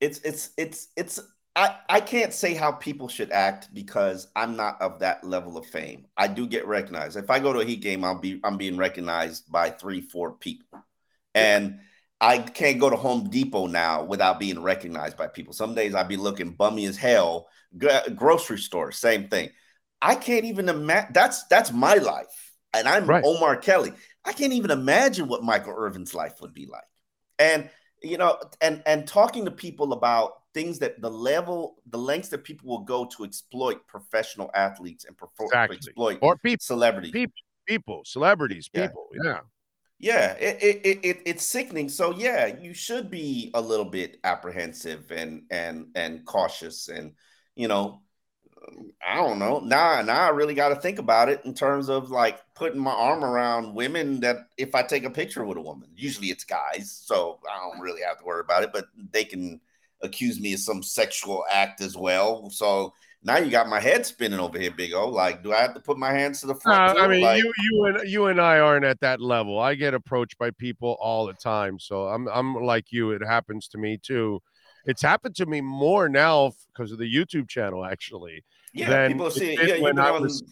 it's 0.00 0.18
it's 0.20 0.50
it's 0.56 0.88
it's. 0.96 1.20
I, 1.54 1.76
I 1.88 2.00
can't 2.00 2.32
say 2.32 2.54
how 2.54 2.72
people 2.72 3.08
should 3.08 3.30
act 3.30 3.68
because 3.74 4.28
I'm 4.34 4.56
not 4.56 4.80
of 4.80 5.00
that 5.00 5.22
level 5.22 5.58
of 5.58 5.66
fame. 5.66 6.06
I 6.16 6.26
do 6.28 6.46
get 6.46 6.66
recognized. 6.66 7.16
If 7.16 7.30
I 7.30 7.40
go 7.40 7.52
to 7.52 7.60
a 7.60 7.64
Heat 7.64 7.82
game, 7.82 8.04
I'll 8.04 8.18
be 8.18 8.40
I'm 8.42 8.56
being 8.56 8.78
recognized 8.78 9.50
by 9.52 9.70
three, 9.70 10.00
four 10.00 10.32
people, 10.32 10.82
and 11.34 11.80
I 12.20 12.38
can't 12.38 12.80
go 12.80 12.88
to 12.88 12.96
Home 12.96 13.28
Depot 13.28 13.66
now 13.66 14.02
without 14.04 14.40
being 14.40 14.62
recognized 14.62 15.18
by 15.18 15.26
people. 15.26 15.52
Some 15.52 15.74
days 15.74 15.94
I'd 15.94 16.08
be 16.08 16.16
looking 16.16 16.52
bummy 16.52 16.86
as 16.86 16.96
hell. 16.96 17.48
grocery 18.14 18.58
store, 18.58 18.90
same 18.90 19.28
thing. 19.28 19.50
I 20.00 20.14
can't 20.14 20.46
even 20.46 20.70
imagine. 20.70 21.12
That's 21.12 21.44
that's 21.48 21.70
my 21.70 21.94
life, 21.94 22.52
and 22.72 22.88
I'm 22.88 23.06
right. 23.06 23.24
Omar 23.24 23.56
Kelly. 23.56 23.92
I 24.24 24.32
can't 24.32 24.52
even 24.52 24.70
imagine 24.70 25.28
what 25.28 25.42
Michael 25.42 25.74
Irvin's 25.76 26.14
life 26.14 26.40
would 26.40 26.54
be 26.54 26.66
like. 26.66 26.84
And 27.38 27.68
you 28.02 28.16
know, 28.16 28.38
and 28.62 28.82
and 28.86 29.06
talking 29.06 29.44
to 29.44 29.50
people 29.50 29.92
about 29.92 30.41
things 30.54 30.78
that 30.80 31.00
the 31.00 31.10
level, 31.10 31.76
the 31.86 31.98
lengths 31.98 32.28
that 32.30 32.44
people 32.44 32.68
will 32.68 32.84
go 32.84 33.04
to 33.04 33.24
exploit 33.24 33.86
professional 33.86 34.50
athletes 34.54 35.04
and 35.04 35.16
perform, 35.16 35.48
exactly. 35.48 35.76
exploit 35.76 36.18
or 36.22 36.36
people, 36.36 36.62
celebrities, 36.62 37.12
people, 37.12 37.34
people, 37.66 38.02
celebrities, 38.04 38.68
people. 38.68 39.08
Yeah. 39.14 39.22
yeah. 39.24 39.38
Yeah, 39.98 40.32
it, 40.32 40.58
it, 40.60 40.98
it, 41.04 41.22
it's 41.24 41.46
sickening. 41.46 41.88
So 41.88 42.10
yeah, 42.10 42.58
you 42.60 42.74
should 42.74 43.08
be 43.08 43.52
a 43.54 43.60
little 43.60 43.84
bit 43.84 44.18
apprehensive 44.24 45.12
and 45.12 45.44
and 45.48 45.86
and 45.94 46.24
cautious, 46.24 46.88
and 46.88 47.12
you 47.54 47.68
know, 47.68 48.02
I 49.06 49.14
don't 49.14 49.38
know. 49.38 49.60
Now, 49.60 50.02
now 50.02 50.22
I 50.22 50.30
really 50.30 50.54
got 50.54 50.70
to 50.70 50.76
think 50.76 50.98
about 50.98 51.28
it 51.28 51.42
in 51.44 51.54
terms 51.54 51.88
of 51.88 52.10
like 52.10 52.40
putting 52.54 52.80
my 52.80 52.90
arm 52.90 53.22
around 53.22 53.76
women. 53.76 54.18
That 54.20 54.48
if 54.56 54.74
I 54.74 54.82
take 54.82 55.04
a 55.04 55.10
picture 55.10 55.44
with 55.44 55.56
a 55.56 55.62
woman, 55.62 55.90
usually 55.94 56.28
it's 56.28 56.42
guys, 56.42 56.90
so 57.04 57.38
I 57.48 57.58
don't 57.60 57.80
really 57.80 58.02
have 58.02 58.18
to 58.18 58.24
worry 58.24 58.40
about 58.40 58.64
it. 58.64 58.72
But 58.72 58.86
they 59.12 59.22
can 59.22 59.60
accuse 60.02 60.40
me 60.40 60.54
of 60.54 60.60
some 60.60 60.82
sexual 60.82 61.44
act 61.50 61.80
as 61.80 61.96
well. 61.96 62.50
So 62.50 62.92
now 63.24 63.38
you 63.38 63.50
got 63.50 63.68
my 63.68 63.80
head 63.80 64.04
spinning 64.04 64.40
over 64.40 64.58
here, 64.58 64.72
Big 64.72 64.92
O. 64.94 65.08
Like, 65.08 65.42
do 65.42 65.52
I 65.52 65.60
have 65.60 65.74
to 65.74 65.80
put 65.80 65.96
my 65.96 66.12
hands 66.12 66.40
to 66.40 66.48
the 66.48 66.54
front? 66.56 66.98
Uh, 66.98 67.02
I 67.02 67.08
mean, 67.08 67.22
like, 67.22 67.42
you 67.42 67.52
you 67.62 67.84
and 67.84 68.08
you 68.08 68.26
and 68.26 68.40
I 68.40 68.58
aren't 68.58 68.84
at 68.84 69.00
that 69.00 69.20
level. 69.20 69.58
I 69.58 69.74
get 69.74 69.94
approached 69.94 70.38
by 70.38 70.50
people 70.50 70.96
all 71.00 71.26
the 71.26 71.34
time, 71.34 71.78
so 71.78 72.08
I'm 72.08 72.28
I'm 72.28 72.54
like 72.56 72.90
you. 72.90 73.12
It 73.12 73.22
happens 73.24 73.68
to 73.68 73.78
me 73.78 73.98
too. 74.02 74.40
It's 74.84 75.02
happened 75.02 75.36
to 75.36 75.46
me 75.46 75.60
more 75.60 76.08
now 76.08 76.52
because 76.72 76.90
of 76.90 76.98
the 76.98 77.12
YouTube 77.12 77.48
channel, 77.48 77.84
actually. 77.84 78.44
Yeah, 78.74 79.06
people 79.06 79.30
see 79.30 79.52
it. 79.52 79.68
Yeah, 79.68 79.82
when 79.82 79.98
I 79.98 80.10
on... 80.10 80.22
was 80.22 80.42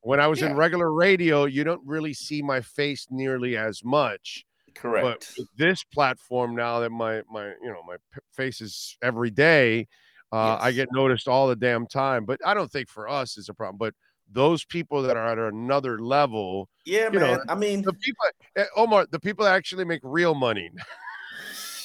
when 0.00 0.18
I 0.18 0.26
was 0.26 0.40
yeah. 0.40 0.50
in 0.50 0.56
regular 0.56 0.92
radio, 0.92 1.44
you 1.44 1.62
don't 1.62 1.84
really 1.86 2.14
see 2.14 2.42
my 2.42 2.60
face 2.60 3.06
nearly 3.10 3.56
as 3.56 3.84
much. 3.84 4.44
Correct. 4.80 5.34
But 5.36 5.46
this 5.56 5.84
platform 5.84 6.54
now 6.54 6.80
that 6.80 6.90
my 6.90 7.22
my 7.30 7.48
you 7.62 7.68
know 7.68 7.82
my 7.86 7.96
face 8.32 8.60
is 8.60 8.96
every 9.02 9.30
day 9.30 9.88
uh, 10.32 10.58
yes. 10.58 10.62
I 10.62 10.72
get 10.72 10.88
noticed 10.92 11.28
all 11.28 11.48
the 11.48 11.56
damn 11.56 11.86
time, 11.86 12.24
but 12.24 12.40
I 12.44 12.54
don't 12.54 12.70
think 12.70 12.88
for 12.88 13.08
us 13.08 13.38
is 13.38 13.48
a 13.48 13.54
problem. 13.54 13.78
But 13.78 13.94
those 14.30 14.64
people 14.64 15.02
that 15.02 15.16
are 15.16 15.28
at 15.46 15.52
another 15.52 16.00
level, 16.00 16.68
yeah, 16.84 17.08
man. 17.08 17.20
Know, 17.20 17.42
I 17.48 17.54
mean, 17.54 17.82
the 17.82 17.92
people, 17.92 18.24
eh, 18.56 18.64
Omar, 18.76 19.06
the 19.10 19.20
people 19.20 19.44
that 19.44 19.54
actually 19.54 19.84
make 19.84 20.00
real 20.02 20.34
money. 20.34 20.70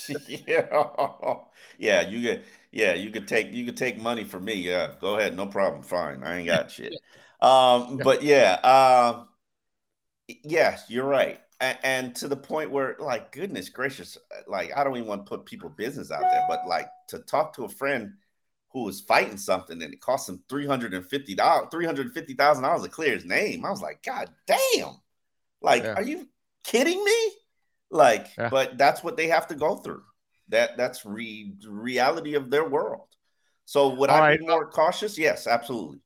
yeah, 0.28 0.84
yeah, 1.78 2.02
you 2.02 2.22
get, 2.22 2.44
yeah, 2.72 2.94
you 2.94 3.12
could 3.12 3.28
take, 3.28 3.52
you 3.52 3.64
could 3.66 3.78
take 3.78 4.02
money 4.02 4.24
from 4.24 4.46
me. 4.46 4.56
Yeah, 4.56 4.90
go 5.00 5.18
ahead, 5.18 5.36
no 5.36 5.46
problem. 5.46 5.84
Fine, 5.84 6.24
I 6.24 6.40
ain't 6.40 6.48
got 6.48 6.72
shit. 6.72 6.96
Um, 7.42 7.98
but 7.98 8.24
yeah, 8.24 8.60
uh, 8.64 9.24
yeah, 10.44 10.80
you're 10.88 11.06
right. 11.06 11.40
And, 11.62 11.78
and 11.84 12.16
to 12.16 12.28
the 12.28 12.36
point 12.36 12.72
where, 12.72 12.96
like, 13.00 13.32
goodness 13.32 13.70
gracious, 13.70 14.18
uh, 14.36 14.42
like, 14.48 14.76
I 14.76 14.84
don't 14.84 14.98
even 14.98 15.08
want 15.08 15.26
to 15.26 15.30
put 15.30 15.46
people 15.46 15.70
business 15.70 16.12
out 16.12 16.22
there, 16.22 16.44
but 16.50 16.68
like 16.68 16.88
to 17.10 17.20
talk 17.20 17.56
to 17.56 17.66
a 17.66 17.70
friend 17.70 18.14
who 18.74 18.84
was 18.84 19.02
fighting 19.02 19.38
something 19.38 19.82
and 19.82 19.94
it 19.94 20.02
cost 20.02 20.28
him 20.28 20.42
three 20.50 20.66
hundred 20.66 20.94
and 20.94 21.06
fifty 21.06 21.36
dollars, 21.36 21.68
three 21.72 21.86
hundred 21.86 22.12
fifty 22.14 22.34
thousand 22.34 22.64
dollars 22.64 22.82
to 22.82 22.90
clear 22.90 23.14
his 23.14 23.26
name. 23.26 23.64
I 23.64 23.70
was 23.70 23.82
like, 23.82 24.02
God 24.04 24.30
damn! 24.48 24.96
Like, 25.62 25.84
yeah. 25.84 25.94
are 25.94 26.04
you 26.04 26.28
kidding 26.64 27.04
me? 27.04 27.32
Like, 27.92 28.28
yeah. 28.38 28.50
but 28.50 28.78
that's 28.78 29.04
what 29.04 29.16
they 29.16 29.28
have 29.28 29.48
to 29.48 29.56
go 29.56 29.76
through. 29.76 30.04
That 30.50 30.78
that's 30.78 31.06
re- 31.06 31.54
reality 31.68 32.34
of 32.36 32.50
their 32.50 32.68
world. 32.68 33.08
So 33.66 33.90
would 33.90 34.10
All 34.10 34.18
I 34.18 34.20
right. 34.20 34.40
be 34.40 34.46
more 34.48 34.68
cautious? 34.68 35.18
Yes, 35.18 35.46
absolutely. 35.46 36.00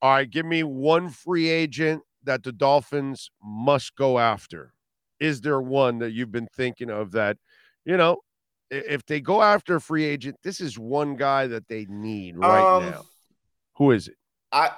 All 0.00 0.10
right, 0.10 0.28
give 0.28 0.44
me 0.44 0.64
one 0.64 1.08
free 1.08 1.48
agent 1.48 2.02
that 2.24 2.42
the 2.42 2.52
Dolphins 2.52 3.30
must 3.42 3.94
go 3.96 4.18
after. 4.18 4.72
Is 5.20 5.40
there 5.40 5.60
one 5.60 5.98
that 5.98 6.12
you've 6.12 6.32
been 6.32 6.48
thinking 6.56 6.90
of 6.90 7.12
that, 7.12 7.36
you 7.84 7.96
know, 7.96 8.18
if 8.70 9.04
they 9.06 9.20
go 9.20 9.42
after 9.42 9.76
a 9.76 9.80
free 9.80 10.04
agent, 10.04 10.36
this 10.42 10.60
is 10.60 10.78
one 10.78 11.16
guy 11.16 11.46
that 11.46 11.68
they 11.68 11.86
need 11.88 12.36
right 12.38 12.76
um, 12.76 12.90
now. 12.90 13.02
Who 13.76 13.90
is 13.90 14.08
it? 14.08 14.16
I 14.50 14.70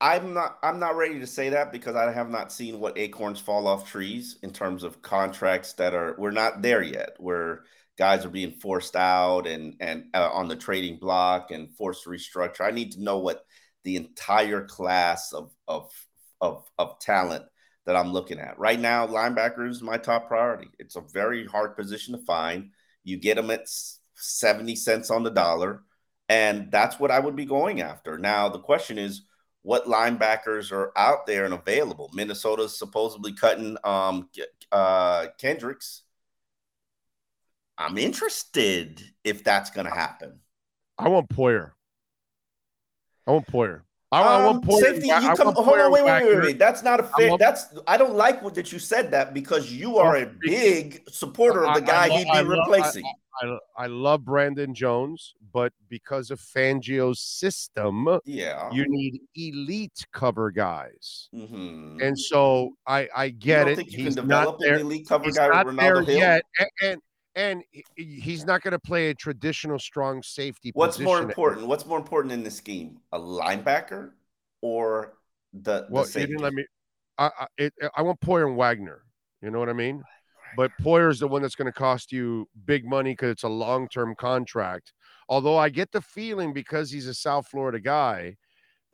I'm 0.00 0.34
not 0.34 0.58
I'm 0.62 0.80
not 0.80 0.96
ready 0.96 1.20
to 1.20 1.26
say 1.26 1.50
that 1.50 1.70
because 1.70 1.94
I 1.94 2.10
have 2.12 2.30
not 2.30 2.52
seen 2.52 2.80
what 2.80 2.98
acorns 2.98 3.38
fall 3.38 3.68
off 3.68 3.88
trees 3.88 4.38
in 4.42 4.50
terms 4.52 4.82
of 4.82 5.02
contracts 5.02 5.74
that 5.74 5.94
are 5.94 6.16
we're 6.18 6.32
not 6.32 6.62
there 6.62 6.82
yet 6.82 7.14
where 7.18 7.64
guys 7.98 8.24
are 8.24 8.30
being 8.30 8.52
forced 8.52 8.96
out 8.96 9.46
and 9.46 9.76
and 9.80 10.06
uh, 10.14 10.30
on 10.32 10.48
the 10.48 10.56
trading 10.56 10.98
block 10.98 11.50
and 11.50 11.74
forced 11.76 12.04
to 12.04 12.10
restructure. 12.10 12.62
I 12.62 12.70
need 12.70 12.92
to 12.92 13.02
know 13.02 13.18
what 13.18 13.44
the 13.84 13.96
entire 13.96 14.64
class 14.64 15.32
of 15.32 15.52
of 15.68 15.90
of 16.42 16.68
of 16.78 16.98
talent 16.98 17.44
that 17.86 17.96
I'm 17.96 18.12
looking 18.12 18.38
at. 18.38 18.58
Right 18.58 18.78
now, 18.78 19.06
linebacker 19.06 19.68
is 19.68 19.80
my 19.80 19.96
top 19.96 20.28
priority. 20.28 20.68
It's 20.78 20.96
a 20.96 21.00
very 21.00 21.46
hard 21.46 21.76
position 21.76 22.12
to 22.16 22.24
find. 22.24 22.70
You 23.04 23.16
get 23.16 23.36
them 23.36 23.50
at 23.50 23.66
70 24.14 24.76
cents 24.76 25.10
on 25.10 25.22
the 25.22 25.30
dollar. 25.30 25.82
And 26.28 26.70
that's 26.70 26.98
what 27.00 27.10
I 27.10 27.18
would 27.18 27.36
be 27.36 27.44
going 27.44 27.80
after. 27.80 28.18
Now, 28.18 28.48
the 28.48 28.60
question 28.60 28.98
is, 28.98 29.22
what 29.62 29.86
linebackers 29.86 30.72
are 30.72 30.92
out 30.96 31.26
there 31.26 31.44
and 31.44 31.54
available? 31.54 32.10
Minnesota's 32.14 32.78
supposedly 32.78 33.32
cutting 33.32 33.76
um, 33.84 34.28
uh, 34.70 35.26
Kendricks. 35.38 36.02
I'm 37.76 37.98
interested 37.98 39.02
if 39.24 39.44
that's 39.44 39.70
going 39.70 39.86
to 39.86 39.92
happen. 39.92 40.40
I 40.98 41.08
want 41.08 41.28
Poyer. 41.28 41.72
I 43.26 43.32
want 43.32 43.46
Poyer. 43.46 43.82
I, 44.12 44.46
um, 44.46 44.60
Poyer. 44.60 44.80
Safety, 44.80 45.06
you 45.08 45.14
I 45.14 45.34
come, 45.34 45.54
hold 45.54 45.78
on, 45.78 45.90
wait, 45.90 46.04
wait, 46.04 46.24
wait, 46.24 46.40
wait. 46.42 46.58
That's 46.58 46.82
not 46.82 47.00
a 47.00 47.04
fair. 47.04 47.36
That's 47.38 47.66
I 47.86 47.96
don't 47.96 48.14
like 48.14 48.42
what 48.42 48.54
that 48.56 48.70
you 48.70 48.78
said 48.78 49.10
that 49.12 49.32
because 49.32 49.72
you 49.72 49.96
are 49.96 50.16
a 50.16 50.26
big 50.40 51.02
supporter 51.08 51.66
of 51.66 51.74
the 51.74 51.80
guy 51.80 52.08
I, 52.08 52.08
I, 52.08 52.18
he'd 52.18 52.32
be 52.32 52.48
replacing. 52.48 53.04
I, 53.40 53.58
I 53.78 53.86
love 53.86 54.26
Brandon 54.26 54.74
Jones, 54.74 55.34
but 55.54 55.72
because 55.88 56.30
of 56.30 56.38
Fangio's 56.38 57.20
system, 57.20 58.06
yeah, 58.26 58.70
you 58.70 58.84
need 58.86 59.20
elite 59.34 60.06
cover 60.12 60.50
guys, 60.50 61.30
mm-hmm. 61.34 61.98
and 62.02 62.18
so 62.18 62.76
I 62.86 63.08
I 63.16 63.30
get 63.30 63.68
it. 63.68 63.78
he's 63.88 64.16
not 64.16 64.58
there. 64.58 64.80
elite 64.80 65.08
cover 65.08 65.24
he's 65.24 65.38
guy 65.38 65.48
not 65.48 65.74
there 65.76 66.02
Hill? 66.02 66.18
yet, 66.18 66.44
and, 66.58 66.68
and 66.82 67.02
and 67.34 67.62
he's 67.96 68.44
not 68.44 68.62
going 68.62 68.72
to 68.72 68.78
play 68.78 69.10
a 69.10 69.14
traditional 69.14 69.78
strong 69.78 70.22
safety. 70.22 70.72
Position. 70.72 70.78
What's 70.78 70.98
more 71.00 71.22
important? 71.22 71.66
What's 71.66 71.86
more 71.86 71.98
important 71.98 72.32
in 72.32 72.42
this 72.42 72.56
scheme, 72.56 72.98
a 73.12 73.18
linebacker 73.18 74.10
or 74.60 75.14
the? 75.52 75.86
Well, 75.90 76.04
the 76.04 76.20
you 76.20 76.26
didn't 76.26 76.42
let 76.42 76.52
me. 76.52 76.64
I 77.18 77.30
I, 77.38 77.46
it, 77.58 77.74
I 77.96 78.02
want 78.02 78.20
Poyer 78.20 78.46
and 78.46 78.56
Wagner. 78.56 79.02
You 79.42 79.50
know 79.50 79.58
what 79.58 79.68
I 79.68 79.74
mean? 79.74 80.02
But 80.56 80.70
Poyer 80.82 81.10
is 81.10 81.18
the 81.18 81.28
one 81.28 81.42
that's 81.42 81.54
going 81.54 81.66
to 81.66 81.72
cost 81.72 82.12
you 82.12 82.48
big 82.66 82.84
money 82.84 83.12
because 83.12 83.30
it's 83.30 83.42
a 83.42 83.48
long 83.48 83.88
term 83.88 84.14
contract. 84.14 84.92
Although 85.28 85.56
I 85.56 85.68
get 85.68 85.92
the 85.92 86.00
feeling 86.00 86.52
because 86.52 86.90
he's 86.90 87.06
a 87.06 87.14
South 87.14 87.48
Florida 87.48 87.80
guy 87.80 88.36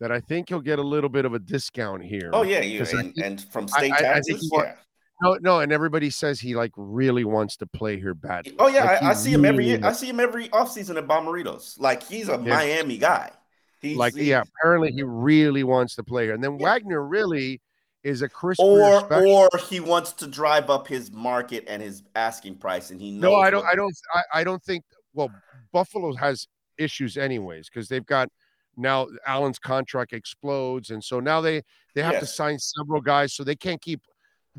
that 0.01 0.13
I 0.13 0.21
think 0.21 0.49
he'll 0.49 0.61
get 0.61 0.79
a 0.79 0.83
little 0.83 1.11
bit 1.11 1.25
of 1.25 1.35
a 1.35 1.39
discount 1.39 2.05
here. 2.05 2.31
Oh 2.33 2.43
yeah, 2.43 2.61
yeah, 2.61 2.85
and, 2.93 3.13
and, 3.19 3.41
from 3.51 3.67
state 3.67 3.93
I, 3.93 4.01
taxes, 4.01 4.51
I, 4.57 4.63
yeah. 4.63 4.75
No, 5.21 5.37
no, 5.41 5.61
and 5.61 5.73
everybody 5.73 6.11
says 6.11 6.41
he 6.41 6.55
like 6.55 6.73
really 6.77 7.25
wants 7.25 7.57
to 7.57 7.67
play 7.67 7.99
here 7.99 8.15
badly. 8.15 8.55
Oh 8.59 8.69
yeah, 8.69 8.85
like 8.85 9.03
I, 9.03 9.11
I, 9.11 9.13
see 9.15 9.31
really 9.31 9.35
him 9.35 9.45
every 9.45 9.67
year. 9.67 9.81
I 9.83 9.93
see 9.93 10.09
him 10.09 10.21
every 10.21 10.49
offseason 10.51 10.97
at 10.97 11.07
Bommaritos. 11.07 11.81
Like 11.81 12.03
he's 12.03 12.29
a 12.29 12.33
yeah. 12.33 12.55
Miami 12.55 12.99
guy. 12.99 13.33
He's, 13.81 13.97
like 13.97 14.15
he's, 14.15 14.27
yeah, 14.27 14.43
apparently 14.61 14.93
he 14.93 15.03
really 15.03 15.65
wants 15.65 15.95
to 15.97 16.05
play 16.05 16.25
here. 16.25 16.35
And 16.35 16.43
then 16.43 16.59
yeah. 16.59 16.67
Wagner 16.67 17.05
really 17.05 17.61
is 18.05 18.23
a 18.23 18.29
Chris 18.29 18.59
or 18.61 19.13
or 19.13 19.49
he 19.69 19.81
wants 19.81 20.13
to 20.13 20.27
drive 20.27 20.71
up 20.71 20.87
his 20.87 21.13
market 21.13 21.65
and 21.67 21.83
his 21.83 22.03
asking 22.15 22.57
price, 22.57 22.91
and 22.91 23.01
he 23.01 23.11
knows. 23.11 23.23
No, 23.23 23.35
I 23.37 23.51
don't. 23.51 23.67
I 23.67 23.75
don't. 23.75 23.95
I, 24.15 24.23
I 24.35 24.45
don't 24.45 24.63
think. 24.63 24.85
Well, 25.15 25.31
Buffalo 25.73 26.15
has 26.15 26.47
issues 26.79 27.17
anyways 27.17 27.69
because 27.69 27.89
they've 27.89 28.07
got 28.07 28.29
now 28.77 29.09
Allen's 29.27 29.59
contract 29.59 30.13
explodes, 30.13 30.91
and 30.91 31.03
so 31.03 31.21
now 31.21 31.41
they 31.41 31.63
they 31.95 32.03
have 32.03 32.15
yes. 32.15 32.21
to 32.21 32.27
sign 32.27 32.59
several 32.59 33.01
guys, 33.01 33.35
so 33.35 33.45
they 33.45 33.57
can't 33.57 33.81
keep. 33.81 34.01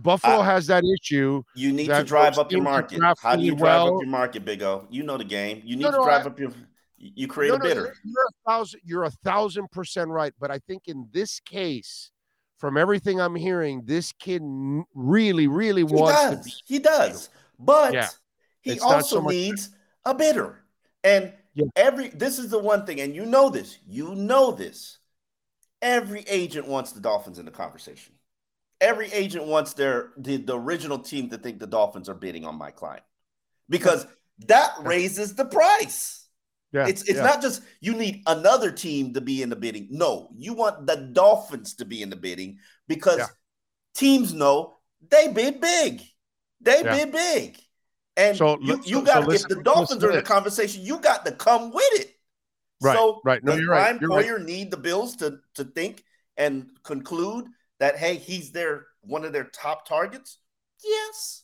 Buffalo 0.02 0.41
has 0.41 0.68
that 0.68 0.84
issue. 0.84 1.43
You 1.56 1.72
need 1.72 1.88
to 1.88 2.04
drive 2.04 2.38
up 2.38 2.52
your 2.52 2.62
market. 2.62 3.02
How 3.22 3.36
do 3.36 3.43
you 3.43 3.56
drive 3.56 3.84
well. 3.84 3.95
up 3.95 4.02
your 4.02 4.10
market, 4.10 4.45
Big 4.45 4.62
O? 4.64 4.88
You 4.89 5.04
know 5.04 5.18
the 5.18 5.24
game. 5.24 5.62
You 5.66 5.76
need 5.76 5.84
no, 5.84 5.91
to 5.91 5.97
no, 5.97 6.04
drive 6.04 6.26
I, 6.26 6.30
up 6.30 6.39
your. 6.39 6.52
You 6.97 7.28
create 7.28 7.50
no, 7.50 7.56
a 7.56 7.60
bidder. 7.60 7.93
You're 8.04 8.26
a 8.26 8.50
thousand. 8.50 8.82
You're 8.84 9.04
a 9.04 9.12
thousand 9.12 9.72
percent 9.72 10.10
right. 10.10 10.34
But 10.39 10.52
I 10.52 10.60
think 10.60 10.88
in 10.88 11.08
this 11.12 11.39
case, 11.39 12.12
from 12.58 12.78
everything 12.78 13.20
I'm 13.22 13.36
hearing, 13.36 13.84
this 13.86 14.12
kid 14.14 14.41
really, 14.93 15.47
really 15.47 15.86
he 15.86 15.93
wants 15.93 16.20
does. 16.20 16.38
to 16.38 16.43
be. 16.43 16.54
He 16.66 16.80
does, 16.80 17.30
but 17.58 17.93
yeah. 17.93 18.10
he 18.62 18.72
it's 18.72 18.84
also 18.84 19.22
so 19.22 19.28
needs 19.28 19.70
a 20.06 20.14
bidder. 20.14 20.62
And 21.04 21.34
yeah. 21.54 21.66
every 21.76 22.10
this 22.10 22.39
is 22.39 22.50
the 22.50 22.60
one 22.60 22.86
thing, 22.86 23.00
and 23.02 23.16
you 23.16 23.26
know 23.26 23.50
this, 23.50 23.78
you 23.88 24.16
know 24.16 24.52
this. 24.52 24.97
Every 25.82 26.26
agent 26.28 26.68
wants 26.68 26.91
the 26.91 27.00
Dolphins 27.00 27.39
in 27.39 27.45
the 27.45 27.52
conversation. 27.52 28.14
Every 28.82 29.11
agent 29.11 29.45
wants 29.45 29.73
their 29.73 30.11
the, 30.17 30.38
the 30.38 30.57
original 30.57 30.99
team 30.99 31.30
to 31.30 31.38
think 31.38 31.59
the 31.59 31.67
Dolphins 31.67 32.07
are 32.07 32.13
bidding 32.13 32.45
on 32.45 32.55
my 32.55 32.71
client 32.71 33.03
because 33.67 34.07
that 34.47 34.71
raises 34.82 35.36
the 35.36 35.45
price. 35.45 36.27
Yeah, 36.71 36.88
it's 36.88 37.01
it's 37.01 37.17
yeah. 37.17 37.23
not 37.23 37.41
just 37.41 37.63
you 37.82 37.93
need 37.93 38.21
another 38.27 38.71
team 38.71 39.13
to 39.15 39.21
be 39.21 39.41
in 39.41 39.49
the 39.49 39.55
bidding. 39.55 39.88
No, 39.89 40.30
you 40.36 40.53
want 40.53 40.86
the 40.86 40.95
Dolphins 40.95 41.73
to 41.75 41.86
be 41.86 42.01
in 42.01 42.09
the 42.09 42.15
bidding 42.15 42.59
because 42.88 43.17
yeah. 43.17 43.25
teams 43.95 44.34
know 44.34 44.77
they 45.09 45.27
bid 45.30 45.59
big. 45.59 46.01
They 46.61 46.82
yeah. 46.84 47.05
bid 47.05 47.11
big. 47.11 47.57
And 48.17 48.38
so, 48.38 48.59
you, 48.61 48.82
you 48.86 49.01
got 49.01 49.23
so 49.23 49.32
if 49.32 49.47
the 49.47 49.63
Dolphins 49.63 50.03
are 50.03 50.09
in 50.09 50.17
the 50.17 50.21
conversation, 50.21 50.84
you 50.84 50.99
got 50.99 51.25
to 51.25 51.32
come 51.32 51.71
with 51.71 52.01
it. 52.01 52.11
Right. 52.82 52.95
So 52.95 53.21
right. 53.23 53.43
No, 53.43 53.55
you're 53.55 53.67
Brian 53.67 53.97
right. 53.97 54.25
Hoyer 54.25 54.36
right. 54.38 54.45
need 54.45 54.71
the 54.71 54.77
Bills 54.77 55.15
to 55.17 55.39
to 55.55 55.63
think 55.63 56.03
and 56.38 56.69
conclude 56.84 57.47
that 57.80 57.97
hey, 57.97 58.15
he's 58.15 58.51
their 58.51 58.88
one 59.01 59.25
of 59.25 59.34
their 59.34 59.45
top 59.45 59.88
targets? 59.88 60.38
Yes. 60.84 61.43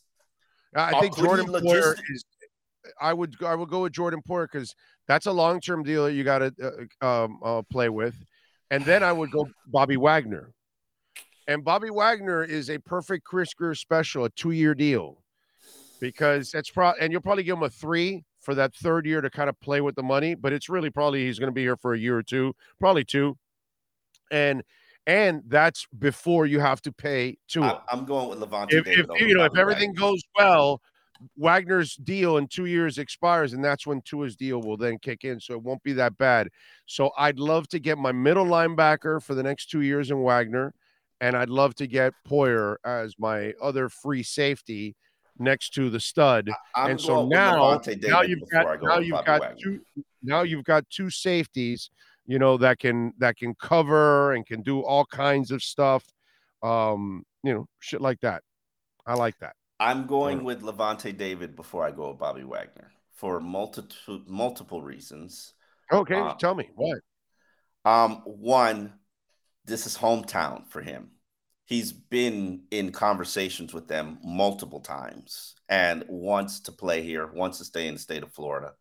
I 0.75 0.99
think 0.99 1.17
Jordan 1.17 1.47
Poyer 1.47 1.95
is 2.13 2.25
I 2.99 3.13
would 3.13 3.36
I 3.43 3.55
would 3.55 3.69
go 3.69 3.83
with 3.83 3.93
Jordan 3.93 4.21
Poyer 4.27 4.47
because 4.51 4.75
that's 5.07 5.25
a 5.25 5.31
long 5.31 5.59
term 5.59 5.83
deal 5.83 6.05
that 6.05 6.13
you 6.13 6.23
got 6.23 6.39
to 6.39 6.88
uh, 7.01 7.05
um, 7.05 7.39
uh, 7.43 7.61
play 7.71 7.89
with, 7.89 8.15
and 8.71 8.83
then 8.86 9.03
I 9.03 9.11
would 9.11 9.31
go 9.31 9.47
Bobby 9.67 9.97
Wagner, 9.97 10.53
and 11.47 11.63
Bobby 11.63 11.89
Wagner 11.89 12.43
is 12.43 12.69
a 12.69 12.77
perfect 12.79 13.25
Chris 13.25 13.53
Grier 13.53 13.75
special, 13.75 14.25
a 14.25 14.29
two 14.29 14.51
year 14.51 14.75
deal, 14.75 15.23
because 15.99 16.51
that's 16.51 16.69
probably 16.69 17.01
and 17.01 17.11
you'll 17.11 17.21
probably 17.21 17.43
give 17.43 17.57
him 17.57 17.63
a 17.63 17.69
three 17.69 18.23
for 18.41 18.55
that 18.55 18.75
third 18.75 19.05
year 19.05 19.21
to 19.21 19.29
kind 19.29 19.49
of 19.49 19.59
play 19.59 19.81
with 19.81 19.95
the 19.95 20.03
money, 20.03 20.36
but 20.36 20.53
it's 20.53 20.69
really 20.69 20.89
probably 20.89 21.25
he's 21.25 21.39
going 21.39 21.49
to 21.49 21.53
be 21.53 21.63
here 21.63 21.77
for 21.77 21.93
a 21.93 21.99
year 21.99 22.17
or 22.17 22.23
two, 22.23 22.53
probably 22.79 23.03
two, 23.03 23.36
and 24.31 24.61
and 25.08 25.43
that's 25.47 25.88
before 25.99 26.45
you 26.45 26.60
have 26.60 26.82
to 26.82 26.91
pay 26.91 27.38
to. 27.49 27.82
I'm 27.89 28.06
going 28.06 28.30
with 28.30 28.39
Lavonte. 28.39 28.74
If, 28.74 28.88
if 28.88 29.22
you 29.22 29.36
know 29.36 29.43
if 29.43 29.58
everything 29.58 29.89
Wagner. 29.89 30.01
goes 30.01 30.24
well, 30.38 30.82
Wagner's 31.38 31.95
deal 31.95 32.38
in 32.38 32.47
two 32.47 32.66
years 32.66 32.97
expires, 32.97 33.53
and 33.53 33.64
that's 33.64 33.86
when 33.86 34.01
Tua's 34.01 34.36
deal 34.36 34.62
will 34.62 34.78
then 34.78 34.97
kick 34.97 35.24
in. 35.24 35.39
So 35.39 35.53
it 35.53 35.62
won't 35.62 35.84
be 35.84 35.93
that 35.93 36.18
bad. 36.18 36.49
So 36.86 37.12
I'd 37.18 37.39
love 37.39 37.68
to 37.70 37.80
get 37.80 37.97
my 37.97 38.12
middle 38.12 38.45
linebacker 38.45 39.22
for 39.22 39.36
the 39.36 39.43
next 39.43 39.70
two 39.70 39.82
years 39.82 40.12
in 40.12 40.22
Wagner, 40.22 40.74
and 41.22 41.36
I'd 41.36 41.49
love 41.49 41.76
to 41.76 41.88
get 41.88 42.14
Poyer 42.28 42.76
as 42.86 43.16
my 43.20 43.53
other 43.62 43.89
free 43.89 44.24
safety 44.24 44.95
next 45.38 45.74
to 45.76 45.89
the 45.89 45.99
stud. 45.99 46.49
I'm 46.76 46.91
and 46.91 47.01
so 47.01 47.26
now, 47.28 47.80
now 48.01 48.22
you've 48.22 48.49
got 48.49 48.82
now 48.82 48.99
you've 48.99 49.26
got 49.26 49.41
Wagner. 49.41 49.56
two 49.62 49.80
now 50.24 50.41
you've 50.41 50.64
got 50.64 50.89
two 50.89 51.10
safeties, 51.10 51.89
you 52.26 52.39
know, 52.39 52.57
that 52.57 52.80
can 52.80 53.13
that 53.19 53.38
can 53.38 53.55
cover 53.55 54.34
and 54.34 54.45
can 54.45 54.61
do 54.61 54.82
all 54.82 55.05
kinds 55.05 55.51
of 55.51 55.61
stuff. 55.61 56.03
Um, 56.63 57.23
you 57.43 57.53
know, 57.53 57.65
shit 57.80 58.01
like 58.01 58.19
that. 58.21 58.41
I 59.05 59.13
like 59.13 59.38
that. 59.39 59.53
I'm 59.80 60.07
going 60.07 60.43
with 60.43 60.61
Lavonte 60.61 61.15
David 61.15 61.55
before 61.55 61.86
I 61.86 61.91
go 61.91 62.09
with 62.09 62.19
Bobby 62.19 62.43
Wagner 62.43 62.91
for 63.13 63.39
multiple 63.39 64.21
multiple 64.28 64.82
reasons. 64.82 65.53
Okay, 65.91 66.15
um, 66.15 66.36
tell 66.39 66.55
me 66.55 66.69
what. 66.76 66.99
Um, 67.84 68.21
one, 68.26 68.93
this 69.65 69.86
is 69.86 69.97
hometown 69.97 70.67
for 70.67 70.82
him. 70.82 71.11
He's 71.65 71.91
been 71.91 72.63
in 72.71 72.91
conversations 72.91 73.73
with 73.73 73.88
them 73.88 74.19
multiple 74.23 74.80
times 74.80 75.55
and 75.67 76.03
wants 76.07 76.61
to 76.61 76.71
play 76.71 77.01
here, 77.01 77.28
wants 77.28 77.57
to 77.57 77.65
stay 77.65 77.88
in 77.88 77.95
the 77.95 77.99
state 77.99 78.23
of 78.23 78.32
Florida. 78.32 78.73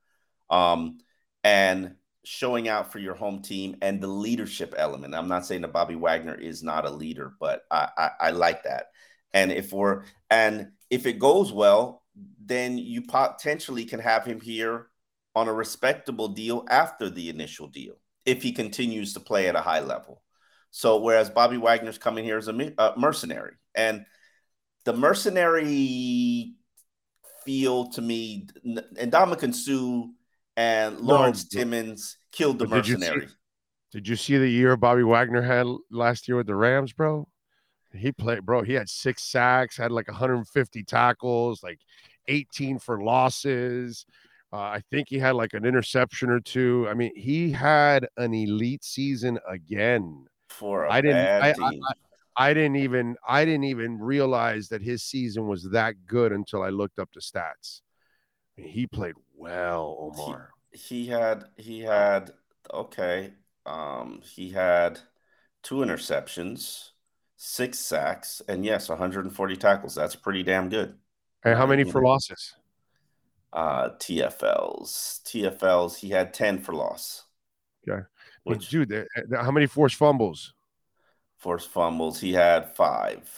Um, 0.51 0.99
and 1.43 1.97
showing 2.25 2.69
out 2.69 2.91
for 2.91 2.99
your 2.99 3.15
home 3.15 3.43
team 3.43 3.77
and 3.83 4.01
the 4.01 4.09
leadership 4.09 4.75
element. 4.77 5.15
I'm 5.15 5.29
not 5.29 5.47
saying 5.47 5.63
that 5.63 5.73
Bobby 5.73 5.95
Wagner 5.95 6.35
is 6.35 6.63
not 6.63 6.87
a 6.87 6.91
leader, 6.91 7.35
but 7.39 7.63
I, 7.71 7.89
I, 7.97 8.11
I 8.21 8.31
like 8.31 8.65
that. 8.65 8.87
And 9.33 9.53
if 9.53 9.73
we're 9.73 10.05
and 10.31 10.69
if 10.91 11.07
it 11.07 11.19
goes 11.19 11.53
well, 11.53 12.03
then 12.45 12.79
you 12.79 13.03
potentially 13.03 13.85
can 13.85 14.01
have 14.01 14.25
him 14.25 14.41
here 14.41 14.89
on 15.35 15.49
a 15.49 15.53
respectable 15.53 16.29
deal 16.29 16.65
after 16.71 17.11
the 17.11 17.29
initial 17.29 17.67
deal 17.67 17.95
if 18.25 18.43
he 18.43 18.53
continues 18.53 19.13
to 19.15 19.21
play 19.21 19.49
at 19.49 19.57
a 19.57 19.61
high 19.61 19.81
level. 19.81 20.23
So 20.71 21.01
whereas 21.01 21.31
Bobby 21.31 21.57
Wagner's 21.57 21.99
coming 21.99 22.25
here 22.25 22.39
as 22.39 22.49
a, 22.49 22.55
a 22.55 22.73
uh, 22.79 22.95
mercenary, 22.97 23.55
and 23.75 24.07
the 24.85 24.93
mercenary 24.93 26.55
feel 27.45 27.91
to 27.91 28.03
me, 28.03 28.49
and 28.65 29.13
Ndamukong 29.13 29.55
Suh 29.55 30.09
and 30.57 31.01
Lawrence 31.01 31.53
no, 31.53 31.61
Timmons 31.61 32.19
killed 32.33 32.59
the 32.59 32.67
mercenary. 32.67 33.13
Did 33.13 33.23
you, 33.23 33.29
see, 33.29 33.35
did 33.93 34.09
you 34.09 34.17
see 34.17 34.39
the 34.39 34.49
year 34.49 34.77
Bobby 34.77 35.03
Wagner 35.03 35.43
had 35.43 35.67
last 35.91 36.29
year 36.29 36.37
with 36.37 36.47
the 36.47 36.55
Rams, 36.55 36.93
bro? 36.93 37.29
He 37.93 38.13
played, 38.13 38.45
bro. 38.45 38.63
He 38.63 38.73
had 38.73 38.89
six 38.89 39.23
sacks, 39.23 39.77
had 39.77 39.93
like 39.93 40.09
150 40.09 40.83
tackles, 40.85 41.63
like 41.63 41.79
18 42.29 42.79
for 42.79 43.03
losses. 43.03 44.05
Uh, 44.53 44.57
I 44.57 44.83
think 44.91 45.09
he 45.09 45.19
had 45.19 45.35
like 45.35 45.55
an 45.55 45.65
interception 45.65 46.31
or 46.31 46.41
two. 46.41 46.87
I 46.89 46.95
mean, 46.95 47.13
he 47.17 47.51
had 47.51 48.07
an 48.17 48.35
elite 48.35 48.85
season 48.85 49.39
again. 49.49 50.27
For 50.49 50.87
I 50.87 51.01
didn't, 51.01 51.27
I, 51.27 51.51
I, 51.51 51.55
I, 51.61 51.73
I, 52.37 52.55
didn't 52.55 52.77
even, 52.77 53.17
I 53.27 53.45
didn't 53.45 53.65
even 53.65 53.99
realize 53.99 54.69
that 54.69 54.83
his 54.83 55.03
season 55.03 55.49
was 55.49 55.71
that 55.71 55.95
good 56.07 56.33
until 56.33 56.63
I 56.63 56.69
looked 56.69 57.01
up 57.01 57.11
the 57.13 57.21
stats. 57.21 57.81
I 58.57 58.63
mean, 58.63 58.71
he 58.71 58.87
played 58.87 59.15
well, 59.35 59.97
Omar. 59.99 60.51
He, 60.73 60.79
he 60.79 61.07
had, 61.07 61.45
he 61.57 61.81
had, 61.81 62.33
okay, 62.73 63.33
um, 63.67 64.21
he 64.25 64.51
had 64.51 65.01
two 65.63 65.77
interceptions 65.77 66.91
six 67.45 67.79
sacks, 67.79 68.41
and 68.49 68.65
yes, 68.65 68.89
140 68.89 69.57
tackles. 69.57 69.95
That's 69.95 70.17
pretty 70.17 70.43
damn 70.43 70.69
good. 70.71 70.95
And 71.45 71.59
how 71.59 71.67
many 71.67 71.85
for 71.85 72.03
losses? 72.03 72.55
Uh, 73.53 73.91
TFLs. 73.91 75.23
TFLs. 75.23 75.97
He 75.97 76.09
had 76.09 76.33
10 76.33 76.61
for 76.61 76.75
loss. 76.75 77.25
Okay. 77.87 78.03
Which, 78.45 78.71
dude, 78.71 79.07
how 79.33 79.51
many 79.51 79.67
forced 79.67 79.97
fumbles? 79.97 80.55
Forced 81.37 81.69
fumbles. 81.69 82.19
He 82.19 82.33
had 82.33 82.75
five. 82.75 83.31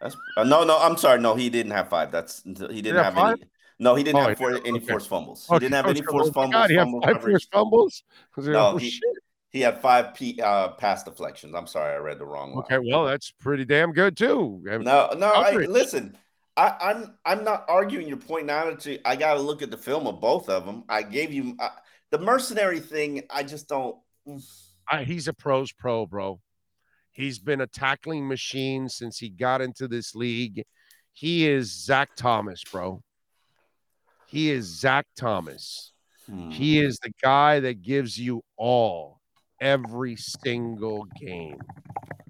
That's 0.00 0.16
uh, 0.36 0.44
no, 0.44 0.64
no. 0.64 0.78
I'm 0.78 0.96
sorry. 0.96 1.20
No, 1.20 1.34
he 1.34 1.50
didn't 1.50 1.72
have 1.72 1.88
five. 1.88 2.10
That's 2.10 2.42
he 2.42 2.52
didn't, 2.52 2.82
didn't 2.82 3.04
have, 3.04 3.14
have 3.14 3.32
any. 3.32 3.42
No, 3.80 3.94
he 3.94 4.04
didn't 4.04 4.20
oh, 4.20 4.28
have 4.28 4.38
four, 4.38 4.54
any 4.64 4.78
okay. 4.78 4.86
forced 4.86 5.08
fumbles. 5.08 5.46
He 5.48 5.54
okay. 5.54 5.64
didn't 5.64 5.74
have 5.74 5.86
any 5.86 6.02
forced 6.02 6.34
fumbles. 6.34 6.52
God, 6.52 6.70
he 6.70 6.76
had 6.76 6.88
five 7.02 7.22
forced 7.22 7.50
fumbles. 7.50 8.04
No, 8.36 8.72
oh, 8.72 8.76
he, 8.76 8.90
shit. 8.90 9.02
He 9.48 9.62
had 9.62 9.80
five 9.80 10.14
P, 10.14 10.38
uh, 10.40 10.68
pass 10.72 11.02
deflections. 11.02 11.54
I'm 11.54 11.66
sorry, 11.66 11.94
I 11.94 11.96
read 11.96 12.18
the 12.18 12.26
wrong 12.26 12.54
one. 12.54 12.64
Okay, 12.64 12.78
well, 12.78 13.06
that's 13.06 13.32
pretty 13.32 13.64
damn 13.64 13.92
good 13.92 14.16
too. 14.16 14.62
No, 14.64 15.10
no, 15.16 15.32
I, 15.32 15.54
listen. 15.54 16.16
I, 16.56 16.76
I'm 16.78 17.14
I'm 17.24 17.42
not 17.42 17.64
arguing 17.68 18.06
your 18.06 18.18
point 18.18 18.46
now. 18.46 18.70
I 19.04 19.16
got 19.16 19.34
to 19.34 19.40
look 19.40 19.62
at 19.62 19.70
the 19.70 19.78
film 19.78 20.06
of 20.06 20.20
both 20.20 20.50
of 20.50 20.66
them. 20.66 20.84
I 20.88 21.02
gave 21.02 21.32
you 21.32 21.56
uh, 21.58 21.70
the 22.10 22.18
mercenary 22.18 22.80
thing. 22.80 23.22
I 23.30 23.44
just 23.44 23.66
don't. 23.66 23.96
Mm. 24.28 24.44
I, 24.90 25.04
he's 25.04 25.26
a 25.26 25.32
pros 25.32 25.72
pro, 25.72 26.04
bro. 26.04 26.40
He's 27.12 27.38
been 27.38 27.62
a 27.62 27.66
tackling 27.66 28.28
machine 28.28 28.88
since 28.88 29.16
he 29.18 29.30
got 29.30 29.62
into 29.62 29.88
this 29.88 30.14
league. 30.14 30.64
He 31.12 31.48
is 31.48 31.72
Zach 31.72 32.10
Thomas, 32.14 32.62
bro. 32.70 33.02
He 34.30 34.50
is 34.50 34.66
Zach 34.66 35.06
Thomas. 35.16 35.92
Hmm. 36.26 36.50
He 36.50 36.78
is 36.78 36.98
the 37.02 37.10
guy 37.20 37.58
that 37.60 37.82
gives 37.82 38.16
you 38.16 38.42
all 38.56 39.20
every 39.60 40.14
single 40.14 41.06
game. 41.20 41.58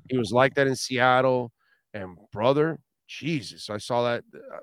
He 0.09 0.17
was 0.17 0.33
like 0.33 0.55
that 0.55 0.67
in 0.67 0.77
Seattle. 0.77 1.53
And 1.93 2.17
brother, 2.33 2.79
Jesus, 3.07 3.69
I 3.69 3.77
saw 3.77 4.05
that. 4.05 4.25
Uh, 4.35 4.59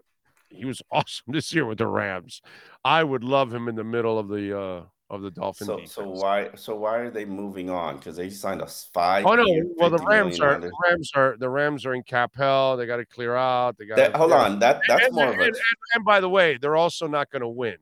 he 0.50 0.66
was 0.66 0.82
awesome 0.92 1.26
this 1.28 1.54
year 1.54 1.66
with 1.66 1.78
the 1.78 1.86
Rams. 1.86 2.42
I 2.84 3.04
would 3.04 3.24
love 3.24 3.54
him 3.54 3.68
in 3.68 3.76
the 3.76 3.84
middle 3.84 4.18
of 4.18 4.30
the 4.30 4.60
uh, 4.60 4.82
of 5.10 5.22
the 5.22 5.32
Dolphins. 5.32 5.68
So, 5.68 5.86
so 5.86 6.10
why 6.10 6.50
so 6.56 6.76
why 6.76 6.98
are 6.98 7.10
they 7.10 7.26
moving 7.26 7.70
on? 7.70 7.98
Because 7.98 8.16
they 8.18 8.30
signed 8.30 8.62
a 8.62 8.68
five. 8.68 9.26
Oh 9.26 9.36
no! 9.36 9.46
Well, 9.78 9.90
the 9.90 10.00
Rams 10.00 10.40
are 10.40 10.60
the 10.60 10.72
Rams 10.84 11.12
are 11.16 11.38
the 11.40 11.50
Rams 11.50 11.86
are 11.86 11.94
in 11.94 12.04
cap 12.04 12.32
hell. 12.36 12.76
They 12.76 12.86
got 12.86 12.98
to 12.98 13.06
clear 13.06 13.36
out. 13.36 13.78
They 13.78 13.86
got 13.86 14.16
hold 14.16 14.34
on. 14.34 14.60
That 14.60 14.82
that's 14.88 15.06
and, 15.06 15.16
more 15.16 15.26
and, 15.26 15.36
of 15.36 15.40
a. 15.40 15.44
And, 15.46 15.56
and, 15.96 16.06
by 16.06 16.20
the 16.20 16.30
way, 16.30 16.58
they're 16.58 16.76
also 16.76 17.08
not 17.08 17.32
going 17.32 17.42
to 17.42 17.48
win. 17.48 17.78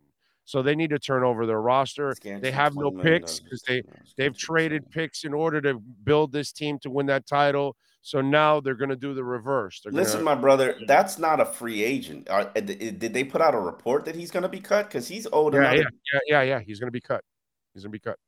So 0.45 0.61
they 0.61 0.75
need 0.75 0.91
to 0.91 0.99
turn 0.99 1.23
over 1.23 1.47
their 1.47 1.61
roster. 1.61 2.15
They 2.21 2.51
have 2.51 2.75
no 2.75 2.91
picks 2.91 3.39
because 3.39 3.63
they 3.63 3.81
they've 4.15 4.37
traded 4.37 4.89
picks 4.91 5.23
in 5.23 5.33
order 5.33 5.59
to 5.61 5.79
build 6.03 6.31
this 6.31 6.51
team 6.51 6.77
to 6.79 6.91
win 6.91 7.07
that 7.07 7.25
title. 7.25 7.75
So 8.05 8.21
now 8.21 8.59
they're 8.59 8.75
going 8.75 8.91
to 8.91 8.95
do 8.95 9.15
the 9.15 9.23
reverse. 9.23 9.81
They're 9.83 9.91
Listen, 9.91 10.23
gonna, 10.23 10.35
my 10.35 10.39
brother, 10.39 10.75
that's 10.85 11.17
not 11.17 11.39
a 11.39 11.45
free 11.45 11.83
agent. 11.83 12.29
Are, 12.29 12.51
uh, 12.55 12.59
did 12.59 12.99
they 12.99 13.23
put 13.23 13.41
out 13.41 13.55
a 13.55 13.59
report 13.59 14.05
that 14.05 14.15
he's 14.15 14.29
going 14.29 14.43
to 14.43 14.49
be 14.49 14.59
cut? 14.59 14.85
Because 14.85 15.07
he's 15.07 15.25
owed 15.33 15.55
yeah, 15.55 15.61
another. 15.61 15.77
Yeah, 15.77 15.83
yeah, 16.13 16.19
yeah, 16.27 16.41
yeah. 16.43 16.59
He's 16.59 16.79
going 16.79 16.89
to 16.89 16.91
be 16.91 17.01
cut. 17.01 17.23
He's 17.73 17.81
going 17.81 17.91
to 17.91 17.95
be 17.95 17.99
cut. 17.99 18.19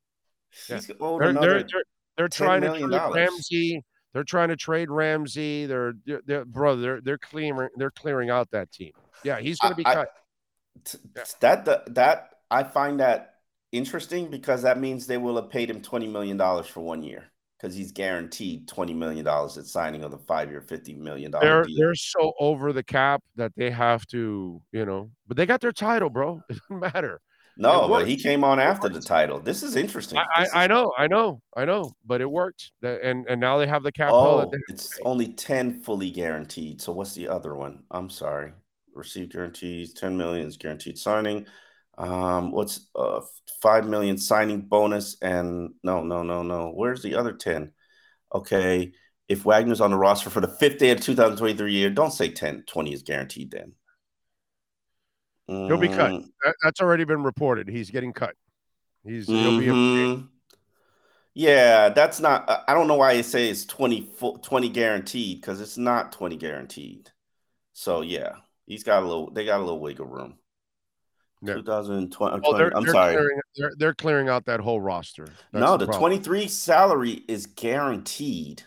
He's 0.66 0.88
yeah. 0.88 0.94
owed 0.98 1.22
they're, 1.22 1.28
another 1.28 1.46
they're, 1.46 1.58
they're, 1.60 1.84
they're 2.16 2.28
trying 2.28 2.62
to 2.62 2.76
trade 2.76 2.90
Ramsey. 3.14 3.84
They're 4.14 4.24
trying 4.24 4.48
to 4.48 4.56
trade 4.56 4.90
Ramsey. 4.90 5.66
They're, 5.66 5.92
they're, 6.04 6.22
they're 6.26 6.44
brother. 6.44 6.82
They're 6.82 7.00
they're 7.00 7.18
clearing 7.18 7.68
they're 7.76 7.92
clearing 7.92 8.30
out 8.30 8.50
that 8.50 8.72
team. 8.72 8.90
Yeah, 9.22 9.38
he's 9.38 9.60
going 9.60 9.74
to 9.74 9.76
be 9.76 9.86
I, 9.86 9.94
cut. 9.94 10.08
I, 10.08 10.98
yeah. 11.14 11.24
That 11.38 11.64
the, 11.64 11.82
that 11.92 12.30
I 12.50 12.64
find 12.64 12.98
that 12.98 13.34
interesting 13.70 14.28
because 14.28 14.62
that 14.62 14.80
means 14.80 15.06
they 15.06 15.18
will 15.18 15.36
have 15.36 15.50
paid 15.50 15.70
him 15.70 15.82
twenty 15.82 16.08
million 16.08 16.36
dollars 16.36 16.66
for 16.66 16.80
one 16.80 17.04
year 17.04 17.30
because 17.58 17.74
he's 17.74 17.92
guaranteed 17.92 18.68
twenty 18.68 18.94
million 18.94 19.24
dollars 19.24 19.58
at 19.58 19.66
signing 19.66 20.04
of 20.04 20.10
the 20.10 20.18
five 20.18 20.50
year, 20.50 20.60
fifty 20.60 20.94
million 20.94 21.30
dollar 21.30 21.44
they're, 21.44 21.64
deal. 21.64 21.76
They're 21.78 21.94
so 21.94 22.32
over 22.38 22.72
the 22.72 22.82
cap 22.82 23.22
that 23.36 23.52
they 23.56 23.70
have 23.70 24.06
to, 24.08 24.62
you 24.72 24.84
know, 24.86 25.10
but 25.26 25.36
they 25.36 25.46
got 25.46 25.60
their 25.60 25.72
title, 25.72 26.10
bro. 26.10 26.40
It 26.50 26.58
doesn't 26.68 26.94
matter. 26.94 27.20
No, 27.60 27.88
but 27.88 28.06
he 28.06 28.16
came 28.16 28.44
on 28.44 28.60
after 28.60 28.88
the 28.88 29.00
title. 29.00 29.40
This 29.40 29.64
is 29.64 29.74
interesting. 29.74 30.20
I, 30.36 30.44
is- 30.44 30.50
I, 30.54 30.68
know, 30.68 30.92
I 30.96 31.08
know, 31.08 31.42
I 31.56 31.64
know, 31.64 31.90
but 32.06 32.20
it 32.20 32.30
worked, 32.30 32.70
and 32.82 33.26
and 33.28 33.40
now 33.40 33.58
they 33.58 33.66
have 33.66 33.82
the 33.82 33.90
cap. 33.90 34.10
Oh, 34.12 34.48
it's 34.68 34.96
only 35.02 35.28
ten 35.32 35.80
fully 35.80 36.10
guaranteed. 36.10 36.80
So 36.80 36.92
what's 36.92 37.14
the 37.14 37.26
other 37.26 37.56
one? 37.56 37.82
I'm 37.90 38.10
sorry. 38.10 38.52
Received 38.94 39.32
guarantees, 39.32 39.92
ten 39.92 40.16
million 40.16 40.46
is 40.46 40.56
guaranteed 40.56 40.98
signing. 40.98 41.46
Um, 41.98 42.52
what's 42.52 42.86
uh 42.94 43.20
five 43.60 43.86
million 43.86 44.16
signing 44.16 44.62
bonus 44.62 45.16
and 45.20 45.74
no, 45.82 46.02
no, 46.02 46.22
no, 46.22 46.42
no. 46.42 46.72
Where's 46.74 47.02
the 47.02 47.16
other 47.16 47.32
ten? 47.32 47.72
Okay, 48.34 48.92
if 49.28 49.44
Wagner's 49.44 49.80
on 49.80 49.90
the 49.90 49.96
roster 49.96 50.30
for 50.30 50.40
the 50.40 50.48
fifth 50.48 50.78
day 50.78 50.90
of 50.90 51.00
2023 51.00 51.72
year, 51.72 51.90
don't 51.90 52.12
say 52.12 52.30
10, 52.30 52.64
20 52.66 52.92
is 52.92 53.02
guaranteed 53.02 53.50
then. 53.50 53.72
He'll 55.46 55.78
be 55.78 55.88
cut. 55.88 56.12
Mm. 56.12 56.26
That's 56.62 56.80
already 56.80 57.04
been 57.04 57.22
reported. 57.22 57.68
He's 57.68 57.90
getting 57.90 58.12
cut. 58.12 58.34
He's 59.02 59.26
mm-hmm. 59.26 59.60
he'll 59.60 60.16
be. 60.16 60.22
A- 60.22 60.24
yeah, 61.34 61.88
that's 61.88 62.20
not. 62.20 62.64
I 62.68 62.74
don't 62.74 62.86
know 62.86 62.96
why 62.96 63.12
you 63.12 63.22
say 63.22 63.48
it's 63.48 63.64
20, 63.64 64.10
20 64.42 64.68
guaranteed 64.68 65.40
because 65.40 65.60
it's 65.60 65.78
not 65.78 66.12
twenty 66.12 66.36
guaranteed. 66.36 67.10
So 67.72 68.02
yeah, 68.02 68.32
he's 68.66 68.84
got 68.84 69.02
a 69.02 69.06
little. 69.06 69.30
They 69.30 69.46
got 69.46 69.58
a 69.58 69.64
little 69.64 69.80
wiggle 69.80 70.06
room. 70.06 70.36
Yeah. 71.42 71.54
2020. 71.54 72.40
Oh, 72.44 72.56
they're, 72.56 72.76
I'm 72.76 72.84
they're 72.84 72.92
sorry. 72.92 73.14
Clearing, 73.14 73.40
they're, 73.56 73.72
they're 73.78 73.94
clearing 73.94 74.28
out 74.28 74.44
that 74.46 74.60
whole 74.60 74.80
roster. 74.80 75.26
That's 75.52 75.62
no, 75.64 75.76
the, 75.76 75.86
the 75.86 75.92
23 75.92 76.48
salary 76.48 77.22
is 77.28 77.46
guaranteed. 77.46 78.64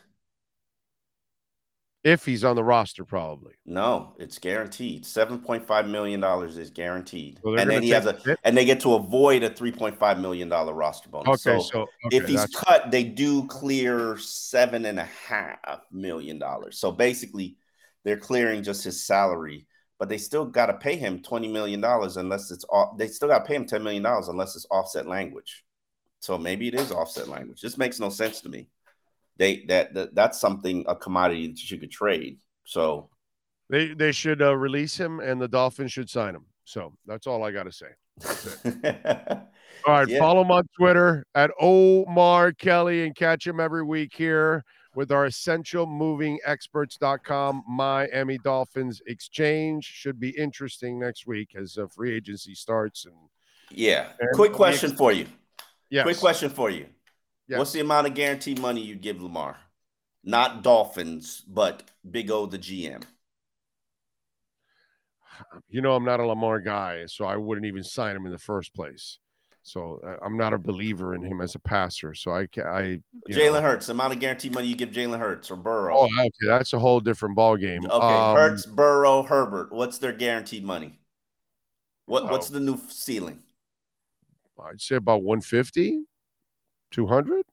If 2.04 2.26
he's 2.26 2.44
on 2.44 2.56
the 2.56 2.64
roster, 2.64 3.06
probably. 3.06 3.54
No, 3.66 4.16
it's 4.18 4.40
guaranteed. 4.40 5.06
Seven 5.06 5.38
point 5.38 5.68
five 5.68 5.88
million 5.88 6.20
dollars 6.20 6.58
is 6.58 6.72
guaranteed, 6.72 7.40
well, 7.44 7.60
and 7.60 7.70
then 7.70 7.84
he 7.84 7.90
has 7.92 8.08
a, 8.08 8.18
it? 8.26 8.40
and 8.44 8.58
they 8.58 8.66
get 8.66 8.80
to 8.82 8.96
avoid 8.96 9.44
a 9.44 9.52
three 9.52 9.72
point 9.72 10.00
five 10.00 10.20
million 10.20 10.50
dollar 10.50 10.74
roster 10.74 11.10
bonus. 11.10 11.46
Okay, 11.46 11.60
so, 11.60 11.62
so 11.62 11.82
okay, 12.08 12.18
if 12.18 12.28
he's 12.28 12.44
cut, 12.48 12.90
they 12.90 13.04
do 13.04 13.46
clear 13.46 14.18
seven 14.18 14.86
and 14.86 15.00
a 15.00 15.08
half 15.28 15.82
million 15.92 16.40
dollars. 16.40 16.80
So 16.80 16.92
basically, 16.92 17.58
they're 18.04 18.18
clearing 18.18 18.64
just 18.64 18.84
his 18.84 19.06
salary, 19.06 19.68
but 20.02 20.10
they 20.10 20.18
still 20.18 20.46
got 20.46 20.66
to 20.66 20.74
pay 20.74 20.96
him 20.96 21.22
twenty 21.22 21.48
million 21.48 21.80
dollars 21.80 22.18
unless 22.18 22.50
it's 22.50 22.66
off. 22.72 22.98
They 22.98 23.08
still 23.08 23.28
got 23.28 23.40
to 23.40 23.46
pay 23.46 23.54
him 23.56 23.68
ten 23.68 23.84
million 23.84 24.02
dollars 24.02 24.30
unless 24.30 24.56
it's 24.56 24.66
offset 24.72 25.06
language. 25.06 25.64
So 26.22 26.40
maybe 26.40 26.68
it 26.68 26.74
is 26.74 26.92
offset 26.92 27.28
language. 27.28 27.62
This 27.62 27.78
makes 27.78 28.00
no 28.00 28.10
sense 28.10 28.42
to 28.42 28.50
me 28.50 28.68
they 29.38 29.66
that, 29.68 29.94
that 29.94 30.16
that's 30.16 30.40
something 30.40 30.86
a 30.88 30.96
commodity 30.96 31.48
that 31.48 31.72
you 31.72 31.78
could 31.78 31.92
trade. 31.92 32.40
So 32.64 33.10
they 33.70 33.94
they 33.94 34.12
should 34.12 34.42
uh, 34.42 34.56
release 34.56 34.98
him, 34.98 35.20
and 35.20 35.40
the 35.40 35.48
Dolphins 35.48 35.92
should 35.92 36.10
sign 36.10 36.36
him. 36.36 36.46
So 36.66 36.94
that's 37.06 37.28
all 37.28 37.44
I 37.44 37.52
got 37.52 37.64
to 37.64 37.72
say. 37.72 37.88
all 39.88 39.94
right, 39.94 40.08
yeah. 40.08 40.20
follow 40.20 40.42
him 40.42 40.52
on 40.52 40.64
Twitter 40.78 41.26
at 41.34 41.52
Omar 41.60 42.54
Kelly 42.54 43.06
and 43.06 43.16
catch 43.16 43.46
him 43.48 43.60
every 43.60 43.84
week 43.84 44.14
here 44.16 44.64
with 44.96 45.12
our 45.12 45.26
essential 45.26 45.86
moving 45.86 46.40
experts.com 46.46 47.64
Miami 47.68 48.38
Dolphins 48.40 49.02
exchange 49.08 49.86
should 49.86 50.20
be 50.20 50.30
interesting 50.32 51.00
next 51.00 51.28
week 51.28 51.56
as 51.56 51.78
uh, 51.78 51.88
free 51.88 52.16
agency 52.16 52.56
starts 52.56 53.06
and 53.06 53.16
yeah. 53.74 54.10
And 54.20 54.30
Quick 54.34 54.54
question 54.54 54.96
for 54.96 55.12
you. 55.12 55.28
Yeah. 55.90 56.04
Quick 56.04 56.18
question 56.18 56.50
for 56.50 56.70
you. 56.70 56.88
Yes. 57.48 57.60
What's 57.60 57.72
the 57.74 57.80
amount 57.82 58.08
of 58.08 58.14
guaranteed 58.14 58.60
money 58.60 58.82
you 58.82 58.96
give 58.96 59.22
Lamar? 59.22 59.58
Not 60.24 60.64
Dolphins, 60.64 61.44
but 61.48 61.84
Big 62.10 62.30
O, 62.32 62.46
the 62.46 62.60
GM. 62.60 63.04
You 65.70 65.82
know, 65.82 65.96
I'm 65.96 66.06
not 66.06 66.20
a 66.20 66.26
Lamar 66.26 66.60
guy, 66.60 67.06
so 67.08 67.26
I 67.26 67.36
wouldn't 67.36 67.66
even 67.66 67.84
sign 67.84 68.16
him 68.16 68.26
in 68.26 68.32
the 68.32 68.38
first 68.38 68.74
place. 68.76 69.18
So 69.64 70.02
uh, 70.06 70.26
I'm 70.26 70.38
not 70.38 70.54
a 70.54 70.58
believer 70.58 71.14
in 71.14 71.22
him 71.22 71.40
as 71.40 71.56
a 71.56 71.60
passer. 71.60 72.14
So 72.14 72.32
I, 72.32 72.48
I 72.66 73.02
Jalen 73.30 73.62
Hurts, 73.62 73.86
the 73.86 73.92
amount 73.92 74.14
of 74.14 74.20
guaranteed 74.20 74.54
money 74.54 74.68
you 74.68 74.76
give 74.76 74.90
Jalen 74.90 75.20
Hurts 75.20 75.52
or 75.52 75.56
Burrow. 75.56 75.98
Oh, 75.98 76.06
okay, 76.06 76.48
that's 76.48 76.74
a 76.74 76.80
whole 76.80 77.00
different 77.00 77.36
ball 77.36 77.58
game. 77.58 77.86
Okay, 77.86 77.94
um, 77.94 78.36
Hurts, 78.36 78.66
Burrow, 78.66 79.24
Herbert. 79.24 79.72
What's 79.72 80.00
their 80.00 80.14
guaranteed 80.14 80.64
money? 80.64 81.00
What 82.06 82.30
What's 82.30 82.50
the 82.50 82.60
new 82.60 82.80
ceiling? 82.90 83.40
I'd 84.60 84.82
say 84.82 84.96
about 84.96 85.24
150. 85.24 86.06
200 86.92 87.46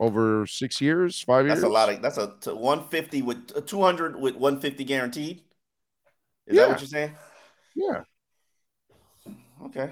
over 0.00 0.46
six 0.46 0.80
years, 0.80 1.20
five 1.20 1.44
years. 1.44 1.60
That's 1.60 1.66
a 1.66 1.72
lot 1.72 1.88
of. 1.88 2.00
That's 2.00 2.18
a 2.18 2.54
150 2.54 3.22
with 3.22 3.66
200 3.66 4.16
with 4.16 4.36
150 4.36 4.84
guaranteed. 4.84 5.42
Is 6.46 6.56
yeah. 6.56 6.62
that 6.62 6.70
what 6.70 6.80
you're 6.80 6.88
saying? 6.88 7.12
Yeah. 7.74 8.02
Okay. 9.64 9.90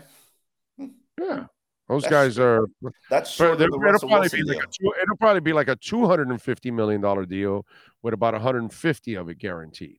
Yeah. 1.20 1.46
Those 1.88 2.02
that's 2.02 2.10
guys 2.10 2.38
are. 2.38 2.66
That's 3.10 3.30
short 3.30 3.58
the 3.58 3.64
it'll 3.64 4.08
probably 4.08 4.28
be 4.28 4.42
like 4.42 4.58
a, 4.58 5.02
it'll 5.02 5.16
probably 5.18 5.40
be 5.40 5.52
like 5.52 5.68
a 5.68 5.76
two 5.76 6.06
hundred 6.06 6.28
and 6.28 6.42
fifty 6.42 6.70
million 6.70 7.00
dollar 7.00 7.24
deal 7.24 7.64
with 8.02 8.12
about 8.12 8.34
one 8.34 8.42
hundred 8.42 8.62
and 8.62 8.72
fifty 8.72 9.14
of 9.14 9.28
it 9.28 9.38
guaranteed. 9.38 9.98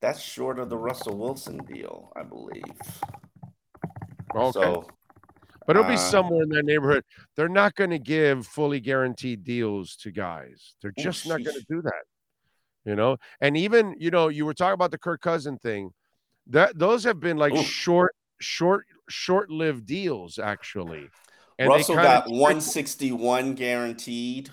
That's 0.00 0.20
short 0.20 0.58
of 0.58 0.70
the 0.70 0.78
Russell 0.78 1.16
Wilson 1.16 1.58
deal, 1.58 2.10
I 2.16 2.22
believe. 2.22 2.64
Okay. 4.34 4.52
So 4.52 4.86
but 5.66 5.76
it'll 5.76 5.88
be 5.88 5.94
uh, 5.94 5.98
somewhere 5.98 6.42
in 6.42 6.48
that 6.50 6.64
neighborhood. 6.64 7.04
They're 7.36 7.48
not 7.48 7.74
going 7.74 7.90
to 7.90 7.98
give 7.98 8.46
fully 8.46 8.80
guaranteed 8.80 9.44
deals 9.44 9.96
to 9.96 10.10
guys. 10.10 10.74
They're 10.82 10.92
just 10.98 11.26
not 11.26 11.42
going 11.42 11.56
to 11.56 11.64
do 11.68 11.82
that. 11.82 12.02
You 12.84 12.96
know, 12.96 13.16
and 13.40 13.56
even 13.56 13.94
you 13.98 14.10
know, 14.10 14.28
you 14.28 14.44
were 14.44 14.52
talking 14.52 14.74
about 14.74 14.90
the 14.90 14.98
Kirk 14.98 15.22
Cousin 15.22 15.56
thing. 15.58 15.90
That 16.48 16.78
those 16.78 17.04
have 17.04 17.18
been 17.18 17.38
like 17.38 17.56
short, 17.56 18.14
short, 18.40 18.84
short-lived 19.08 19.86
deals 19.86 20.38
actually. 20.38 21.08
And 21.58 21.68
Russell 21.68 21.96
got 21.96 22.28
161 22.28 23.54
guaranteed. 23.54 24.50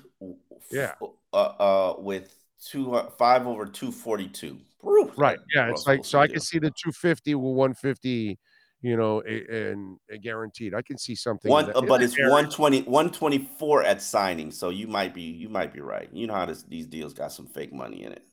Yeah. 0.69 0.93
Uh, 1.33 1.35
uh, 1.35 1.95
with 1.97 2.35
two 2.63 2.95
uh, 2.95 3.09
five 3.11 3.47
over 3.47 3.65
242. 3.65 4.57
Right. 4.83 5.39
Yeah. 5.53 5.61
Russell 5.61 5.73
it's 5.73 5.87
like 5.87 6.05
so 6.05 6.19
I 6.19 6.27
can 6.27 6.39
see 6.39 6.59
the 6.59 6.71
250 6.71 7.35
with 7.35 7.55
150 7.55 8.37
you 8.81 8.97
know, 8.97 9.21
and 9.21 9.99
guaranteed. 10.23 10.73
I 10.73 10.81
can 10.81 10.97
see 10.97 11.13
something. 11.13 11.51
One, 11.51 11.67
that, 11.67 11.85
but 11.87 12.01
it's 12.01 12.17
120, 12.17 12.81
124 12.83 13.83
at 13.83 14.01
signing. 14.01 14.51
So 14.51 14.69
you 14.69 14.87
might 14.87 15.13
be, 15.13 15.21
you 15.21 15.49
might 15.49 15.71
be 15.71 15.81
right. 15.81 16.09
You 16.11 16.27
know 16.27 16.33
how 16.33 16.47
this, 16.47 16.63
these 16.63 16.87
deals 16.87 17.13
got 17.13 17.31
some 17.31 17.45
fake 17.45 17.71
money 17.71 18.03
in 18.03 18.11
it. 18.11 18.25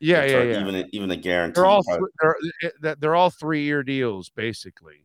Yeah, 0.00 0.24
yeah, 0.24 0.42
yeah. 0.42 0.60
Even, 0.60 0.88
even 0.92 1.10
a 1.10 1.16
guarantee. 1.16 1.60
They're 1.60 1.66
all, 1.66 1.82
they're, 2.20 2.36
eh, 2.62 2.94
they're 3.00 3.16
all 3.16 3.30
three 3.30 3.64
year 3.64 3.82
deals, 3.82 4.30
basically. 4.30 5.04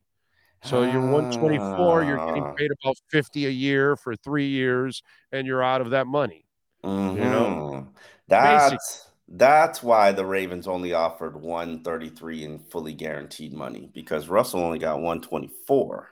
So 0.64 0.84
you're 0.84 1.02
124, 1.02 2.04
you're 2.04 2.26
getting 2.26 2.44
ah. 2.44 2.54
paid 2.54 2.72
about 2.84 2.96
50 3.10 3.46
a 3.48 3.50
year 3.50 3.96
for 3.96 4.16
three 4.16 4.48
years, 4.48 5.04
and 5.32 5.46
you're 5.46 5.64
out 5.64 5.82
of 5.82 5.90
that 5.90 6.08
money. 6.08 6.46
Mm-hmm. 6.84 7.18
You 7.18 7.30
know, 7.30 7.46
mm-hmm. 7.46 7.90
that's 8.28 8.72
basically. 8.74 9.10
That's 9.36 9.82
why 9.82 10.12
the 10.12 10.26
Ravens 10.26 10.68
only 10.68 10.94
offered 10.94 11.42
133 11.42 12.44
in 12.44 12.60
fully 12.60 12.94
guaranteed 12.94 13.54
money 13.54 13.90
because 13.94 14.28
Russell 14.28 14.60
only 14.60 14.80
got 14.80 14.96
124. 14.96 16.10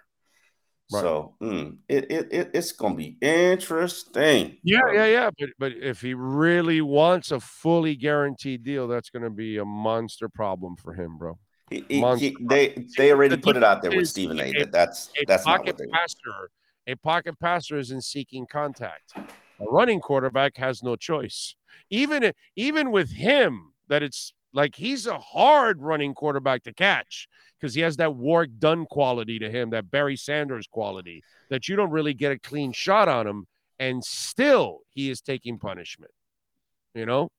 Right. 0.92 1.02
So 1.02 1.36
mm, 1.42 1.78
it, 1.88 2.12
it, 2.12 2.28
it 2.32 2.52
it's 2.54 2.72
gonna 2.74 2.96
be 2.96 3.18
interesting. 3.22 4.58
Yeah, 4.64 4.92
yeah, 4.92 5.06
yeah. 5.06 5.30
But 5.38 5.50
but 5.58 5.72
if 5.74 6.02
he 6.02 6.14
really 6.14 6.82
wants 6.82 7.32
a 7.32 7.40
fully 7.40 7.96
guaranteed 7.96 8.64
deal, 8.64 8.88
that's 8.88 9.10
gonna 9.10 9.30
be 9.30 9.58
a 9.58 9.66
monster 9.66 10.28
problem 10.28 10.76
for 10.76 10.94
him, 10.94 11.18
bro. 11.18 11.38
He, 11.72 11.86
he, 11.90 12.38
they 12.42 12.86
they 12.98 13.12
already 13.12 13.38
put 13.38 13.58
it 13.58 13.64
out 13.64 13.82
there 13.82 13.96
with 13.96 14.08
Stephen 14.10 14.40
A. 14.40 14.52
That 14.60 14.72
that's 14.72 15.10
a 15.20 15.26
that's 15.26 15.46
pocket 15.46 15.80
not 15.80 15.88
what 15.88 15.92
passer. 15.92 16.50
A 16.88 16.96
pocket 16.96 17.40
passer 17.40 17.78
is 17.78 17.90
in 17.92 18.02
seeking 18.02 18.46
contact. 18.46 19.14
A 19.16 19.66
running 19.66 20.00
quarterback 20.02 20.58
has 20.58 20.84
no 20.84 20.96
choice 20.96 21.56
even 21.90 22.32
even 22.56 22.92
with 22.92 23.12
him 23.12 23.74
that 23.88 24.04
it's 24.04 24.34
Like 24.54 24.76
he's 24.76 25.08
a 25.08 25.18
hard 25.18 25.82
running 25.82 26.14
quarterback 26.14 26.64
to 26.64 26.74
catch 26.74 27.28
because 27.60 27.74
he 27.74 27.82
has 27.82 27.96
that 27.98 28.16
Warrick 28.16 28.60
Dunn 28.60 28.86
quality 28.86 29.40
to 29.40 29.50
him, 29.50 29.70
that 29.70 29.90
Barry 29.90 30.18
Sanders 30.18 30.68
quality 30.68 31.24
that 31.50 31.70
you 31.70 31.78
don't 31.78 31.92
really 31.92 32.14
get 32.14 32.34
a 32.34 32.40
clean 32.40 32.74
shot 32.74 33.08
on 33.08 33.28
him, 33.28 33.48
and 33.80 34.04
still 34.04 34.80
he 34.90 35.10
is 35.10 35.22
taking 35.22 35.58
punishment. 35.58 36.12
You 36.94 37.06
know, 37.06 37.30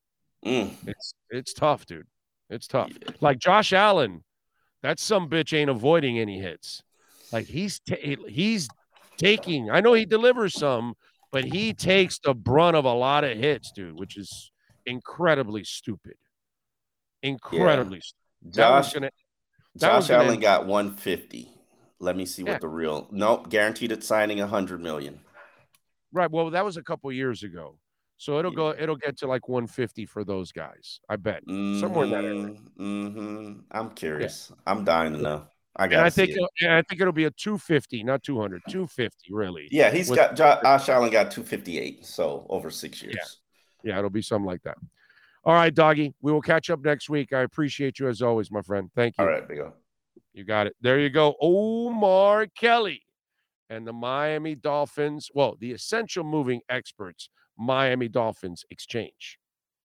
Mm. 0.45 0.71
it's 0.87 1.15
it's 1.31 1.53
tough, 1.53 1.85
dude. 1.85 2.07
It's 2.53 2.67
tough. 2.67 2.91
Like 3.21 3.39
Josh 3.39 3.73
Allen, 3.73 4.23
that 4.83 5.01
some 5.01 5.29
bitch 5.29 5.57
ain't 5.57 5.71
avoiding 5.71 6.19
any 6.19 6.39
hits. 6.39 6.83
Like 7.33 7.47
he's 7.47 7.81
he's 8.29 8.69
taking. 9.17 9.71
I 9.71 9.81
know 9.81 9.95
he 9.95 10.05
delivers 10.05 10.55
some, 10.55 10.95
but 11.31 11.45
he 11.45 11.73
takes 11.73 12.19
the 12.19 12.35
brunt 12.35 12.77
of 12.77 12.85
a 12.85 12.93
lot 12.93 13.25
of 13.25 13.37
hits, 13.39 13.73
dude, 13.73 13.99
which 13.99 14.17
is 14.19 14.51
incredibly 14.85 15.65
stupid. 15.65 16.15
Incredibly. 17.23 18.01
stupid. 18.01 18.55
Josh 18.55 18.93
gonna- 18.93 19.11
Josh 19.79 20.09
gonna- 20.09 20.25
Allen 20.25 20.41
got 20.41 20.67
150. 20.67 21.49
Let 22.01 22.17
me 22.17 22.27
see 22.27 22.43
Yeah. 22.43 22.53
what 22.53 22.61
the 22.61 22.69
real. 22.69 23.09
Nope, 23.13 23.49
guaranteed 23.49 23.93
at 23.93 24.03
signing 24.03 24.41
100 24.41 24.81
million. 24.83 25.21
Right. 26.13 26.31
Well, 26.31 26.51
that 26.51 26.65
was 26.65 26.77
a 26.77 26.83
couple 26.83 27.11
years 27.13 27.43
ago. 27.45 27.79
So 28.23 28.39
it'll 28.39 28.53
go. 28.53 28.73
It'll 28.79 28.95
get 28.95 29.17
to 29.19 29.27
like 29.27 29.49
150 29.49 30.07
for 30.07 30.23
those 30.23 30.53
guys. 30.53 31.01
I 31.09 31.17
bet 31.17 31.43
somewhere 31.49 32.05
in 32.05 32.11
that 32.13 32.25
area. 32.25 32.55
hmm 32.77 33.53
I'm 33.73 33.91
curious. 33.91 34.53
I'm 34.65 34.85
dying 34.85 35.15
to 35.15 35.19
know. 35.19 35.47
I 35.75 35.89
got. 35.89 36.07
I 36.07 36.11
think 36.11 36.31
it'll- 36.31 36.49
I 36.71 36.83
think 36.83 37.01
it'll 37.01 37.13
be 37.13 37.25
a 37.25 37.33
250, 37.33 38.05
not 38.05 38.23
200. 38.23 38.63
250, 38.71 39.33
really. 39.33 39.67
Yeah, 39.73 39.91
he's 39.91 40.09
with- 40.09 40.19
got 40.21 40.37
Josh 40.37 40.89
Allen 40.89 41.11
got 41.11 41.33
258. 41.33 42.07
So 42.07 42.47
over 42.49 42.71
six 42.71 43.03
years. 43.03 43.41
Yeah, 43.83 43.99
it'll 43.99 44.09
be 44.09 44.23
something 44.23 44.47
like 44.47 44.63
that. 44.63 44.79
All 45.45 45.55
right, 45.55 45.75
doggy. 45.75 46.15
We 46.21 46.31
will 46.31 46.43
catch 46.43 46.71
up 46.71 46.79
next 46.85 47.11
week. 47.11 47.33
I 47.33 47.41
appreciate 47.41 47.99
you 47.99 48.07
as 48.07 48.23
always, 48.23 48.53
my 48.53 48.63
friend. 48.63 48.89
Thank 48.95 49.17
you. 49.19 49.25
All 49.25 49.31
right, 49.31 49.49
big 49.49 49.59
O. 49.59 49.73
You 50.33 50.45
got 50.45 50.69
it. 50.69 50.77
There 50.81 51.01
you 51.01 51.11
go. 51.11 51.35
Omar 51.41 52.47
Kelly 52.57 53.03
and 53.69 53.85
the 53.85 53.93
Miami 53.93 54.55
Dolphins. 54.55 55.29
Well, 55.35 55.57
the 55.59 55.73
essential 55.73 56.23
moving 56.23 56.61
experts, 56.69 57.29
Miami 57.59 58.09
Dolphins 58.09 58.65
exchange. 58.71 59.39